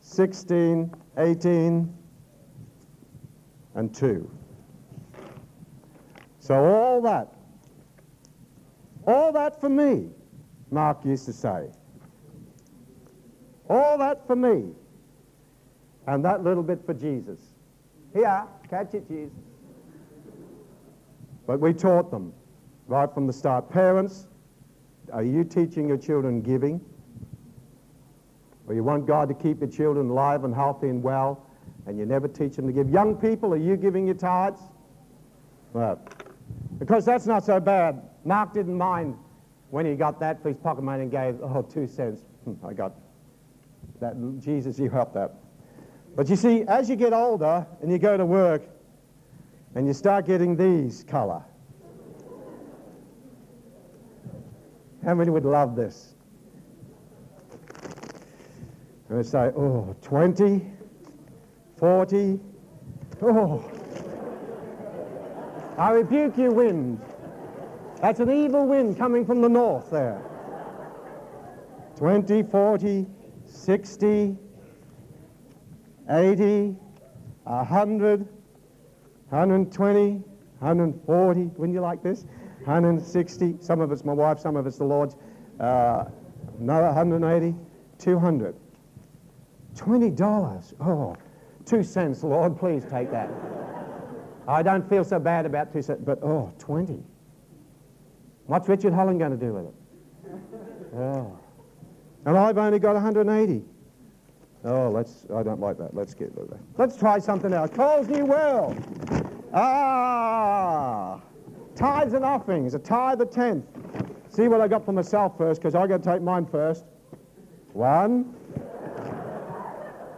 16, 0.00 0.94
18, 1.16 1.94
and 3.76 3.94
2. 3.94 4.30
So 6.40 6.54
all 6.56 7.00
that, 7.02 7.32
all 9.06 9.30
that 9.30 9.60
for 9.60 9.68
me, 9.68 10.08
Mark 10.72 11.04
used 11.04 11.26
to 11.26 11.32
say. 11.32 11.70
All 13.68 13.96
that 13.98 14.26
for 14.26 14.34
me, 14.34 14.64
and 16.08 16.24
that 16.24 16.42
little 16.42 16.64
bit 16.64 16.84
for 16.84 16.92
Jesus. 16.92 17.38
Here, 18.12 18.42
catch 18.68 18.94
it, 18.94 19.06
Jesus. 19.06 19.38
But 21.46 21.60
we 21.60 21.72
taught 21.72 22.10
them 22.10 22.32
right 22.88 23.14
from 23.14 23.28
the 23.28 23.32
start. 23.32 23.70
Parents, 23.70 24.26
are 25.12 25.22
you 25.22 25.44
teaching 25.44 25.88
your 25.88 25.96
children 25.96 26.40
giving? 26.40 26.80
Or 28.66 28.74
you 28.74 28.84
want 28.84 29.06
God 29.06 29.28
to 29.28 29.34
keep 29.34 29.60
your 29.60 29.70
children 29.70 30.10
alive 30.10 30.44
and 30.44 30.54
healthy 30.54 30.88
and 30.88 31.02
well, 31.02 31.46
and 31.86 31.98
you 31.98 32.06
never 32.06 32.28
teach 32.28 32.56
them 32.56 32.66
to 32.66 32.72
give? 32.72 32.88
Young 32.88 33.16
people, 33.16 33.52
are 33.52 33.56
you 33.56 33.76
giving 33.76 34.06
your 34.06 34.14
tithes? 34.14 34.60
Well, 35.72 36.00
because 36.78 37.04
that's 37.04 37.26
not 37.26 37.44
so 37.44 37.60
bad. 37.60 38.00
Mark 38.24 38.52
didn't 38.52 38.76
mind 38.76 39.16
when 39.70 39.86
he 39.86 39.94
got 39.94 40.20
that 40.20 40.42
for 40.42 40.48
his 40.48 40.56
pocket 40.56 40.82
money 40.82 41.02
and 41.02 41.10
gave, 41.10 41.40
oh, 41.42 41.62
two 41.62 41.86
cents. 41.86 42.22
Hmm, 42.44 42.54
I 42.64 42.72
got 42.72 42.94
that. 44.00 44.14
Jesus, 44.40 44.78
you 44.78 44.90
helped 44.90 45.14
that. 45.14 45.34
But 46.16 46.28
you 46.28 46.36
see, 46.36 46.62
as 46.62 46.90
you 46.90 46.96
get 46.96 47.12
older 47.12 47.66
and 47.80 47.90
you 47.90 47.98
go 47.98 48.16
to 48.16 48.26
work 48.26 48.62
and 49.74 49.86
you 49.86 49.92
start 49.92 50.26
getting 50.26 50.56
these 50.56 51.04
color, 51.04 51.42
how 55.04 55.14
many 55.14 55.30
would 55.30 55.44
love 55.44 55.76
this? 55.76 56.14
They 59.08 59.22
say, 59.22 59.50
oh, 59.56 59.96
20, 60.02 60.64
40, 61.78 62.40
oh. 63.22 63.64
I 65.76 65.90
rebuke 65.90 66.36
you, 66.38 66.52
wind. 66.52 67.00
That's 68.00 68.20
an 68.20 68.30
evil 68.30 68.66
wind 68.66 68.96
coming 68.96 69.26
from 69.26 69.40
the 69.40 69.48
north 69.48 69.90
there. 69.90 70.22
20, 71.96 72.42
40, 72.44 73.06
60, 73.46 74.36
80, 76.08 76.76
100, 77.44 78.28
120, 79.30 80.10
140. 80.60 81.40
Wouldn't 81.40 81.74
you 81.74 81.80
like 81.80 82.02
this? 82.02 82.26
160. 82.60 83.56
Some 83.60 83.80
of 83.80 83.92
it's 83.92 84.04
my 84.04 84.12
wife, 84.12 84.38
some 84.38 84.56
of 84.56 84.66
it's 84.66 84.78
the 84.78 84.84
Lord's. 84.84 85.16
Uh, 85.58 86.04
another 86.58 86.86
180, 86.86 87.54
200. 87.98 88.54
$20. 89.74 90.74
Oh, 90.80 91.16
two 91.64 91.82
cents, 91.82 92.22
Lord, 92.22 92.58
please 92.58 92.84
take 92.84 93.10
that. 93.10 93.30
I 94.48 94.62
don't 94.62 94.88
feel 94.88 95.04
so 95.04 95.18
bad 95.18 95.46
about 95.46 95.72
two 95.72 95.82
cents, 95.82 96.02
but 96.04 96.22
oh, 96.22 96.52
20. 96.58 97.02
What's 98.46 98.68
Richard 98.68 98.92
Holland 98.92 99.18
going 99.18 99.30
to 99.30 99.36
do 99.36 99.52
with 99.52 99.66
it? 99.66 99.74
Oh. 100.96 101.38
And 102.26 102.36
I've 102.36 102.58
only 102.58 102.78
got 102.78 102.94
180. 102.94 103.62
Oh, 104.64 104.90
let's, 104.90 105.24
I 105.34 105.42
don't 105.42 105.60
like 105.60 105.78
that. 105.78 105.94
Let's 105.94 106.14
get 106.14 106.32
rid 106.34 106.44
of 106.44 106.50
that. 106.50 106.60
Let's 106.76 106.96
try 106.96 107.18
something 107.18 107.52
else. 107.52 107.70
Cole's 107.70 108.08
New 108.08 108.26
World. 108.26 108.76
Ah, 109.54 111.20
tithes 111.74 112.14
and 112.14 112.24
offerings, 112.24 112.74
a 112.74 112.78
tithe, 112.78 113.20
a 113.20 113.26
tenth. 113.26 113.64
See 114.28 114.48
what 114.48 114.60
I 114.60 114.68
got 114.68 114.84
for 114.84 114.92
myself 114.92 115.36
first, 115.36 115.60
because 115.60 115.74
I 115.74 115.86
got 115.86 116.02
to 116.02 116.12
take 116.12 116.22
mine 116.22 116.46
first. 116.46 116.84
One, 117.72 118.34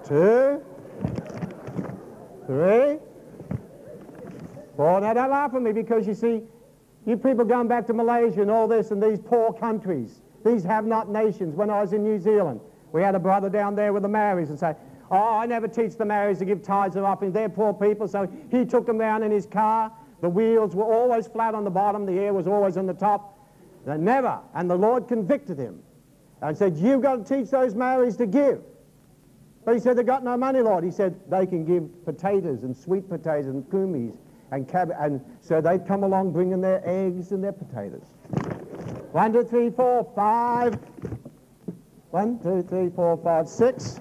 two, 0.04 0.62
three, 2.46 2.98
four. 4.76 5.00
Now 5.00 5.14
don't 5.14 5.30
laugh 5.30 5.54
at 5.54 5.62
me 5.62 5.72
because 5.72 6.06
you 6.06 6.14
see, 6.14 6.42
you 7.06 7.16
people 7.16 7.44
going 7.44 7.68
back 7.68 7.86
to 7.86 7.94
Malaysia 7.94 8.42
and 8.42 8.50
all 8.50 8.68
this 8.68 8.90
and 8.90 9.02
these 9.02 9.18
poor 9.18 9.52
countries, 9.52 10.20
these 10.44 10.64
have-not 10.64 11.08
nations. 11.08 11.54
When 11.54 11.70
I 11.70 11.80
was 11.80 11.92
in 11.92 12.02
New 12.02 12.18
Zealand, 12.18 12.60
we 12.92 13.02
had 13.02 13.14
a 13.14 13.18
brother 13.18 13.48
down 13.48 13.74
there 13.74 13.92
with 13.92 14.02
the 14.02 14.08
Maoris 14.08 14.50
and 14.50 14.58
say, 14.58 14.74
oh, 15.10 15.36
I 15.36 15.46
never 15.46 15.68
teach 15.68 15.96
the 15.96 16.04
Maoris 16.04 16.38
to 16.38 16.44
give 16.44 16.62
tithes 16.62 16.96
and 16.96 17.04
offerings. 17.04 17.34
They're 17.34 17.48
poor 17.48 17.72
people. 17.72 18.08
So 18.08 18.28
he 18.50 18.64
took 18.64 18.86
them 18.86 18.98
down 18.98 19.22
in 19.22 19.30
his 19.30 19.46
car. 19.46 19.92
The 20.22 20.30
wheels 20.30 20.74
were 20.74 20.84
always 20.84 21.26
flat 21.26 21.54
on 21.54 21.64
the 21.64 21.70
bottom. 21.70 22.06
The 22.06 22.18
air 22.18 22.32
was 22.32 22.46
always 22.46 22.76
on 22.78 22.86
the 22.86 22.94
top. 22.94 23.38
They 23.84 23.98
never. 23.98 24.38
And 24.54 24.70
the 24.70 24.76
Lord 24.76 25.08
convicted 25.08 25.58
him 25.58 25.82
and 26.40 26.56
said, 26.56 26.78
you've 26.78 27.02
got 27.02 27.26
to 27.26 27.36
teach 27.36 27.50
those 27.50 27.74
Maoris 27.74 28.16
to 28.16 28.26
give. 28.26 28.62
But 29.64 29.74
he 29.74 29.80
said, 29.80 29.96
they've 29.96 30.06
got 30.06 30.24
no 30.24 30.36
money, 30.36 30.60
Lord. 30.60 30.84
He 30.84 30.90
said, 30.90 31.20
they 31.28 31.44
can 31.44 31.64
give 31.64 32.04
potatoes 32.04 32.62
and 32.62 32.76
sweet 32.76 33.08
potatoes 33.08 33.46
and 33.46 33.64
kumis 33.64 34.16
and. 34.50 34.70
And 34.98 35.20
so 35.40 35.60
they'd 35.60 35.86
come 35.86 36.04
along 36.04 36.32
bringing 36.32 36.60
their 36.60 36.82
eggs 36.88 37.32
and 37.32 37.42
their 37.42 37.52
potatoes. 37.52 38.06
One, 39.12 39.32
two, 39.32 39.44
three, 39.44 39.70
four, 39.70 40.10
five. 40.14 40.78
One, 42.10 42.38
two, 42.38 42.62
three, 42.62 42.90
four, 42.90 43.16
five, 43.16 43.48
six, 43.48 43.98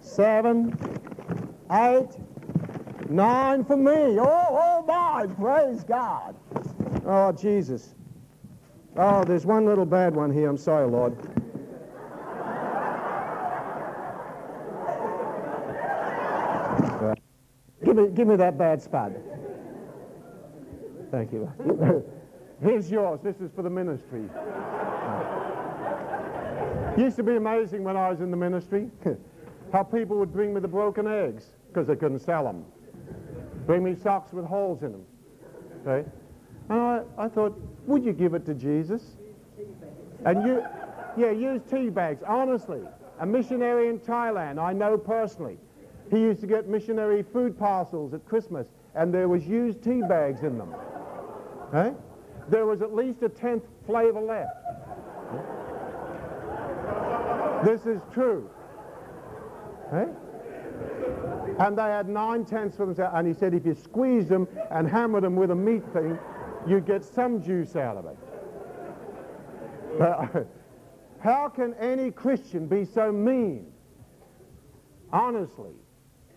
seven, 0.00 0.76
eight, 1.70 2.08
nine 3.08 3.64
for 3.64 3.76
me. 3.76 4.18
Oh, 4.18 4.46
oh 4.50 4.84
my, 4.86 5.26
praise 5.34 5.84
God. 5.84 6.34
Oh, 7.06 7.32
Jesus. 7.32 7.94
Oh, 8.96 9.24
there's 9.24 9.46
one 9.46 9.64
little 9.64 9.86
bad 9.86 10.14
one 10.14 10.32
here. 10.32 10.48
I'm 10.48 10.56
sorry, 10.56 10.88
Lord. 10.88 11.16
Give 17.84 17.96
me, 17.96 18.08
give 18.08 18.28
me 18.28 18.36
that 18.36 18.58
bad 18.58 18.82
spud. 18.82 19.14
Thank 21.10 21.32
you. 21.32 21.50
Here's 22.62 22.90
yours. 22.90 23.20
This 23.22 23.36
is 23.40 23.50
for 23.54 23.62
the 23.62 23.70
ministry. 23.70 24.24
Used 26.98 27.16
to 27.16 27.22
be 27.22 27.36
amazing 27.36 27.84
when 27.84 27.96
I 27.96 28.10
was 28.10 28.20
in 28.20 28.30
the 28.32 28.36
ministry 28.36 28.90
how 29.72 29.84
people 29.84 30.16
would 30.18 30.32
bring 30.32 30.52
me 30.52 30.60
the 30.60 30.68
broken 30.68 31.06
eggs 31.06 31.46
because 31.68 31.86
they 31.86 31.94
couldn't 31.94 32.18
sell 32.18 32.44
them. 32.44 32.64
Bring 33.68 33.84
me 33.84 33.94
socks 33.94 34.32
with 34.32 34.46
holes 34.46 34.82
in 34.82 34.92
them. 34.92 35.04
Okay? 35.86 36.08
And 36.70 36.80
I, 36.80 37.02
I 37.18 37.28
thought, 37.28 37.60
would 37.86 38.02
you 38.02 38.14
give 38.14 38.32
it 38.32 38.46
to 38.46 38.54
Jesus? 38.54 39.18
And 40.24 40.46
you, 40.46 40.64
yeah, 41.18 41.32
use 41.32 41.60
tea 41.70 41.90
bags. 41.90 42.22
Honestly, 42.26 42.80
a 43.20 43.26
missionary 43.26 43.88
in 43.90 43.98
Thailand 43.98 44.58
I 44.58 44.72
know 44.72 44.96
personally. 44.96 45.58
He 46.10 46.18
used 46.18 46.40
to 46.40 46.46
get 46.46 46.66
missionary 46.66 47.22
food 47.22 47.58
parcels 47.58 48.14
at 48.14 48.24
Christmas, 48.26 48.68
and 48.94 49.12
there 49.12 49.28
was 49.28 49.46
used 49.46 49.82
tea 49.82 50.00
bags 50.00 50.44
in 50.44 50.56
them. 50.56 50.74
Okay? 51.68 51.94
There 52.48 52.64
was 52.64 52.80
at 52.80 52.94
least 52.94 53.22
a 53.22 53.28
tenth 53.28 53.64
flavor 53.84 54.22
left. 54.22 54.48
This 57.66 57.84
is 57.84 58.00
true. 58.14 58.48
Okay? 59.92 60.10
And 61.58 61.76
they 61.76 61.82
had 61.82 62.08
nine 62.08 62.44
tenths 62.44 62.76
for 62.76 62.86
themselves. 62.86 63.14
And 63.16 63.26
he 63.26 63.34
said 63.34 63.54
if 63.54 63.66
you 63.66 63.74
squeezed 63.74 64.28
them 64.28 64.46
and 64.70 64.88
hammered 64.88 65.24
them 65.24 65.36
with 65.36 65.50
a 65.50 65.54
meat 65.54 65.82
thing, 65.92 66.18
you'd 66.66 66.86
get 66.86 67.04
some 67.04 67.42
juice 67.42 67.76
out 67.76 67.96
of 67.96 68.06
it. 68.06 68.16
But 69.98 70.46
how 71.20 71.48
can 71.48 71.74
any 71.74 72.10
Christian 72.10 72.66
be 72.66 72.84
so 72.84 73.10
mean? 73.10 73.66
Honestly, 75.12 75.72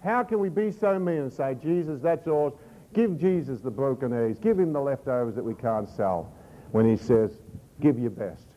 how 0.04 0.24
can 0.24 0.40
we 0.40 0.50
be 0.50 0.72
so 0.72 0.98
mean 0.98 1.18
and 1.18 1.34
say, 1.34 1.56
Jesus, 1.62 2.02
that's 2.02 2.26
yours. 2.26 2.54
Give 2.94 3.18
Jesus 3.18 3.62
the 3.62 3.72
broken 3.72 4.12
eggs. 4.14 4.40
Give 4.40 4.60
him 4.60 4.74
the 4.74 4.82
leftovers 4.82 5.36
that 5.36 5.44
we 5.44 5.54
can't 5.54 5.88
sell 5.88 6.34
when 6.72 6.90
he 6.90 6.98
says, 6.98 7.32
give 7.80 8.00
your 8.00 8.10
best. 8.10 8.48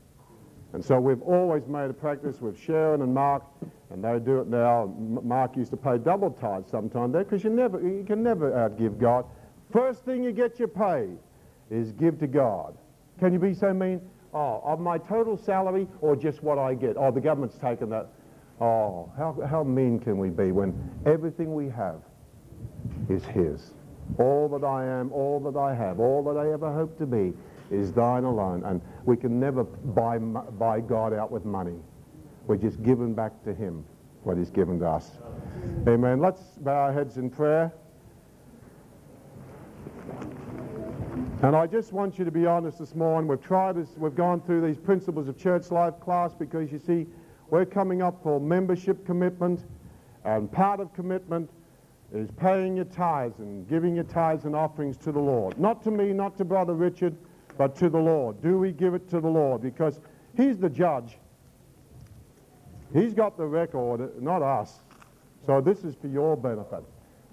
And 0.72 0.84
so 0.84 0.98
we've 0.98 1.22
always 1.22 1.66
made 1.66 1.90
a 1.90 1.94
practice 1.94 2.40
with 2.40 2.58
Sharon 2.58 3.02
and 3.02 3.14
Mark, 3.14 3.44
and 3.94 4.02
they 4.02 4.18
do 4.18 4.40
it 4.40 4.48
now. 4.48 4.92
Mark 4.98 5.56
used 5.56 5.70
to 5.70 5.76
pay 5.76 5.98
double 5.98 6.32
tithes 6.32 6.68
sometime 6.68 7.12
there 7.12 7.22
because 7.22 7.44
you 7.44 7.50
never, 7.50 7.80
you 7.80 8.04
can 8.04 8.24
never 8.24 8.50
outgive 8.50 8.98
God. 8.98 9.24
First 9.72 10.04
thing 10.04 10.24
you 10.24 10.32
get 10.32 10.58
your 10.58 10.66
pay 10.66 11.10
is 11.70 11.92
give 11.92 12.18
to 12.18 12.26
God. 12.26 12.76
Can 13.20 13.32
you 13.32 13.38
be 13.38 13.54
so 13.54 13.72
mean? 13.72 14.00
Oh, 14.32 14.60
of 14.64 14.80
my 14.80 14.98
total 14.98 15.36
salary 15.36 15.86
or 16.00 16.16
just 16.16 16.42
what 16.42 16.58
I 16.58 16.74
get? 16.74 16.96
Oh, 16.96 17.12
the 17.12 17.20
government's 17.20 17.56
taken 17.56 17.88
that. 17.90 18.08
Oh, 18.60 19.12
how, 19.16 19.38
how 19.48 19.62
mean 19.62 20.00
can 20.00 20.18
we 20.18 20.28
be 20.28 20.50
when 20.50 20.74
everything 21.06 21.54
we 21.54 21.68
have 21.68 22.00
is 23.08 23.24
His? 23.24 23.74
All 24.18 24.48
that 24.48 24.66
I 24.66 24.84
am, 24.84 25.12
all 25.12 25.38
that 25.40 25.56
I 25.56 25.72
have, 25.72 26.00
all 26.00 26.24
that 26.24 26.36
I 26.36 26.52
ever 26.52 26.72
hope 26.72 26.98
to 26.98 27.06
be 27.06 27.32
is 27.70 27.92
thine 27.92 28.24
alone. 28.24 28.64
And 28.64 28.80
we 29.04 29.16
can 29.16 29.38
never 29.38 29.62
buy, 29.62 30.18
buy 30.18 30.80
God 30.80 31.12
out 31.12 31.30
with 31.30 31.44
money. 31.44 31.78
We're 32.46 32.56
just 32.56 32.82
giving 32.82 33.14
back 33.14 33.42
to 33.44 33.54
him 33.54 33.84
what 34.22 34.36
he's 34.36 34.50
given 34.50 34.78
to 34.80 34.88
us. 34.88 35.12
Amen. 35.88 36.20
Let's 36.20 36.40
bow 36.58 36.74
our 36.74 36.92
heads 36.92 37.16
in 37.16 37.30
prayer. 37.30 37.72
And 41.42 41.54
I 41.56 41.66
just 41.66 41.92
want 41.92 42.18
you 42.18 42.24
to 42.24 42.30
be 42.30 42.46
honest 42.46 42.78
this 42.78 42.94
morning. 42.94 43.28
We've 43.28 43.40
tried 43.40 43.76
this, 43.76 43.96
we've 43.96 44.14
gone 44.14 44.40
through 44.40 44.66
these 44.66 44.78
principles 44.78 45.28
of 45.28 45.36
church 45.36 45.70
life 45.70 46.00
class 46.00 46.34
because 46.34 46.72
you 46.72 46.78
see, 46.78 47.06
we're 47.50 47.66
coming 47.66 48.02
up 48.02 48.22
for 48.22 48.40
membership 48.40 49.04
commitment, 49.04 49.64
and 50.24 50.50
part 50.50 50.80
of 50.80 50.92
commitment 50.94 51.50
is 52.14 52.30
paying 52.30 52.76
your 52.76 52.86
tithes 52.86 53.40
and 53.40 53.68
giving 53.68 53.94
your 53.94 54.04
tithes 54.04 54.44
and 54.44 54.56
offerings 54.56 54.96
to 54.98 55.12
the 55.12 55.20
Lord. 55.20 55.58
Not 55.58 55.82
to 55.84 55.90
me, 55.90 56.12
not 56.12 56.36
to 56.38 56.44
Brother 56.44 56.74
Richard, 56.74 57.14
but 57.58 57.76
to 57.76 57.90
the 57.90 57.98
Lord. 57.98 58.42
Do 58.42 58.58
we 58.58 58.72
give 58.72 58.94
it 58.94 59.08
to 59.10 59.20
the 59.20 59.28
Lord? 59.28 59.62
Because 59.62 60.00
he's 60.36 60.58
the 60.58 60.70
judge. 60.70 61.18
He's 62.94 63.12
got 63.12 63.36
the 63.36 63.44
record, 63.44 64.22
not 64.22 64.40
us. 64.40 64.80
So 65.44 65.60
this 65.60 65.84
is 65.84 65.94
for 65.94 66.06
your 66.06 66.36
benefit. 66.36 66.84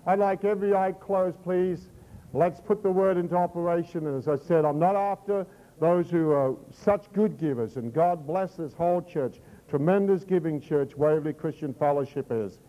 I'd 0.06 0.20
like 0.20 0.44
every 0.44 0.74
eye 0.74 0.92
closed, 0.92 1.42
please. 1.44 1.88
Let's 2.34 2.60
put 2.60 2.82
the 2.82 2.92
word 2.92 3.16
into 3.16 3.36
operation. 3.36 4.08
And 4.08 4.18
as 4.18 4.28
I 4.28 4.36
said, 4.36 4.66
I'm 4.66 4.80
not 4.80 4.96
after 4.96 5.46
those 5.80 6.10
who 6.10 6.32
are 6.32 6.56
such 6.72 7.12
good 7.14 7.38
givers. 7.38 7.78
And 7.78 7.94
God 7.94 8.26
bless 8.26 8.56
this 8.56 8.74
whole 8.74 9.02
church. 9.02 9.40
Tremendous 9.70 10.24
giving 10.24 10.60
church, 10.60 10.98
Waverley 10.98 11.34
Christian 11.34 11.74
Fellowship 11.74 12.28
is. 12.32 12.60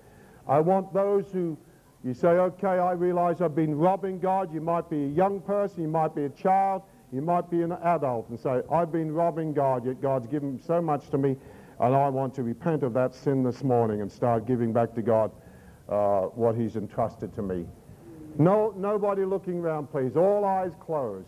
I 0.46 0.60
want 0.60 0.92
those 0.92 1.32
who 1.32 1.56
you 2.04 2.14
say, 2.14 2.28
okay, 2.28 2.66
I 2.66 2.92
realize 2.92 3.40
I've 3.40 3.54
been 3.54 3.76
robbing 3.76 4.18
God. 4.18 4.52
You 4.52 4.60
might 4.60 4.90
be 4.90 5.04
a 5.04 5.08
young 5.08 5.40
person, 5.40 5.82
you 5.82 5.88
might 5.88 6.14
be 6.14 6.24
a 6.24 6.30
child, 6.30 6.82
you 7.12 7.22
might 7.22 7.48
be 7.48 7.62
an 7.62 7.72
adult, 7.72 8.28
and 8.28 8.38
say, 8.38 8.60
I've 8.72 8.90
been 8.90 9.12
robbing 9.12 9.52
God, 9.52 9.86
yet 9.86 10.02
God's 10.02 10.26
given 10.26 10.60
so 10.60 10.82
much 10.82 11.10
to 11.10 11.18
me, 11.18 11.36
and 11.82 11.96
I 11.96 12.08
want 12.08 12.32
to 12.36 12.44
repent 12.44 12.84
of 12.84 12.94
that 12.94 13.12
sin 13.12 13.42
this 13.42 13.64
morning 13.64 14.02
and 14.02 14.10
start 14.10 14.46
giving 14.46 14.72
back 14.72 14.94
to 14.94 15.02
God 15.02 15.32
uh, 15.88 16.22
what 16.22 16.54
He's 16.54 16.76
entrusted 16.76 17.34
to 17.34 17.42
me. 17.42 17.66
No, 18.38 18.72
nobody 18.76 19.24
looking 19.24 19.58
around, 19.58 19.90
please. 19.90 20.16
All 20.16 20.44
eyes 20.44 20.72
closed. 20.80 21.26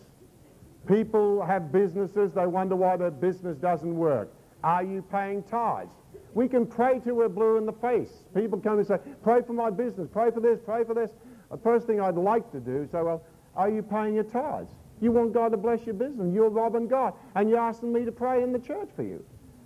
People 0.86 1.44
have 1.44 1.72
businesses. 1.72 2.32
They 2.32 2.46
wonder 2.46 2.76
why 2.76 2.96
their 2.96 3.10
business 3.10 3.58
doesn't 3.58 3.96
work. 3.96 4.32
Are 4.62 4.84
you 4.84 5.02
paying 5.02 5.42
tithes? 5.42 5.92
We 6.34 6.48
can 6.48 6.66
pray 6.66 7.00
till 7.02 7.16
we're 7.16 7.28
blue 7.28 7.58
in 7.58 7.66
the 7.66 7.72
face. 7.72 8.24
People 8.34 8.60
come 8.60 8.78
and 8.78 8.86
say, 8.86 8.98
pray 9.22 9.42
for 9.42 9.52
my 9.52 9.70
business, 9.70 10.08
pray 10.10 10.30
for 10.30 10.40
this, 10.40 10.60
pray 10.64 10.84
for 10.84 10.94
this. 10.94 11.10
The 11.50 11.58
first 11.58 11.86
thing 11.86 12.00
I'd 12.00 12.14
like 12.14 12.50
to 12.52 12.60
do 12.60 12.82
is 12.82 12.90
say, 12.90 13.02
well, 13.02 13.22
are 13.56 13.68
you 13.68 13.82
paying 13.82 14.14
your 14.14 14.24
tithes? 14.24 14.70
You 15.00 15.10
want 15.10 15.32
God 15.32 15.50
to 15.50 15.56
bless 15.56 15.84
your 15.84 15.94
business. 15.94 16.32
You're 16.32 16.48
robbing 16.48 16.86
God. 16.86 17.14
And 17.34 17.50
you're 17.50 17.58
asking 17.58 17.92
me 17.92 18.04
to 18.04 18.12
pray 18.12 18.42
in 18.42 18.52
the 18.52 18.58
church 18.58 18.88
for 18.94 19.02
you. 19.02 19.24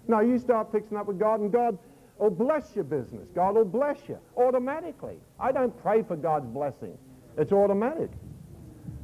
No, 0.09 0.21
you 0.21 0.39
start 0.39 0.73
fixing 0.73 0.97
up 0.97 1.07
with 1.07 1.19
God, 1.19 1.41
and 1.41 1.53
God 1.53 1.79
will 2.19 2.31
bless 2.31 2.75
your 2.75 2.85
business. 2.85 3.29
God 3.35 3.55
will 3.55 3.65
bless 3.65 4.09
you 4.09 4.19
automatically. 4.37 5.19
I 5.39 5.53
don't 5.53 5.77
pray 5.83 6.03
for 6.03 6.17
God's 6.17 6.47
blessing. 6.47 6.97
It's 7.37 7.53
automatic. 7.53 8.11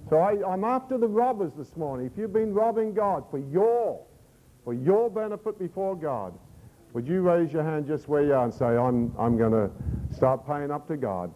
So 0.08 0.16
I, 0.16 0.52
am 0.52 0.64
after 0.64 0.98
the 0.98 1.06
robbers 1.06 1.52
this 1.54 1.76
morning. 1.76 2.06
If 2.06 2.18
you've 2.18 2.32
been 2.32 2.52
robbing 2.52 2.94
God 2.94 3.24
for 3.30 3.38
your, 3.38 4.00
for 4.64 4.74
your 4.74 5.10
benefit 5.10 5.58
before 5.58 5.94
God, 5.94 6.34
would 6.92 7.06
you 7.06 7.20
raise 7.22 7.52
your 7.52 7.64
hand 7.64 7.86
just 7.86 8.08
where 8.08 8.22
you 8.22 8.34
are 8.34 8.44
and 8.44 8.54
say, 8.54 8.66
I'm, 8.66 9.14
I'm 9.18 9.36
going 9.36 9.52
to 9.52 9.70
start 10.14 10.46
paying 10.46 10.70
up 10.70 10.86
to 10.88 10.96
God? 10.96 11.32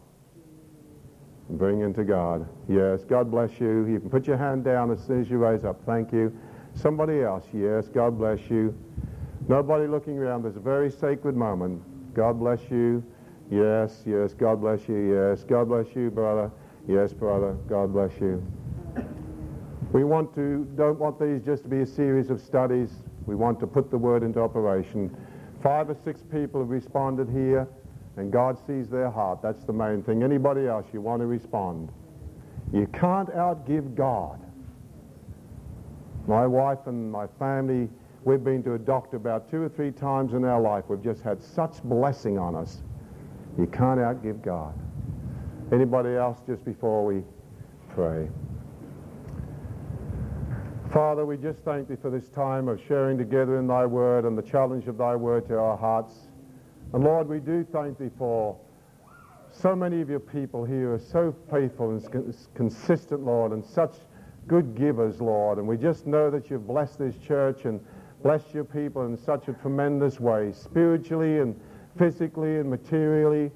Bring 1.50 1.80
into 1.80 2.04
God. 2.04 2.46
Yes, 2.68 3.04
God 3.04 3.30
bless 3.30 3.58
you. 3.58 3.86
You 3.86 4.00
can 4.00 4.10
put 4.10 4.26
your 4.26 4.36
hand 4.36 4.64
down 4.64 4.90
as 4.90 5.02
soon 5.04 5.22
as 5.22 5.30
you 5.30 5.38
raise 5.38 5.64
up. 5.64 5.80
Thank 5.86 6.12
you. 6.12 6.36
Somebody 6.74 7.22
else. 7.22 7.44
Yes, 7.52 7.88
God 7.88 8.18
bless 8.18 8.38
you. 8.50 8.76
Nobody 9.48 9.86
looking 9.86 10.18
around. 10.18 10.42
There's 10.42 10.56
a 10.56 10.60
very 10.60 10.90
sacred 10.90 11.34
moment. 11.34 11.82
God 12.14 12.38
bless 12.38 12.60
you. 12.70 13.02
Yes, 13.50 14.02
yes, 14.04 14.34
God 14.34 14.60
bless 14.60 14.86
you. 14.88 15.14
Yes, 15.14 15.42
God 15.42 15.68
bless 15.68 15.86
you, 15.96 16.10
brother. 16.10 16.50
Yes, 16.86 17.14
brother. 17.14 17.54
God 17.66 17.92
bless 17.92 18.12
you. 18.20 18.42
We 19.92 20.04
want 20.04 20.34
to, 20.34 20.64
don't 20.76 20.98
want 20.98 21.18
these 21.18 21.40
just 21.42 21.62
to 21.62 21.68
be 21.68 21.80
a 21.80 21.86
series 21.86 22.28
of 22.28 22.42
studies. 22.42 22.90
We 23.26 23.34
want 23.34 23.58
to 23.60 23.66
put 23.66 23.90
the 23.90 23.96
word 23.96 24.22
into 24.22 24.40
operation. 24.40 25.16
Five 25.62 25.88
or 25.88 25.96
six 26.04 26.22
people 26.30 26.60
have 26.60 26.68
responded 26.68 27.30
here, 27.30 27.66
and 28.18 28.30
God 28.30 28.58
sees 28.66 28.88
their 28.88 29.10
heart. 29.10 29.40
That's 29.42 29.64
the 29.64 29.72
main 29.72 30.02
thing. 30.02 30.22
Anybody 30.22 30.66
else, 30.66 30.86
you 30.92 31.00
want 31.00 31.20
to 31.20 31.26
respond. 31.26 31.88
You 32.72 32.86
can't 32.88 33.30
outgive 33.30 33.94
God. 33.94 34.38
My 36.26 36.46
wife 36.46 36.86
and 36.86 37.10
my 37.10 37.26
family, 37.38 37.88
we've 38.24 38.42
been 38.42 38.62
to 38.64 38.74
a 38.74 38.78
doctor 38.78 39.16
about 39.16 39.50
two 39.50 39.62
or 39.62 39.68
three 39.68 39.90
times 39.90 40.34
in 40.34 40.44
our 40.44 40.60
life. 40.60 40.84
We've 40.88 41.02
just 41.02 41.22
had 41.22 41.42
such 41.42 41.82
blessing 41.82 42.38
on 42.38 42.54
us. 42.54 42.82
You 43.58 43.66
can't 43.66 44.00
outgive 44.00 44.42
God. 44.42 44.74
Anybody 45.72 46.14
else 46.14 46.38
just 46.46 46.64
before 46.64 47.04
we 47.04 47.22
pray? 47.94 48.28
Father, 50.92 51.26
we 51.26 51.36
just 51.36 51.58
thank 51.60 51.88
thee 51.88 51.96
for 52.00 52.08
this 52.10 52.28
time 52.28 52.68
of 52.68 52.80
sharing 52.88 53.18
together 53.18 53.58
in 53.58 53.66
thy 53.66 53.84
word 53.84 54.24
and 54.24 54.38
the 54.38 54.42
challenge 54.42 54.88
of 54.88 54.96
thy 54.96 55.14
word 55.14 55.46
to 55.48 55.58
our 55.58 55.76
hearts. 55.76 56.14
And 56.94 57.04
Lord, 57.04 57.28
we 57.28 57.40
do 57.40 57.66
thank 57.70 57.98
thee 57.98 58.10
for 58.16 58.56
so 59.50 59.74
many 59.74 60.00
of 60.00 60.08
your 60.08 60.20
people 60.20 60.64
here 60.64 60.94
are 60.94 60.98
so 60.98 61.34
faithful 61.50 61.90
and 61.90 62.34
consistent, 62.54 63.24
Lord, 63.24 63.52
and 63.52 63.64
such 63.64 63.96
good 64.46 64.74
givers, 64.74 65.20
Lord. 65.20 65.58
And 65.58 65.66
we 65.66 65.76
just 65.76 66.06
know 66.06 66.30
that 66.30 66.48
you've 66.50 66.66
blessed 66.66 66.98
this 66.98 67.16
church 67.18 67.64
and 67.64 67.80
blessed 68.22 68.52
your 68.52 68.64
people 68.64 69.06
in 69.06 69.16
such 69.16 69.48
a 69.48 69.52
tremendous 69.52 70.20
way, 70.20 70.52
spiritually 70.52 71.38
and 71.38 71.58
physically 71.96 72.56
and 72.58 72.70
materially, 72.70 73.50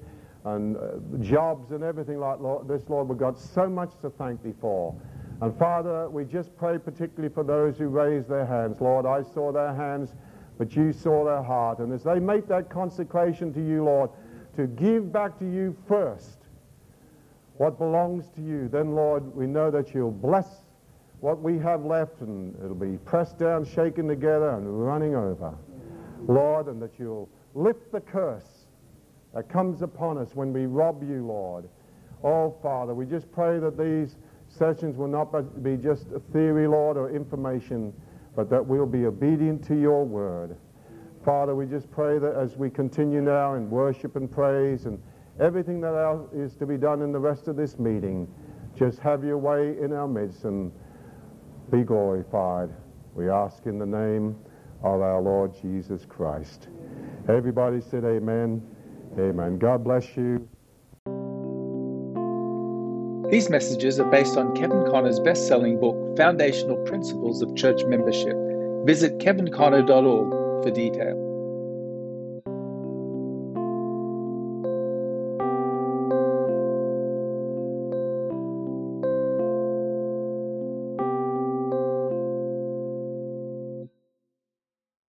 and 0.45 0.77
uh, 0.77 0.97
jobs 1.21 1.71
and 1.71 1.83
everything 1.83 2.19
like 2.19 2.39
this, 2.67 2.89
Lord. 2.89 3.07
We've 3.07 3.17
got 3.17 3.37
so 3.37 3.69
much 3.69 3.91
to 4.01 4.09
thank 4.09 4.43
thee 4.43 4.53
for. 4.59 4.95
And 5.41 5.57
Father, 5.57 6.09
we 6.09 6.25
just 6.25 6.55
pray 6.57 6.77
particularly 6.77 7.33
for 7.33 7.43
those 7.43 7.77
who 7.77 7.87
raise 7.87 8.27
their 8.27 8.45
hands. 8.45 8.79
Lord, 8.81 9.05
I 9.05 9.21
saw 9.21 9.51
their 9.51 9.73
hands, 9.73 10.15
but 10.57 10.75
you 10.75 10.93
saw 10.93 11.25
their 11.25 11.43
heart. 11.43 11.79
And 11.79 11.91
as 11.93 12.03
they 12.03 12.19
make 12.19 12.47
that 12.47 12.69
consecration 12.69 13.53
to 13.53 13.61
you, 13.65 13.83
Lord, 13.83 14.09
to 14.55 14.67
give 14.67 15.11
back 15.11 15.39
to 15.39 15.45
you 15.45 15.75
first 15.87 16.39
what 17.57 17.77
belongs 17.77 18.29
to 18.35 18.41
you, 18.41 18.67
then, 18.67 18.95
Lord, 18.95 19.35
we 19.35 19.47
know 19.47 19.69
that 19.71 19.93
you'll 19.93 20.11
bless 20.11 20.62
what 21.23 21.41
we 21.41 21.57
have 21.57 21.85
left 21.85 22.19
and 22.19 22.53
it'll 22.61 22.75
be 22.75 22.97
pressed 23.05 23.39
down, 23.39 23.63
shaken 23.63 24.09
together, 24.09 24.57
and 24.57 24.85
running 24.85 25.15
over. 25.15 25.55
Lord, 26.27 26.67
and 26.67 26.81
that 26.81 26.99
you'll 26.99 27.29
lift 27.53 27.93
the 27.93 28.01
curse 28.01 28.65
that 29.33 29.47
comes 29.47 29.83
upon 29.83 30.17
us 30.17 30.35
when 30.35 30.51
we 30.51 30.65
rob 30.65 31.01
you, 31.01 31.25
Lord. 31.25 31.69
Oh, 32.25 32.53
Father, 32.61 32.93
we 32.93 33.05
just 33.05 33.31
pray 33.31 33.57
that 33.59 33.77
these 33.77 34.17
sessions 34.49 34.97
will 34.97 35.07
not 35.07 35.63
be 35.63 35.77
just 35.77 36.07
a 36.11 36.19
theory, 36.19 36.67
Lord, 36.67 36.97
or 36.97 37.09
information, 37.09 37.93
but 38.35 38.49
that 38.49 38.65
we'll 38.65 38.85
be 38.85 39.05
obedient 39.05 39.63
to 39.67 39.79
your 39.79 40.03
word. 40.03 40.57
Father, 41.23 41.55
we 41.55 41.65
just 41.65 41.89
pray 41.89 42.19
that 42.19 42.35
as 42.35 42.57
we 42.57 42.69
continue 42.69 43.21
now 43.21 43.53
in 43.53 43.69
worship 43.69 44.17
and 44.17 44.29
praise 44.29 44.87
and 44.87 45.01
everything 45.39 45.79
that 45.79 46.27
is 46.33 46.53
to 46.57 46.65
be 46.65 46.75
done 46.75 47.01
in 47.01 47.13
the 47.13 47.19
rest 47.19 47.47
of 47.47 47.55
this 47.55 47.79
meeting, 47.79 48.27
just 48.75 48.99
have 48.99 49.23
your 49.23 49.37
way 49.37 49.77
in 49.79 49.93
our 49.93 50.07
midst 50.07 50.43
and 50.43 50.69
be 51.73 51.83
glorified. 51.83 52.69
We 53.15 53.29
ask 53.29 53.65
in 53.65 53.79
the 53.79 53.85
name 53.85 54.35
of 54.83 55.01
our 55.01 55.19
Lord 55.19 55.59
Jesus 55.59 56.05
Christ. 56.05 56.67
Everybody 57.27 57.81
said 57.81 58.03
amen. 58.05 58.61
Amen. 59.17 59.57
God 59.57 59.83
bless 59.83 60.05
you. 60.15 60.47
These 63.31 63.49
messages 63.49 63.99
are 63.99 64.11
based 64.11 64.37
on 64.37 64.55
Kevin 64.55 64.85
Conner's 64.91 65.19
best 65.19 65.47
selling 65.47 65.79
book, 65.79 66.15
Foundational 66.15 66.77
Principles 66.85 67.41
of 67.41 67.55
Church 67.55 67.83
Membership. 67.85 68.37
Visit 68.85 69.17
kevinconner.org 69.17 70.63
for 70.63 70.69
details. 70.69 71.22